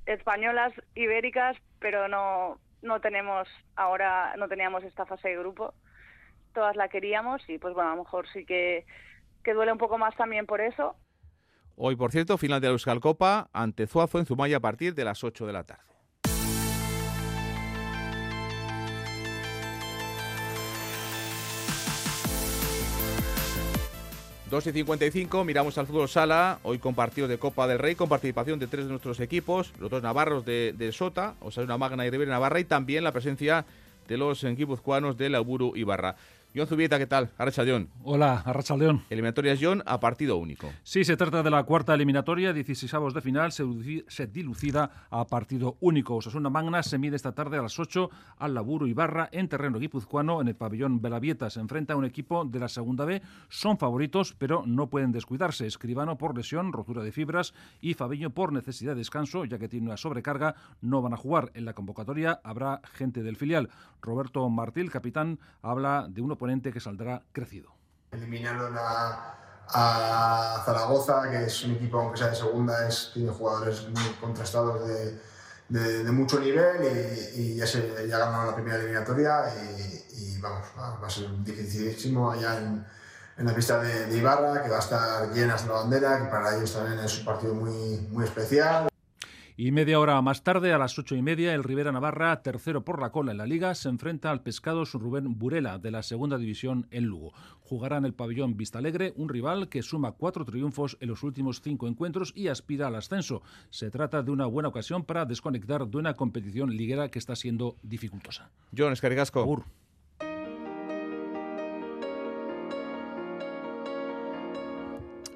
españolas, 0.06 0.74
ibéricas, 0.96 1.58
pero 1.80 2.08
no 2.08 2.58
no 2.82 3.00
tenemos 3.00 3.48
ahora 3.78 4.36
no 4.36 4.50
teníamos 4.50 4.84
esta 4.84 5.06
fase 5.06 5.30
de 5.30 5.38
grupo. 5.38 5.74
Todas 6.54 6.76
la 6.76 6.90
queríamos 6.90 7.48
y 7.50 7.58
pues 7.58 7.74
bueno, 7.74 7.92
a 7.92 7.96
lo 7.96 8.04
mejor 8.04 8.28
sí 8.30 8.46
que 8.46 8.86
duele 9.46 9.72
un 9.72 9.78
poco 9.78 9.98
más 9.98 10.16
también 10.16 10.46
por 10.46 10.62
eso, 10.62 10.96
Hoy, 11.76 11.96
por 11.96 12.12
cierto, 12.12 12.38
final 12.38 12.62
de 12.62 12.68
la 12.68 12.74
Euskal 12.74 13.00
Copa 13.00 13.50
ante 13.52 13.88
Zuazo 13.88 14.20
en 14.20 14.26
Zumaya 14.26 14.58
a 14.58 14.60
partir 14.60 14.94
de 14.94 15.06
las 15.06 15.24
8 15.24 15.48
de 15.48 15.54
la 15.54 15.64
tarde. 15.64 15.82
Dos 24.52 24.68
y 24.68 24.72
55, 24.72 25.44
miramos 25.46 25.80
al 25.80 25.88
fútbol 25.88 26.08
sala, 26.08 26.60
hoy 26.62 26.78
con 26.78 26.94
partido 26.94 27.28
de 27.28 27.40
Copa 27.40 27.66
del 27.66 27.80
Rey, 27.80 27.96
con 27.96 28.08
participación 28.08 28.60
de 28.60 28.68
tres 28.68 28.86
de 28.86 28.92
nuestros 28.92 29.20
equipos, 29.20 29.74
los 29.80 29.90
dos 29.90 30.04
navarros 30.04 30.46
de, 30.46 30.92
Sota, 30.94 31.34
o 31.42 31.50
sea, 31.50 31.64
una 31.64 31.80
Magna 31.80 32.06
y 32.06 32.12
Rivera 32.12 32.30
Navarra, 32.30 32.60
y 32.60 32.64
también 32.64 33.04
la 33.04 33.12
presencia 33.12 33.66
de 34.08 34.18
los 34.18 34.44
guipuzcoanos 34.44 35.18
de 35.18 35.30
Lauburu 35.30 35.74
y 35.76 35.84
Barra. 35.84 36.18
John 36.56 36.68
Zubieta, 36.68 37.00
¿qué 37.00 37.08
tal? 37.08 37.32
Arracha 37.40 37.64
John. 37.66 37.90
Hola, 38.04 38.44
Arracha 38.46 38.78
León. 38.78 39.02
Eliminatorias 39.10 39.58
John 39.60 39.82
a 39.88 40.00
partido 40.00 40.38
único. 40.38 40.72
Sí, 40.84 41.04
se 41.04 41.18
trata 41.18 41.42
de 41.42 41.50
la 41.50 41.64
cuarta 41.64 41.96
eliminatoria, 41.96 42.54
16 42.54 42.94
de 43.12 43.22
final, 43.22 43.52
se, 43.52 43.66
se 44.08 44.28
dilucida 44.28 45.08
a 45.10 45.26
partido 45.26 45.78
único. 45.80 46.16
Osasuna 46.16 46.52
Magna 46.52 46.84
se 46.84 47.00
mide 47.00 47.16
esta 47.16 47.32
tarde 47.32 47.58
a 47.58 47.64
las 47.64 47.80
8 47.80 48.08
al 48.38 48.54
Laburo 48.54 48.86
Ibarra 48.86 49.30
en 49.32 49.50
terreno 49.50 49.80
guipuzcoano 49.80 50.42
en 50.42 50.50
el 50.50 50.56
pabellón 50.56 51.02
Belavieta. 51.02 51.50
Se 51.50 51.60
enfrenta 51.60 51.94
a 51.94 51.98
un 51.98 52.06
equipo 52.06 52.46
de 52.46 52.60
la 52.60 52.70
segunda 52.70 53.06
B. 53.06 53.24
Son 53.50 53.80
favoritos, 53.80 54.36
pero 54.38 54.64
no 54.68 54.92
pueden 54.92 55.12
descuidarse. 55.12 55.66
Escribano 55.66 56.20
por 56.20 56.38
lesión, 56.38 56.72
rotura 56.72 57.02
de 57.02 57.12
fibras 57.12 57.56
y 57.82 57.96
Fabiño 57.96 58.30
por 58.30 58.54
necesidad 58.54 58.92
de 58.92 59.00
descanso, 59.00 59.46
ya 59.46 59.58
que 59.58 59.70
tiene 59.70 59.88
una 59.88 59.98
sobrecarga, 59.98 60.54
no 60.82 61.02
van 61.02 61.14
a 61.14 61.18
jugar. 61.18 61.50
En 61.56 61.66
la 61.66 61.74
convocatoria 61.74 62.42
habrá 62.44 62.80
gente 62.94 63.24
del 63.24 63.38
filial. 63.38 63.70
Roberto 64.04 64.48
Martil, 64.50 64.92
capitán, 64.92 65.40
habla 65.62 66.06
de 66.10 66.22
un 66.22 66.32
oponente 66.32 66.72
que 66.72 66.80
saldrá 66.80 67.24
crecido. 67.32 67.72
Eliminaron 68.12 68.76
a, 68.78 69.40
Zaragoza, 70.66 71.32
que 71.32 71.46
es 71.46 71.64
un 71.64 71.72
equipo, 71.72 72.00
aunque 72.00 72.18
sea 72.18 72.28
de 72.28 72.36
segunda, 72.36 72.88
es, 72.88 73.12
tiene 73.14 73.32
jugadores 73.32 73.88
muy 73.90 74.10
contrastados 74.20 74.86
de, 74.88 76.12
mucho 76.12 76.40
nivel 76.40 77.32
y, 77.36 77.56
ya, 77.56 77.66
se, 77.66 78.08
ya 78.08 78.20
ganaron 78.20 78.48
la 78.48 78.56
primera 78.56 78.78
eliminatoria 78.78 79.46
y, 80.12 80.38
vamos, 80.40 80.68
va, 80.78 81.08
a 81.08 81.10
ser 81.10 81.30
dificilísimo 81.44 82.30
allá 82.30 82.60
en, 82.60 82.86
en 83.38 83.46
la 83.46 83.56
pista 83.56 83.82
de, 83.82 84.08
de, 84.08 84.18
Ibarra, 84.18 84.62
que 84.62 84.70
va 84.70 84.76
a 84.76 84.80
estar 84.80 85.32
llena 85.32 85.56
hasta 85.56 85.70
la 85.70 85.80
bandera, 85.80 86.20
que 86.20 86.26
para 86.26 86.56
ellos 86.58 86.74
también 86.74 87.00
es 87.00 87.20
un 87.20 87.26
partido 87.26 87.56
muy, 87.56 88.06
muy 88.12 88.26
especial. 88.26 88.93
Y 89.56 89.72
media 89.72 90.00
hora 90.00 90.20
más 90.24 90.42
tarde, 90.42 90.74
a 90.74 90.80
las 90.80 90.98
ocho 90.98 91.16
y 91.16 91.22
media, 91.22 91.54
el 91.54 91.64
Rivera 91.64 91.92
Navarra, 91.92 92.42
tercero 92.42 92.84
por 92.84 93.00
la 93.00 93.12
cola 93.12 93.34
en 93.34 93.38
la 93.38 93.46
liga, 93.46 93.76
se 93.76 93.88
enfrenta 93.88 94.32
al 94.32 94.42
pescado 94.42 94.84
Rubén 94.84 95.38
Burela 95.38 95.78
de 95.78 95.92
la 95.92 96.02
segunda 96.02 96.40
división 96.40 96.88
en 96.90 97.06
Lugo. 97.06 97.34
Jugará 97.62 97.98
en 97.98 98.06
el 98.06 98.16
pabellón 98.16 98.58
Vista 98.58 98.80
Alegre, 98.80 99.14
un 99.16 99.30
rival 99.30 99.70
que 99.70 99.84
suma 99.84 100.14
cuatro 100.14 100.44
triunfos 100.44 100.98
en 101.02 101.10
los 101.10 101.22
últimos 101.22 101.62
cinco 101.62 101.88
encuentros 101.88 102.34
y 102.36 102.48
aspira 102.48 102.88
al 102.88 102.96
ascenso. 102.96 103.44
Se 103.70 103.92
trata 103.92 104.24
de 104.24 104.32
una 104.32 104.48
buena 104.48 104.70
ocasión 104.70 105.04
para 105.04 105.26
desconectar 105.26 105.88
de 105.88 105.98
una 105.98 106.16
competición 106.16 106.76
liguera 106.76 107.10
que 107.10 107.20
está 107.20 107.36
siendo 107.36 107.76
dificultosa. 107.84 108.50
John 108.76 108.92
Escarigasco. 108.92 109.64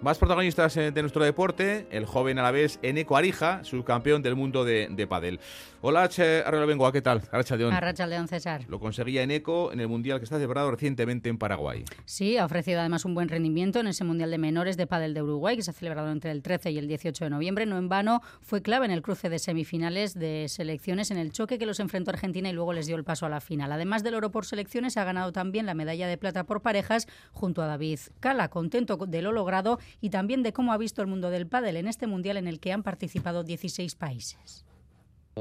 Más 0.08 0.18
protagonistas 0.18 0.74
de 0.76 1.01
nuestro 1.01 1.26
deporte, 1.26 1.86
el 1.91 2.05
joven 2.05 2.39
a 2.39 2.43
la 2.43 2.51
vez 2.51 2.80
Eneco 2.82 3.18
Arija, 3.18 3.66
subcampeón 3.66 4.22
del 4.22 4.38
mundo 4.38 4.64
de, 4.64 4.88
de 4.89 5.05
pádel. 5.05 5.41
Hola, 5.82 6.09
Arrelo 6.45 6.65
Bengoa, 6.65 6.91
¿qué 6.91 7.03
tal? 7.03 7.21
Arracha 7.32 7.55
León. 7.55 7.71
Arracha 7.71 8.07
León, 8.07 8.28
César. 8.28 8.65
Lo 8.67 8.80
conseguía 8.80 9.21
Eneco 9.21 9.71
en 9.71 9.80
el 9.80 9.88
Mundial 9.88 10.17
que 10.17 10.23
está 10.23 10.38
celebrado 10.38 10.71
recientemente 10.71 11.30
en 11.30 11.38
Paraguay. 11.38 11.86
Sí, 12.05 12.36
ha 12.38 12.45
ofrecido 12.45 12.80
además 12.80 13.05
un 13.05 13.13
buen 13.13 13.30
rendimiento 13.30 13.80
en 13.80 13.86
ese 13.86 14.03
Mundial 14.03 14.32
de 14.32 14.39
Menores 14.39 14.75
de 14.75 14.88
pádel 14.88 15.13
de 15.13 15.21
Uruguay 15.21 15.55
que 15.55 15.61
se 15.61 15.69
ha 15.69 15.73
celebrado 15.75 16.11
entre 16.11 16.32
el 16.32 16.41
13 16.41 16.71
y 16.71 16.80
el 16.80 16.88
18 16.88 17.25
de 17.25 17.30
noviembre. 17.30 17.67
No 17.67 17.78
en 17.78 17.89
vano, 17.89 18.23
fue 18.41 18.63
clave 18.63 18.88
en 18.88 18.91
el 18.91 19.03
cruce 19.03 19.30
de 19.30 19.38
semifinales 19.38 20.15
de 20.15 20.47
selecciones 20.49 21.11
en 21.11 21.19
el 21.19 21.32
choque 21.32 21.59
que 21.59 21.67
los 21.67 21.80
enfrentó 21.80 22.09
Argentina 22.09 22.49
y 22.49 22.53
luego 22.53 22.73
les 22.73 22.88
dio 22.88 22.95
el 22.95 23.03
paso 23.03 23.28
a 23.28 23.30
la 23.30 23.39
final. 23.39 23.71
Además 23.71 24.03
del 24.03 24.15
oro 24.15 24.32
por 24.32 24.47
selecciones, 24.47 24.97
ha 24.97 25.03
ganado 25.03 25.32
también 25.32 25.67
la 25.67 25.75
medalla 25.75 26.07
de 26.07 26.17
plata 26.17 26.43
por 26.43 26.63
parejas 26.63 27.07
junto 27.34 27.61
a 27.61 27.67
David 27.67 27.99
Cala, 28.19 28.49
contento 28.49 28.97
de 28.97 29.21
lo 29.21 29.32
logrado 29.32 29.78
y 30.01 30.09
también 30.09 30.41
de 30.41 30.53
cómo 30.53 30.73
ha 30.73 30.78
visto 30.78 31.03
el 31.03 31.07
mundo 31.07 31.30
del 31.30 31.45
pádel 31.45 31.78
en 31.78 31.88
este 31.88 32.07
mundial 32.07 32.38
en 32.38 32.47
el 32.47 32.59
que 32.59 32.73
han 32.73 32.82
participado 32.82 33.43
16 33.43 33.93
países. 33.93 34.66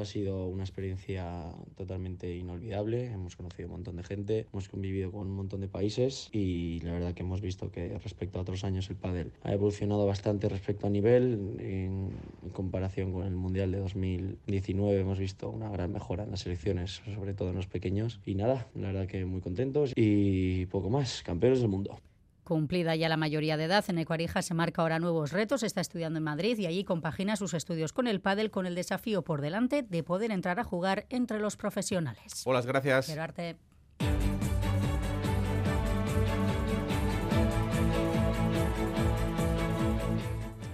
Ha 0.01 0.05
sido 0.05 0.47
una 0.47 0.63
experiencia 0.65 1.53
totalmente 1.77 2.35
inolvidable, 2.35 3.07
hemos 3.07 3.37
conocido 3.37 3.69
un 3.69 3.73
montón 3.73 3.97
de 3.97 4.03
gente, 4.03 4.47
hemos 4.53 4.69
convivido 4.69 5.11
con 5.11 5.27
un 5.29 5.37
montón 5.37 5.61
de 5.61 5.69
países 5.69 6.29
y 6.33 6.81
la 6.81 6.93
verdad 6.93 7.15
que 7.15 7.23
hemos 7.23 7.41
visto 7.41 7.71
que 7.71 7.99
respecto 7.99 8.39
a 8.39 8.43
otros 8.43 8.65
años 8.65 8.91
el 8.91 8.97
pádel 8.97 9.33
ha 9.43 9.53
evolucionado 9.53 10.07
bastante 10.07 10.49
respecto 10.49 10.87
a 10.87 10.91
nivel, 10.91 11.57
en, 11.59 12.11
comparación 12.53 13.13
con 13.13 13.27
el 13.27 13.35
Mundial 13.35 13.73
de 13.73 13.79
2019 13.79 15.01
hemos 15.01 15.19
visto 15.19 15.51
una 15.51 15.71
gran 15.71 15.93
mejora 15.93 16.25
en 16.25 16.31
las 16.31 16.41
selecciones, 16.41 17.03
sobre 17.15 17.35
todo 17.35 17.51
en 17.51 17.57
los 17.57 17.67
pequeños. 17.67 18.21
Y 18.25 18.35
nada, 18.35 18.69
la 18.75 18.89
verdad 18.89 19.07
que 19.07 19.25
muy 19.25 19.41
contentos 19.41 19.93
y 19.95 20.67
poco 20.67 20.91
más, 20.91 21.23
campeones 21.23 21.61
del 21.61 21.69
mundo. 21.69 21.99
Cumplida 22.47 22.95
ya 22.95 23.09
la 23.09 23.17
mayoría 23.17 23.57
de 23.57 23.65
edad, 23.65 23.85
en 23.89 23.99
Ecuarija 23.99 24.41
se 24.41 24.55
marca 24.55 24.81
ahora 24.81 25.01
nuevos 25.01 25.33
retos, 25.33 25.65
está 25.65 25.81
estudiando 25.81 26.19
en 26.19 26.23
Madrid 26.23 26.57
y 26.57 26.67
allí 26.67 26.85
compagina 26.85 27.35
sus 27.35 27.55
estudios 27.55 27.93
con 27.93 28.07
el 28.07 28.21
pádel 28.21 28.53
con 28.53 28.67
el 28.67 28.77
desafío 28.77 29.23
por 29.23 29.41
delante 29.41 29.83
de 29.83 30.05
poder 30.05 30.31
entrar 30.31 30.61
a 30.61 30.65
jugar 30.65 31.07
entre 31.11 31.41
los 31.41 31.57
profesionales. 31.57 32.43
Hola, 32.45 32.63
gracias. 32.63 33.66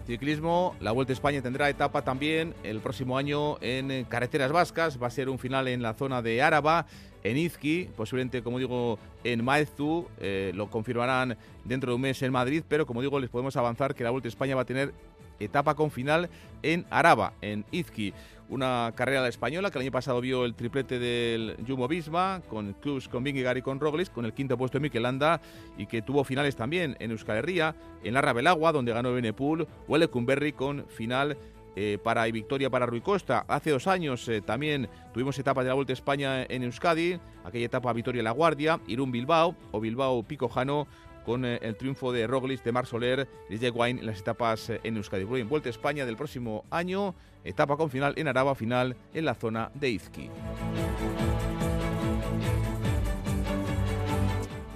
Ciclismo, 0.07 0.75
la 0.81 0.93
Vuelta 0.93 1.13
a 1.13 1.15
España 1.15 1.43
tendrá 1.43 1.71
etapa 1.71 2.03
también 2.03 2.55
el 2.63 2.81
próximo 2.81 3.17
año 3.17 3.57
en 3.61 4.05
carreteras 4.05 4.53
vascas. 4.53 5.03
Va 5.03 5.07
a 5.07 5.11
ser 5.11 5.29
un 5.29 5.39
final 5.39 5.69
en 5.69 5.83
la 5.83 5.95
zona 5.95 6.23
de 6.23 6.43
Áraba, 6.43 6.87
en 7.23 7.37
Izqui, 7.37 7.89
posiblemente, 7.97 8.43
como 8.43 8.59
digo, 8.59 8.99
en 9.25 9.45
Maeztu. 9.45 10.09
Eh, 10.19 10.53
lo 10.55 10.71
confirmarán 10.71 11.37
dentro 11.65 11.93
de 11.93 11.97
un 11.97 12.03
mes 12.03 12.21
en 12.23 12.33
Madrid, 12.33 12.65
pero 12.69 12.87
como 12.87 13.01
digo, 13.01 13.21
les 13.21 13.31
podemos 13.31 13.57
avanzar 13.57 13.95
que 13.95 14.05
la 14.05 14.11
Vuelta 14.11 14.29
a 14.29 14.31
España 14.31 14.55
va 14.55 14.63
a 14.63 14.67
tener 14.67 14.93
etapa 15.39 15.75
con 15.75 15.91
final 15.91 16.29
en 16.63 16.87
Araba, 16.91 17.33
en 17.41 17.65
Izqui. 17.71 18.13
Una 18.49 18.93
carrera 18.95 19.27
española 19.29 19.71
que 19.71 19.79
el 19.79 19.83
año 19.83 19.93
pasado 19.93 20.21
vio 20.21 20.45
el 20.45 20.55
triplete 20.55 20.99
del 20.99 21.57
Jumbo 21.67 21.89
Visma, 21.89 22.43
con 22.49 22.75
Clubs, 22.75 23.09
con 23.09 23.25
Vingegaard 23.25 23.59
y 23.59 23.63
con 23.63 23.81
Roglic, 23.81 24.13
con 24.13 24.25
el 24.25 24.35
quinto 24.35 24.59
puesto 24.59 24.79
de 24.79 24.83
Mikel 24.83 25.05
Landa, 25.05 25.41
y 25.79 25.87
que 25.87 26.03
tuvo 26.03 26.23
finales 26.25 26.55
también 26.55 26.97
en 27.01 27.13
Euskal 27.13 27.39
Herria, 27.39 27.75
en 28.05 28.15
la 28.15 28.21
Rabelagua, 28.21 28.73
donde 28.73 28.93
ganó 28.93 29.13
Benepul, 29.13 29.67
o 29.89 29.97
el 29.97 30.01
Lecumberri 30.01 30.53
con 30.53 30.87
final 30.89 31.39
eh, 31.75 31.99
para 32.03 32.29
y 32.29 32.33
victoria 32.33 32.69
para 32.69 32.85
Rui 32.85 33.01
Costa. 33.01 33.47
Hace 33.49 33.71
dos 33.71 33.87
años 33.87 34.29
eh, 34.29 34.43
también 34.43 34.91
tuvimos 35.15 35.39
etapa 35.39 35.63
de 35.63 35.69
la 35.69 35.75
Vuelta 35.75 35.93
a 35.93 35.95
España 35.95 36.43
en 36.43 36.65
Euskadi, 36.65 37.19
aquella 37.45 37.65
etapa 37.65 37.91
Vitoria 37.95 38.23
La 38.23 38.33
Guardia, 38.33 38.79
Irún 38.87 39.11
Bilbao 39.11 39.57
o 39.71 39.81
Bilbao 39.81 40.23
Picojano 40.23 40.87
con 41.25 41.45
eh, 41.45 41.59
el 41.63 41.77
triunfo 41.77 42.13
de 42.13 42.27
Roglic, 42.27 42.63
de 42.63 42.73
Marc 42.73 42.87
Soler 42.87 43.29
y 43.49 43.57
de 43.57 43.71
Wine 43.71 44.01
en 44.01 44.07
las 44.07 44.21
etapas 44.21 44.71
eh, 44.71 44.81
en 44.85 44.97
Euskadi. 44.97 45.23
En 45.41 45.49
Vuelta 45.49 45.69
a 45.69 45.71
España 45.71 46.07
del 46.07 46.17
próximo 46.17 46.65
año, 46.71 47.15
etapa 47.45 47.77
con 47.77 47.91
final 47.91 48.15
en 48.17 48.29
Araba, 48.29 48.55
final 48.55 48.97
en 49.15 49.25
la 49.25 49.35
zona 49.35 49.71
de 49.75 49.91
Izqui. 49.91 50.31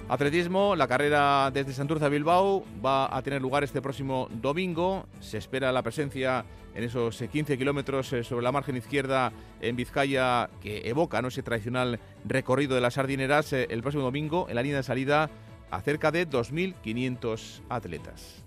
Atletismo, 0.09 0.77
la 0.77 0.87
carrera 0.87 1.51
desde 1.53 1.73
Santurce 1.73 2.05
a 2.05 2.09
Bilbao 2.09 2.63
va 2.83 3.13
a 3.13 3.21
tener 3.21 3.41
lugar 3.41 3.65
este 3.65 3.81
próximo 3.81 4.29
domingo. 4.31 5.05
Se 5.19 5.37
espera 5.37 5.73
la 5.73 5.83
presencia 5.83 6.45
en 6.73 6.85
esos 6.85 7.21
15 7.21 7.57
kilómetros 7.57 8.13
eh, 8.13 8.23
sobre 8.23 8.45
la 8.45 8.53
margen 8.53 8.77
izquierda 8.77 9.33
en 9.59 9.75
Vizcaya 9.75 10.49
que 10.61 10.87
evoca 10.87 11.21
¿no? 11.21 11.27
ese 11.27 11.43
tradicional 11.43 11.99
recorrido 12.23 12.75
de 12.75 12.81
las 12.81 12.93
sardineras 12.93 13.51
el 13.51 13.81
próximo 13.81 14.03
domingo 14.03 14.45
en 14.47 14.55
la 14.55 14.61
línea 14.61 14.77
de 14.77 14.83
salida 14.83 15.29
a 15.71 15.81
cerca 15.81 16.11
de 16.11 16.27
2.500 16.27 17.61
atletas. 17.69 18.43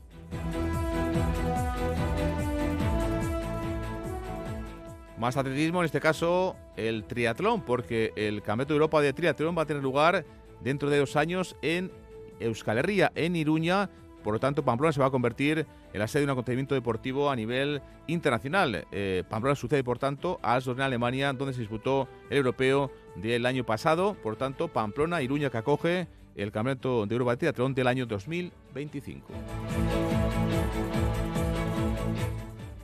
Más 5.19 5.37
atletismo, 5.37 5.81
en 5.81 5.85
este 5.85 6.01
caso 6.01 6.57
el 6.77 7.05
triatlón, 7.05 7.61
porque 7.63 8.13
el 8.17 8.41
Campeonato 8.41 8.73
de 8.73 8.77
Europa 8.77 9.03
de 9.03 9.13
Triatlón 9.13 9.57
va 9.57 9.63
a 9.63 9.67
tener 9.67 9.83
lugar 9.83 10.25
dentro 10.63 10.89
de 10.89 10.99
dos 10.99 11.15
años 11.15 11.57
en 11.61 11.93
Euskal 12.39 12.79
Herria, 12.79 13.13
en 13.15 13.37
Iruña. 13.37 13.91
Por 14.25 14.33
lo 14.33 14.41
tanto, 14.41 14.65
Pamplona 14.65 14.93
se 14.93 15.01
va 15.01 15.07
a 15.07 15.11
convertir 15.11 15.67
en 15.93 15.99
la 15.99 16.09
sede 16.09 16.21
de 16.21 16.25
un 16.25 16.31
acontecimiento 16.31 16.75
deportivo 16.75 17.31
a 17.31 17.37
nivel 17.37 17.83
internacional. 18.07 18.87
Eh, 18.93 19.23
Pamplona 19.29 19.57
sucede, 19.57 19.85
por 19.85 19.99
tanto, 19.99 20.39
a 20.43 20.55
Asdorf 20.55 20.79
en 20.79 20.85
Alemania, 20.85 21.33
donde 21.35 21.53
se 21.53 21.61
disputó 21.61 22.09
el 22.31 22.39
europeo 22.39 22.91
del 23.17 23.45
año 23.45 23.65
pasado. 23.65 24.15
Por 24.23 24.37
tanto, 24.37 24.69
Pamplona, 24.69 25.21
Iruña, 25.21 25.51
que 25.51 25.59
acoge 25.59 26.09
el 26.35 26.53
Campeonato 26.53 27.07
de 27.07 27.15
Europa 27.15 27.33
de 27.33 27.37
Triatlón 27.39 27.75
del 27.75 27.87
año 27.87 28.07
2025. 28.07 29.33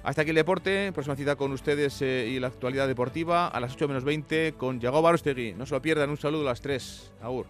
Hasta 0.06 0.22
aquí 0.22 0.30
el 0.30 0.36
deporte, 0.36 0.92
próxima 0.92 1.16
cita 1.16 1.34
con 1.34 1.50
ustedes 1.50 2.00
eh, 2.00 2.28
y 2.28 2.38
la 2.38 2.46
actualidad 2.46 2.86
deportiva 2.86 3.48
a 3.48 3.58
las 3.58 3.74
8 3.74 3.88
menos 3.88 4.04
20 4.04 4.54
con 4.56 4.78
Yago 4.78 5.02
Barostegui. 5.02 5.54
No 5.54 5.66
se 5.66 5.74
lo 5.74 5.82
pierdan, 5.82 6.10
un 6.10 6.16
saludo 6.16 6.42
a 6.42 6.50
las 6.50 6.60
3. 6.60 7.12
Agur. 7.22 7.46